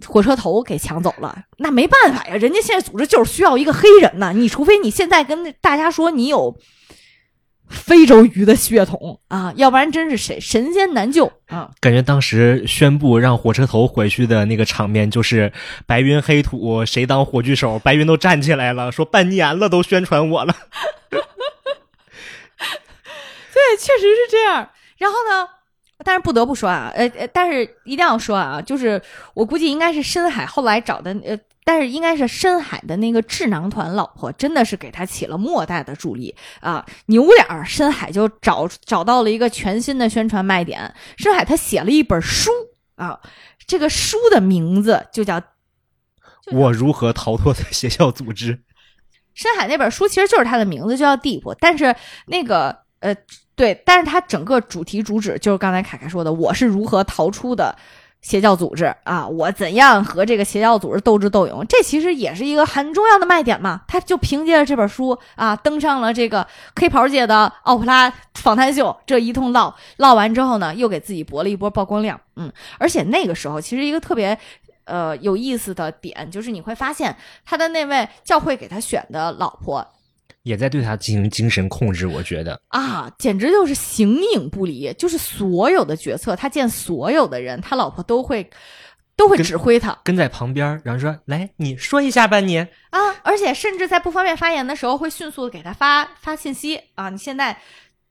[0.06, 6.54] 火车头给抢走了，那没办法呀，人家现在组织就是需要一个黑人呢，你除非你现在跟大家说你有
[7.68, 11.70] 非洲鱼的血统啊，要不然真是神神仙难救啊。
[11.80, 15.52] 感觉当时宣布让火车头回去的那个场面，就是
[15.86, 17.78] 白云黑土，谁当火炬手？
[17.78, 20.54] 白云都站起来了，说半年了都宣传我了。
[23.52, 24.70] 对，确实是这样。
[24.98, 25.48] 然后呢，
[26.04, 29.00] 但是不得不说啊，呃，呃但是一定要说啊，就是
[29.34, 31.36] 我估计应该是深海后来找的，呃，
[31.68, 36.86] 但是应该是深海的那个智囊团老婆，真的是给他起了莫大的助力啊！
[37.06, 40.94] 扭脸儿，深海就找找到了一个全新的宣传卖点。
[41.16, 42.52] 深海他写了一本书
[42.94, 43.18] 啊，
[43.66, 45.42] 这个书的名字就叫
[46.52, 48.60] 我如何逃脱学校组织？
[49.34, 51.92] 深海那本书其实就是他的名字，就叫 Deep，但是
[52.28, 53.12] 那个呃，
[53.56, 57.76] 对，但是他整个主题主旨就是刚才凯凯说的，我是如何逃出的
[58.26, 63.82] 邪教组织啊，我怎样和这个邪教组织斗智斗勇，这其实也是一个很重要的卖点嘛。
[63.86, 66.44] 他就凭借着这本书啊，登上了这个
[66.74, 74.36] 黑袍界的奥普拉访谈秀，这一通唠唠完之后呢，又给自己博了一波曝光量，嗯，而且那个时候其实一个特别。
[74.86, 79.84] 呃，有意思的点就是你会发现，他的那位教会给他选的老婆
[80.46, 88.48] 也在对他进行精神控制，我觉得啊，简直就是形影不离，就是所有的决策，他见所有的人，他老婆都会
[89.16, 92.58] 都会指挥他跟在旁边，然后说：“来，你说一下吧，你。
[92.58, 97.58] 啊，而且甚至在不方便发言的时候，会迅速的给他发发信息啊，你现在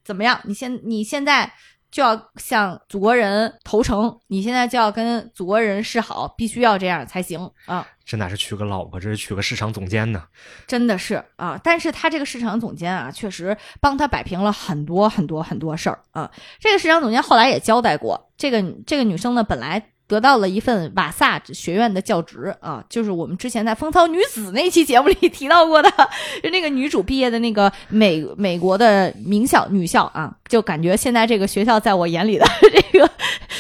[0.03, 0.41] 怎么样？
[0.43, 1.53] 你现你现在
[1.95, 10.21] 就要向祖国人投诚，你现在就要跟祖国人示好，必须要这样才行啊。”这哪是娶个老婆，这是娶个市场总监呢。
[10.67, 16.29] 真的是啊，但是他这个市场总监啊，确实帮他摆平了很多很多很多事儿啊。
[16.59, 25.89] 这个市场总监后来也交代过，这个这个女生呢，本来得到了一份瓦萨学院的教职啊，就是我们之前在《风骚女子》那期节目里提到过的，
[26.43, 33.09] 就那个女主毕业的那个美美国的名校女校啊，就感觉现在这个学校在我眼里的这个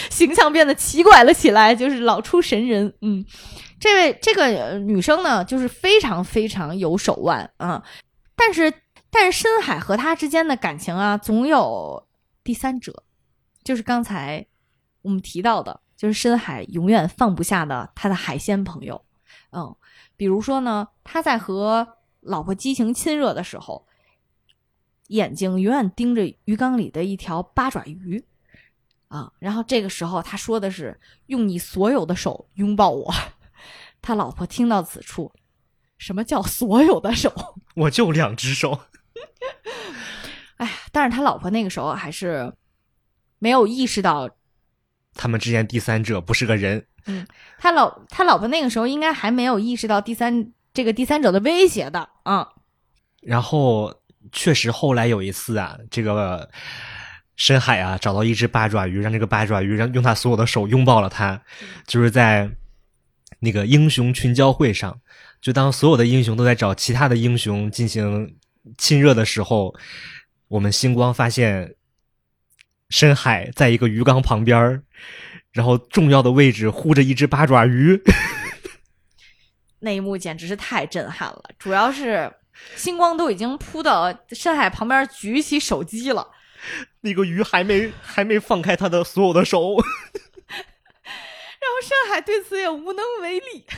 [0.09, 2.93] 形象变得奇怪了起来， 就是老出神人。
[3.01, 3.25] 嗯，
[3.79, 7.83] 这位这个女生呢，就是非常非常有手腕啊，
[8.35, 8.71] 但是
[9.09, 12.05] 但是深海和她之间的感情啊，总有
[12.43, 13.03] 第三者，
[13.63, 14.45] 就是刚才
[15.01, 19.03] 我们提到的，就是深海永远放不下的他的海鲜朋友。
[19.51, 19.75] 嗯，
[20.17, 23.87] 比如说呢，他在和老婆激情亲热的时候，
[25.07, 28.25] 眼睛永远盯着鱼缸里的一条八爪鱼。
[29.07, 33.13] 啊，然后这个时候他说的是“用你所有的手拥抱我”，
[34.01, 35.31] 他老婆听到此处，
[35.97, 37.31] 什么叫所有的手？
[37.75, 38.81] 我就两只手，
[40.57, 42.51] 哎呀，但是他老婆那个时候还是
[43.37, 44.29] 没有意识到，
[45.15, 46.85] 他们之间第三者不是个人。
[47.07, 47.25] 嗯
[47.57, 52.47] 他老他老婆那个时候应该还没有意识到第三这个第三者的威胁的啊。
[53.21, 53.93] 然后
[54.31, 56.49] 确实后来有一次啊，这个
[57.35, 61.41] 深海啊找到一只八爪鱼，让这个八爪鱼让用他所有的手拥抱了他，
[61.85, 62.49] 就是在
[63.39, 64.99] 那个英雄群交会上，
[65.41, 68.35] 就当所有的英雄都在找其他的英雄进行
[68.77, 69.75] 亲热的时候，
[70.47, 71.74] 我们星光发现
[72.89, 74.83] 深海在一个鱼缸旁边儿
[75.51, 78.01] 然后重要的位置护着一只八爪鱼。
[79.79, 82.31] 那一幕简直是太震撼了，主要是
[82.75, 86.27] 星光都已经扑到深海旁边举起手机了，
[87.01, 89.75] 那个鱼还没还没放开他的所有的手，
[90.47, 93.65] 然后深海对此也无能为力。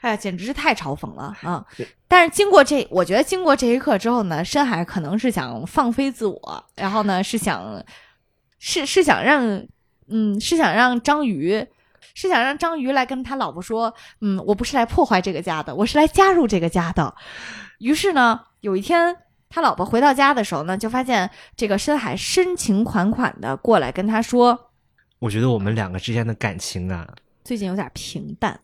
[0.00, 1.64] 哎呀，简直是太嘲讽了 啊！
[2.06, 7.82] 但是经过这，我觉得经过这一刻之后呢，深海可能是想放飞自我，然后呢是想
[8.58, 9.66] 是是想让
[10.08, 11.66] 嗯是想让章鱼
[12.14, 17.14] 是想让章鱼来跟他老婆说，嗯，我不是来破坏这个家的，我是来加入这个家的。
[17.78, 19.16] 于是呢，有一天
[19.48, 24.70] 他老婆回到家的时候呢，就发现这个深海深情款款的过来跟他说，
[25.18, 27.06] 我觉得我们两个之间的感情啊，
[27.42, 28.60] 最近有点平淡。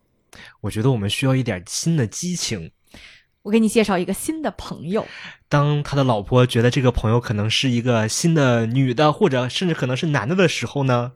[0.61, 2.71] 我觉得我们需要一点新的激情。
[3.43, 5.05] 我给你介绍一个新的朋友，
[5.49, 11.11] 当他的老婆觉得这个朋友可能是一个新的女的，或者甚至可能是男的的时候呢，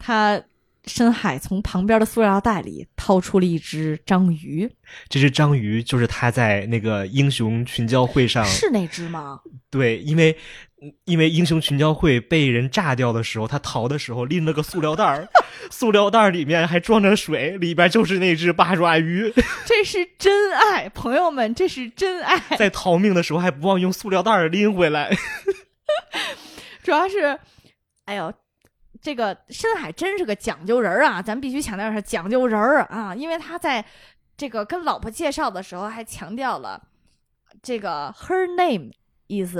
[0.00, 0.42] 他
[0.86, 4.68] 深海从旁边的塑料袋里掏出了一只章鱼，
[5.08, 9.38] 这只章鱼就是他在那个英雄群交会上，是那只吗？
[9.70, 10.36] 对，因为
[11.04, 15.28] 因为英雄群交会被人炸掉的时候，他逃的时候拎了个塑料袋儿，
[15.70, 19.32] 塑料袋儿里面还装着水，里边就是那只八爪鱼。
[19.64, 22.56] 这是真爱，朋友们，这是真爱。
[22.56, 25.16] 在逃命的时候还不忘用塑料袋儿拎回来。
[26.82, 27.38] 主要是，
[28.06, 28.32] 哎呦，
[29.00, 31.22] 这个深海真是个讲究人儿啊！
[31.22, 33.84] 咱必须强调一下讲究人儿啊，因为他在
[34.36, 36.82] 这个跟老婆介绍的时候还强调了
[37.62, 38.90] 这个 her name
[39.28, 39.56] is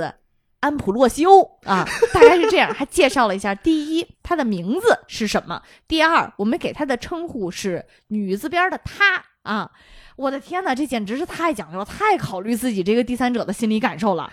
[0.63, 9.69] 安普洛修啊，大概是这样，还介绍了一下：第一，他的名字是什么；第二，我们给他的称呼是女字边的她啊。
[10.15, 14.31] 我的天哪，这简直是太讲究了，太考虑自己这个第三者的心理感受了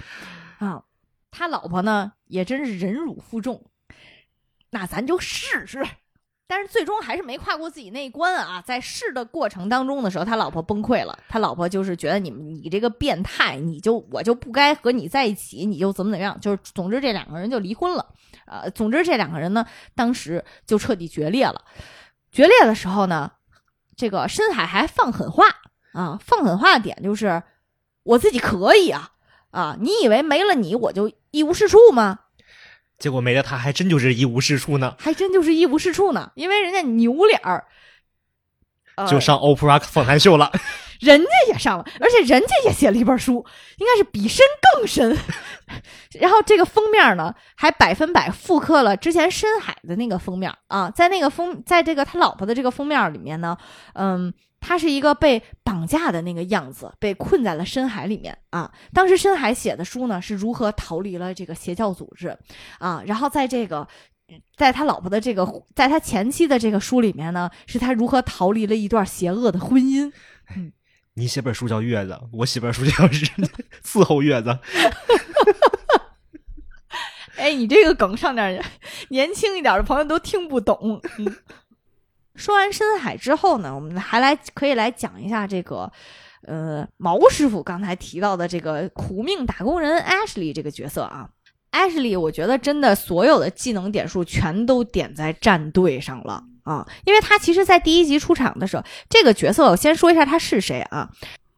[0.60, 0.84] 啊！
[1.32, 3.64] 他老婆呢，也真是忍辱负重，
[4.70, 5.84] 那咱就试试。
[6.50, 8.60] 但是最终还是没跨过自己那一关啊！
[8.66, 11.16] 在试的过程当中的时候，他老婆崩溃了。
[11.28, 16.36] 他老婆就是觉得你你这个变态，你就我就不该和你在一起，你就怎么怎么样。
[16.40, 18.04] 就是总之这两个人就离婚了。
[18.46, 19.64] 呃，总之这两个人呢，
[19.94, 21.64] 当时就彻底决裂了。
[22.32, 23.30] 决裂的时候呢，
[23.94, 25.44] 这个深海还放狠话
[25.92, 26.18] 啊！
[26.20, 27.40] 放狠话的点就是
[28.02, 29.12] 我自己可以啊
[29.52, 29.76] 啊！
[29.78, 32.18] 你以为没了你我就一无是处吗？
[33.00, 37.66] 结果没了他，还真就是一无是处呢，还真就是一无是处呢，因为人家牛脸儿，
[38.94, 40.52] 呃就上欧普拉访谈秀了。
[41.00, 43.42] 人家也上了，而且人家也写了一本书，
[43.78, 44.44] 应该是比深
[44.74, 45.16] 更深。
[46.20, 53.56] 然后这个封面呢，还百分百复刻了之前深海的那个封面啊，在那个封，在这个他老婆的这个封面里面呢，
[53.94, 54.30] 嗯，
[54.60, 58.72] 他是一个被绑架的那个样子，被困在了深海里面啊。
[58.92, 62.36] 当时深海写的书呢，是如何逃离了这个邪教组织
[62.78, 63.88] 啊，然后在这个。
[64.56, 70.12] 在他老婆的这个，在他前妻的这个书里面呢，是他如何逃离了一段邪恶的婚姻。
[71.14, 72.92] 你写本书叫《月子》，我写本书叫
[73.82, 74.50] 《伺候月子》。
[77.38, 78.64] 哎，你这个梗上点，
[79.08, 81.02] 年轻一点的朋友都听不懂。
[81.18, 81.36] 嗯，
[82.40, 85.92] 说完深海之后呢，我们还来可以来讲一下这个，
[86.46, 91.28] 呃，毛师傅刚才提到的这个苦命打工人 Ashley 这个角色啊。
[91.70, 101.10] Ashley，我觉得真的所有的技能点数全都点在战队上了啊，因为他其实，在第一集出场的时候，这个角色我先说一下他是谁啊。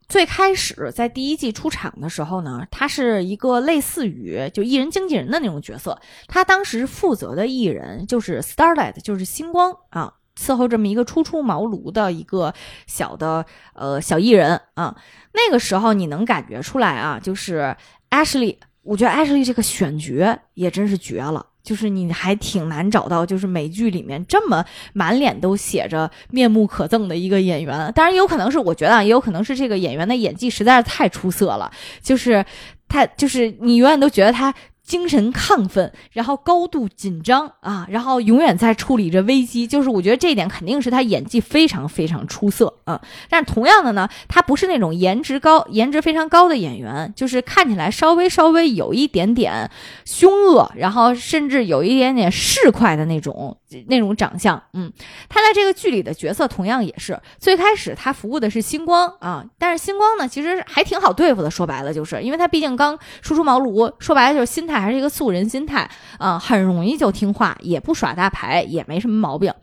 [0.08, 5.98] 最开始在第一季出场的时候呢，他是一个类似于就艺人经纪人的那种角色。
[6.26, 12.52] 他当时负责的艺人就是 Starlight，就是星光啊，伺候这么一个初出茅庐的一个
[12.86, 13.44] 小的
[13.74, 14.96] 呃小艺人啊。
[15.32, 17.76] 那个时候你能感觉出来啊，就是
[18.10, 21.46] Ashley，我觉得 Ashley 这个选角也真是绝了。
[21.62, 24.64] 就是你还挺难找到，就是美剧里面这么
[24.94, 27.92] 满脸都写着面目可憎的一个演员。
[27.94, 31.70] 当然，也有可能是我觉得，也有可能是这个演员的演技实在是太出色了，
[32.02, 32.44] 就是
[32.88, 34.52] 他，就是你永远都觉得他。
[34.84, 43.00] 精神亢奋，然后高度紧张啊，然后永远在处理着危机，就是我觉得这一点肯定是他演技非常非常出色啊。
[43.30, 49.70] 但同样的呢，他不是那种颜值高、颜值非常高的演员，就是看起来稍微稍微有一点点
[50.04, 53.56] 凶恶，然后甚至有一点点市侩的那种
[53.86, 54.60] 那种长相。
[54.72, 54.92] 嗯，
[55.28, 64.72] 他在这个剧里的角色同样也是，最开始他服务的是星光啊，但是星光呢其实还挺好对付的，说白了就是因为他毕竟刚初出茅庐，说白了就是心态。
[64.82, 65.88] 还是一个素人心态
[66.18, 69.54] 啊，很容易就听话，也不耍大牌，也没什么毛病。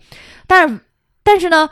[0.48, 0.80] 但是，
[1.22, 1.70] 但是呢，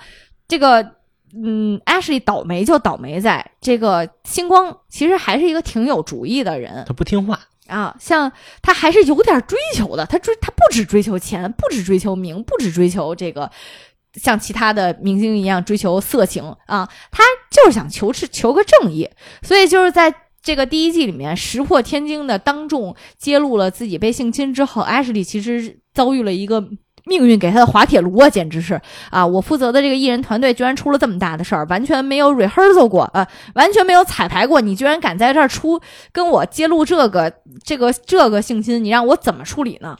[0.47, 0.95] 这个
[1.33, 6.83] 嗯，Ashley 倒霉就倒霉在这个星光，其实还是一个挺有主意的人。
[6.87, 10.05] 他不听话啊，像他还是有点追求的。
[10.05, 13.49] 他追他不只追求钱，不只追求名，不只追求这个
[14.13, 19.09] 像其他的明星一样追求色情啊，他就是想求是求个正义。
[19.41, 20.13] 所以就是在。
[20.41, 26.61] 这个第一季里面石破天惊的当众揭露了自己被性侵之后，艾什莉其实遭遇了一个
[27.05, 29.25] 命运给他的滑铁卢啊，简直是啊！
[29.25, 35.79] 我负责的这个艺人团队居然出了这么大的事儿，完全没有 rehearsal 过啊，完全没有彩排过，你居然敢在这儿出
[36.11, 37.33] 跟我揭露这个
[37.63, 39.97] 这个这个性侵，你让我怎么处理呢？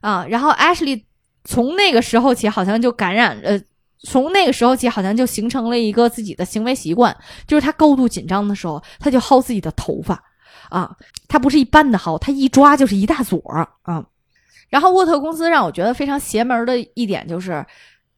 [0.00, 0.26] 啊！
[0.28, 1.04] 然后艾什莉
[1.44, 3.60] 从那个时候起好像就感染呃。
[4.02, 7.14] 从那个时候起，好像就形成了一个自己的行为习惯，
[7.46, 10.22] 就是他高度紧张的时候，他就薅自己的头发，
[10.68, 10.96] 啊，
[11.28, 13.68] 他不是一般的薅，他一抓就是一大撮啊。
[14.68, 17.64] 然后沃特公司让我觉得非常邪门的一点就是，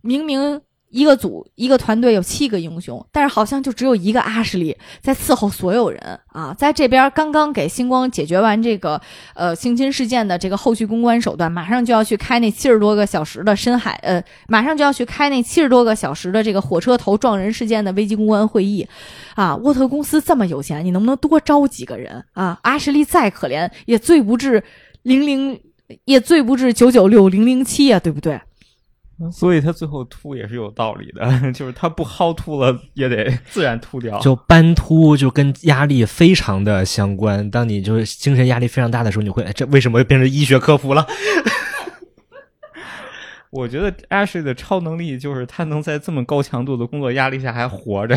[0.03, 0.61] 明明。
[0.93, 6.55] 一个组一个团队有七个英雄，但是好像就只有一个阿什利在伺候所有人啊！
[6.57, 9.01] 在这边刚刚给星光解决完这个
[9.35, 18.87] 呃性侵事件的这个后续公关手段，马上就要去开那七十多个小时的深海呃， 马上就要去开那七十多个小时的这个火车头撞人事件的危机公关会议
[19.35, 19.57] 啊！
[19.57, 22.59] 沃特公司这么有钱，你能不能多招几个人啊？
[22.63, 24.63] 阿什利再可怜也最不至
[25.05, 25.59] 零零，
[26.05, 28.39] 也最不至九九六零零七呀，对不对？
[29.31, 34.19] 所以他最后秃也是有道理的， 就是他不薅秃了也得 自然秃掉。
[34.21, 41.07] 就斑秃就跟压力非常的相关，当你就是精神压力非常大的时候，你会这为什么又变成医学科普了？
[43.51, 48.17] 我觉得 Ashley 的超能力就是他能在这么高强度的工作压力下还活着。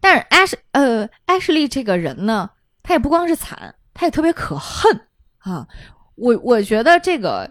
[0.00, 2.50] 但是 Ash 呃 Ashley 这个人呢，
[2.82, 5.00] 他也不光是惨，他也特别可恨
[5.38, 5.66] 啊！
[6.14, 7.50] 我我觉得这个。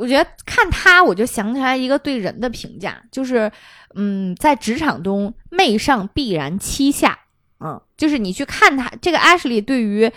[0.00, 3.52] 我觉得看他，我就想起来一个对人的评价，就是，
[3.94, 7.18] 嗯，在职场中，媚上必然欺下，
[7.62, 10.10] 嗯，就是你去看他这个 Ashley，对于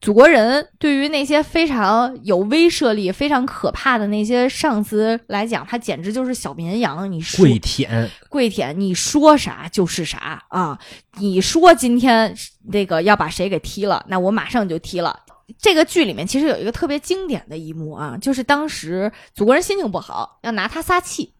[0.00, 10.78] 祖国人，对于那些非常有威慑力、非常可怕的那些上司来讲，他简直就是小绵羊，你说跪舔，跪舔，你说啥就是啥啊！
[11.18, 12.34] 你说今天
[12.72, 15.20] 那个要把谁给踢了，那我马上就踢了。
[15.58, 21.32] 这个剧里面其实有一个特别经典的一幕啊，就是当时祖国人心情不好，要拿他撒气。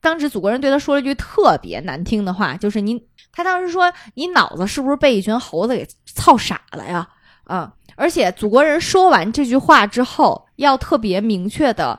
[0.00, 7.08] 当时祖国人对他说了一句特别难听的话，就是你，他当时说你脑子是不是被一群猴子给操傻了呀？
[7.44, 7.74] 啊！
[7.96, 11.98] 而且祖国人说完这句话之后，要特别明确的，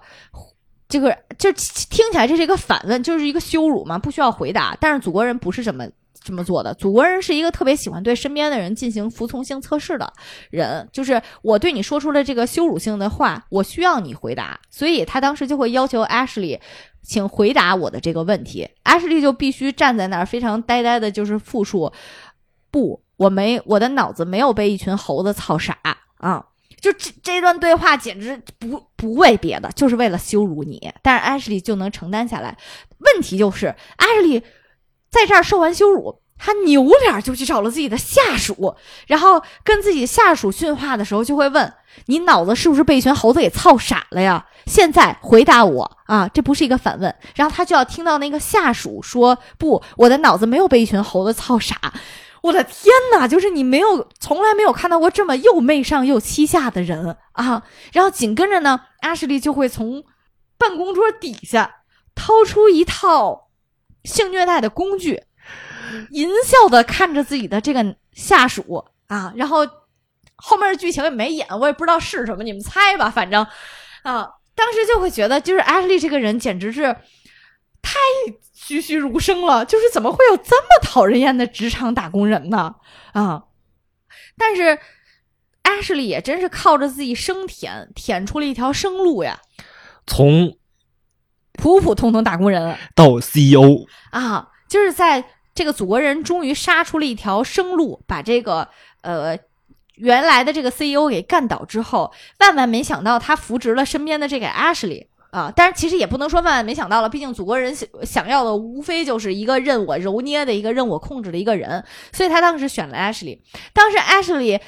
[0.87, 4.75] 这个就听起来这是一个反问，就是一个羞辱嘛，不需要回答。
[4.79, 5.85] 但是祖国人不是这么。
[6.23, 10.13] 这么做的祖国人是一个特别喜欢对身边的人进行服从性测试的
[10.51, 16.59] 人，就是我对你说出了这个羞辱性的话，我需要你回答，所以他当时就会要求 Ashley，
[17.01, 18.69] 请回答我的这个问题。
[18.83, 21.91] Ashley 就必须站在那儿，非常呆呆的，就是复述，
[22.69, 25.75] 不，我没，我的脑子没有被一群猴子操傻
[26.19, 26.45] 啊！
[26.79, 32.55] 就这这段对话简直不不为别的，就是为了羞辱你，但是 Ashley 就能承担下来。
[32.99, 34.43] 问题就是 Ashley。
[35.11, 38.75] 在这儿受完羞辱，他扭脸就去找了自己的下属，
[39.07, 41.73] 然后跟自己下属训话的时候，就会问
[42.07, 47.13] ：“你脑子是不是被一群猴子给操傻了呀？”现在回答我啊，这不是一个反问。
[47.35, 51.75] 然后他就要听到那个下属说：“不，我的脑子没有被一群猴子操傻。”
[52.41, 57.63] 我的天哪，就是你没有从来没有看到过这么又媚上又欺下的人啊！
[57.93, 60.03] 然后紧跟着呢，阿什利就会从。
[60.57, 61.77] 办公桌底下
[62.13, 63.47] 掏出一套
[64.03, 65.21] 性虐待的工具，
[66.11, 69.59] 淫笑的看着自己的这个下属啊，然后
[70.35, 73.45] 后面的剧情也没演，我也不知道是什么，你们猜吧，反正
[74.03, 76.83] 啊，当时就会觉得，就是 Ashley 这个人简直是
[77.81, 77.99] 太
[78.53, 82.75] 栩栩如生了，就是怎么会有这么讨人厌的职场打工人呢？
[83.13, 83.43] 啊，
[84.37, 84.79] 但是
[85.63, 89.39] Ashley 也真是靠着自己生舔，舔出了一条生路呀，
[90.07, 90.57] 从
[91.61, 92.75] 普普通通打工人。
[92.95, 95.23] 到 CEO，啊，就是在
[95.53, 98.67] 这个祖国人终于杀出了一条生路，把这个
[99.01, 99.37] 呃
[99.95, 113.39] 原来的这个 CEO 给干倒之后，万万没想到他扶植了身边的这个 Ashley 啊，但是其实也不能说万万没想到了，毕竟祖国人想想要的无非就是一个任我揉捏的一个任我控制的一个人，所以他当时选了 Ashley。
[113.71, 114.59] 当时 Ashley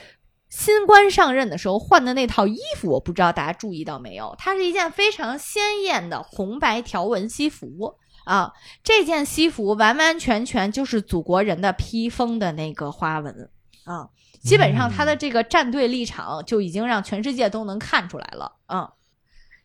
[0.55, 7.95] 新官上任的时候换的那套衣服，我不知道大家注意到没有，它是一件非常鲜艳的红白条纹西服。
[8.25, 8.53] 啊，
[8.83, 13.49] 这件西服完完全全就是祖国人的披风的那个花纹
[13.83, 14.07] 啊，
[14.41, 18.93] 基本上他的这个站队立场就已经让全世界都能看出来了啊。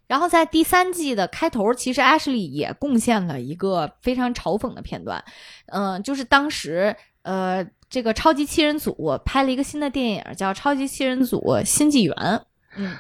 [0.06, 5.22] 然后在第三季的开头，其实 Ashley 也贡献了一个非常嘲讽的片段，
[5.66, 12.14] 嗯、就是当时呃这个超级七人组拍了一个新的电影叫《超级七人组新纪元》，
[12.76, 12.94] 嗯，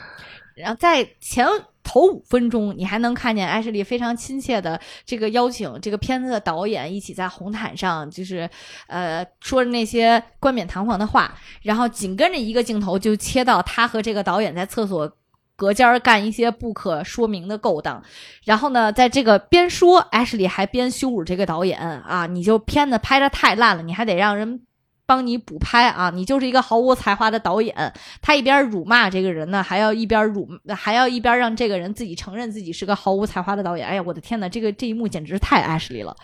[0.54, 1.46] 然后在前
[1.82, 8.48] 头五分钟，你还能看见艾什莉非常亲切的这个邀请这个片子的导演一起在红毯上，就是
[8.86, 15.12] 呃说着那些冠冕堂皇的话，然后紧跟着一个镜头就切到他和这个导演在厕所。
[15.56, 18.00] 隔间儿干一些不可说明的勾当，
[18.44, 22.28] 然后呢，在这个边说，艾什莉还边羞辱这个导演啊！
[22.28, 24.60] 你就片子拍的太烂了，你还得让人
[25.08, 26.12] 帮你补拍啊！
[26.14, 27.74] 你就是一个毫无才华的导演。
[28.20, 33.88] 他一边辱骂这个人呢，还要一边辱，还要一边让这个人自己承认自己是个毫无才华的导演。
[33.88, 36.14] 哎呀，我的天哪，这个这一幕简直太 Ashley 了。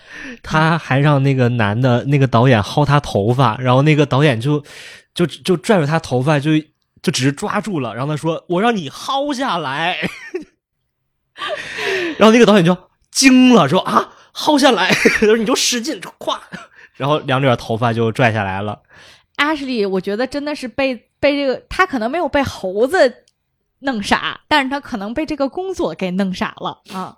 [0.42, 4.62] 他还让那个男的那个导演薅他头发，然后那个导演就
[5.14, 6.50] 就就拽住他头发，就
[7.00, 9.96] 就只是抓住了，然后他说：“我让你薅下来。
[12.20, 12.76] ”然后那个导演就
[13.10, 14.90] 惊了，说：“啊，薅下来！”
[15.20, 16.38] 他说：“你就使劲，就咵。”
[16.94, 18.82] 然后两绺头发就拽下来了。
[19.36, 23.24] Ashley，我觉得真的是被被这个他可能没有被猴子
[23.80, 27.16] 弄傻，但是他可能被这个工作给弄傻了啊。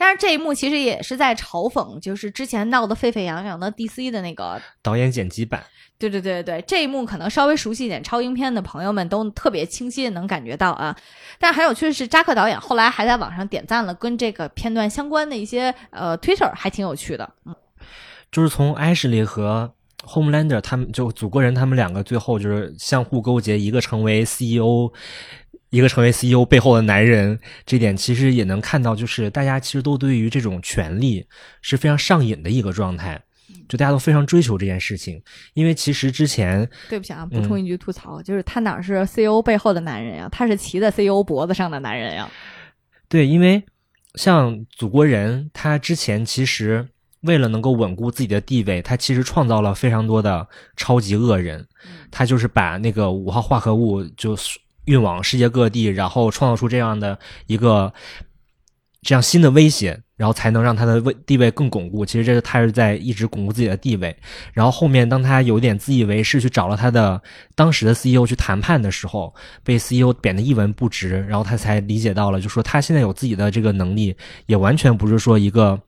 [0.00, 5.62] 但是这一幕其实也是在嘲讽，就是之前闹得沸沸扬扬的 DC 的那个导演剪辑版，
[5.98, 10.96] 对对对对，这一幕可能稍微熟悉一点超英片的朋友们都特别清晰的能感觉到啊。
[11.40, 17.28] 但很有趣的是，扎克导演后来还在网上点赞了跟这个片段相关的一些呃 Twitter，还挺有趣的。
[17.44, 17.54] 嗯，
[18.30, 19.72] 就是从 Ashley 和
[20.04, 24.92] Homelander 他们就祖国人他们两个最后就是相互勾结，一个成为 CEO，
[25.70, 31.26] 一个成为 CEO 背后的男人，这点其实也能看到，就是大家其实都对于这种权利
[31.60, 33.20] 是非常上瘾的一个状态，
[33.68, 35.20] 就大家都非常追求这件事情，
[35.54, 42.30] 因为其实之前对不起啊，补充一句吐槽，就是他哪是 CEO 背后的男人呀，他是骑在 CEO 脖子上的男人呀。
[43.08, 43.62] 对，因为
[44.14, 46.88] 像祖国人，他之前其实
[47.22, 50.46] 为了能够稳固自己的地位，他其实创造了非常多的
[50.76, 51.66] 超级恶人，
[52.10, 54.36] 他就是把那个五号化合物就
[54.84, 57.92] 运往世界各地，然后创造出这样的一个
[59.02, 62.06] 这样新的威胁，然后才能让他的位地位更巩固。
[62.06, 64.16] 其实这是他是在一直巩固自己的地位。
[64.52, 67.20] 然后后面当他有点自以为是去找了他的
[67.56, 69.34] 当时的 CEO 去谈判的时候，
[69.64, 74.16] 被 CEO 贬得一文不值，然后他才理解到了，就说他现在有自己的这个能力，
[74.46, 75.80] 也完全不是说一个。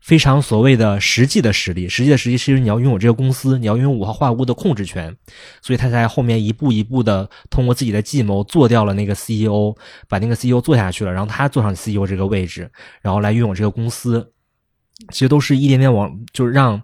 [0.00, 5.14] 非常所谓的实际的实力，实际的实力是因为你要拥有这个公司，你要拥有五号化合物的控制权，
[5.62, 9.76] 所以他在后面一步一步的通过自己的计谋做掉了那个 CEO，
[10.08, 12.70] 把那个 CEO 做下去了，然后他坐上 CEO 这个位置，
[13.02, 14.32] 然后来拥有这个公司，
[15.10, 16.82] 其实都是一点点往，就是让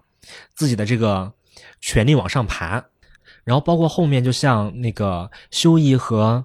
[0.54, 1.32] 自己的这个
[1.80, 2.84] 权力往上爬，
[3.44, 6.44] 然后包括后面就像那个修一和。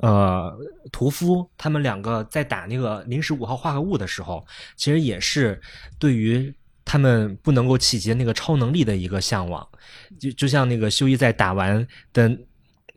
[0.00, 0.56] 呃，
[0.90, 4.44] 屠夫他们两个在打那个临时五号化合物的时候，
[4.74, 5.60] 其实也是
[5.98, 6.52] 对于
[6.84, 9.66] 他们不能够企及那个超能力的一个向往。
[10.18, 12.30] 就就像那个修一在打完的，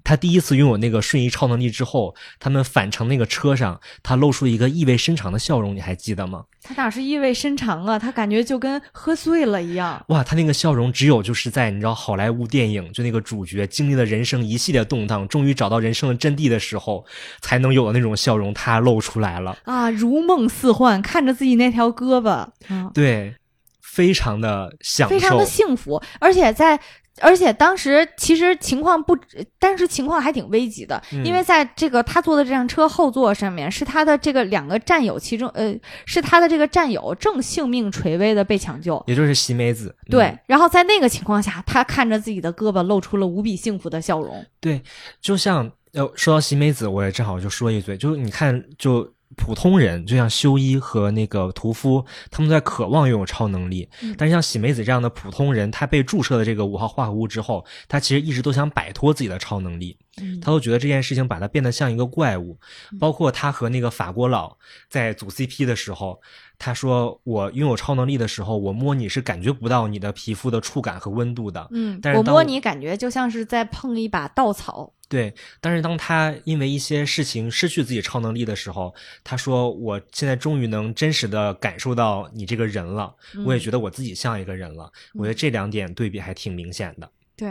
[0.06, 6.46] 他第一次拥有那个瞬移超能力之后，他们返程那个车上，他露出一个意味深长的笑容，你还记得吗？
[6.62, 7.98] 他哪是意味深长啊？
[8.00, 10.04] 他感觉就跟喝醉了一样。
[10.10, 17.04] 哇，他那个笑容只有就是在你知道好莱坞电影，就那个主角经历了人生一系列动荡，终于找到人生的真谛的时候，
[17.42, 22.30] 才能有的那种笑容，他露出来了啊，如梦似幻，看着自己那条胳膊，
[22.68, 23.36] 啊，对，
[23.82, 26.80] 非常的享受，非常的幸福，而且在
[27.22, 29.18] 而且当时其实情况不，
[29.58, 35.74] 当时情况还挺危急的，嗯因为在这个他坐的这辆车后座上面是他的这个两个战友，其中呃
[36.06, 39.02] 是他的这个战友正性命垂危的被抢救。
[39.08, 39.96] 也就是喜美子。
[40.08, 44.46] 嗯对，然后在那个情况下，他看着自己的胳膊，露出了无比幸福的笑容。
[44.60, 44.82] 对，
[45.22, 62.58] 就像呃，说到喜美子，我也正好就说一嘴，就是你看，就普通人，就像修一和那个屠夫，他们在渴望拥有超能力，嗯但是像喜美子这样的普通人，他被注射了这个五号化合物之后，他其实一直都想摆脱自己的超能力，嗯他都觉得这件事情把他变得像一个怪物。
[63.00, 64.58] 包括他和那个法国佬
[64.90, 66.22] 在组 CP 的时候，
[66.58, 71.68] 他说：“我拥有超能力的时候，我摸你是感觉不到你的皮肤的触感和温度的。
[71.72, 74.94] 嗯，但是我摸你感觉就像是在碰一把稻草。
[75.08, 83.14] 对，但是当他因为一些事情失去自己超能力的时候，他说：“我现在终于能真实的感受到你这个人了，
[83.46, 84.92] 我也觉得我自己像一个人了。
[85.14, 87.10] 我觉得这两点对比还挺明显的。
[87.36, 87.48] 对，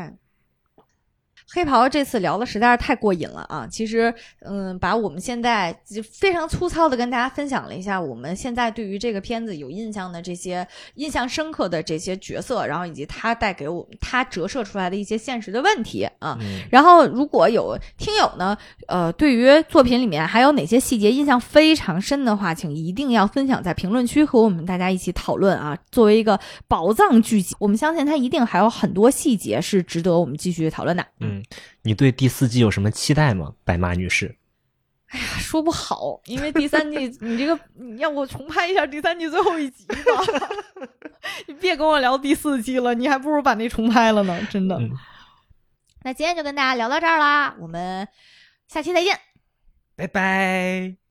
[1.53, 3.67] 黑袍这次聊的实在是太过瘾了啊！
[3.71, 16.37] 其实，嗯，把我们现在就非常粗糙的跟大家分享了一下我们现在对于这个片子有印象的这些印象深刻的这些角色，然后以及他带给我们他折射出来的一些现实的问题啊。
[16.41, 18.57] 嗯然后，如果有听友呢，
[18.89, 25.77] 呃，对于作品里面还有哪些细节印象非常深的话，请一定要分享在评论区和我们大家一起讨论啊。
[25.91, 31.05] 作为一个宝藏剧集，我们相信它一定还有很多细节是值得我们继续讨论的。
[31.21, 31.34] 嗯，
[31.83, 34.37] 你对第四季有什么期待吗，白马女士？
[35.07, 40.49] 哎呀说不好，因为第三季 你这个你要我重拍一下第三季最后一集吧，
[41.47, 44.77] 你别跟我聊第四季了，你还不如把那重拍了呢，真的。
[44.77, 44.91] 嗯
[46.07, 48.07] 那今天就跟大家聊到这儿啦，我们
[48.69, 49.19] 下期再见。
[49.97, 51.04] 拜拜。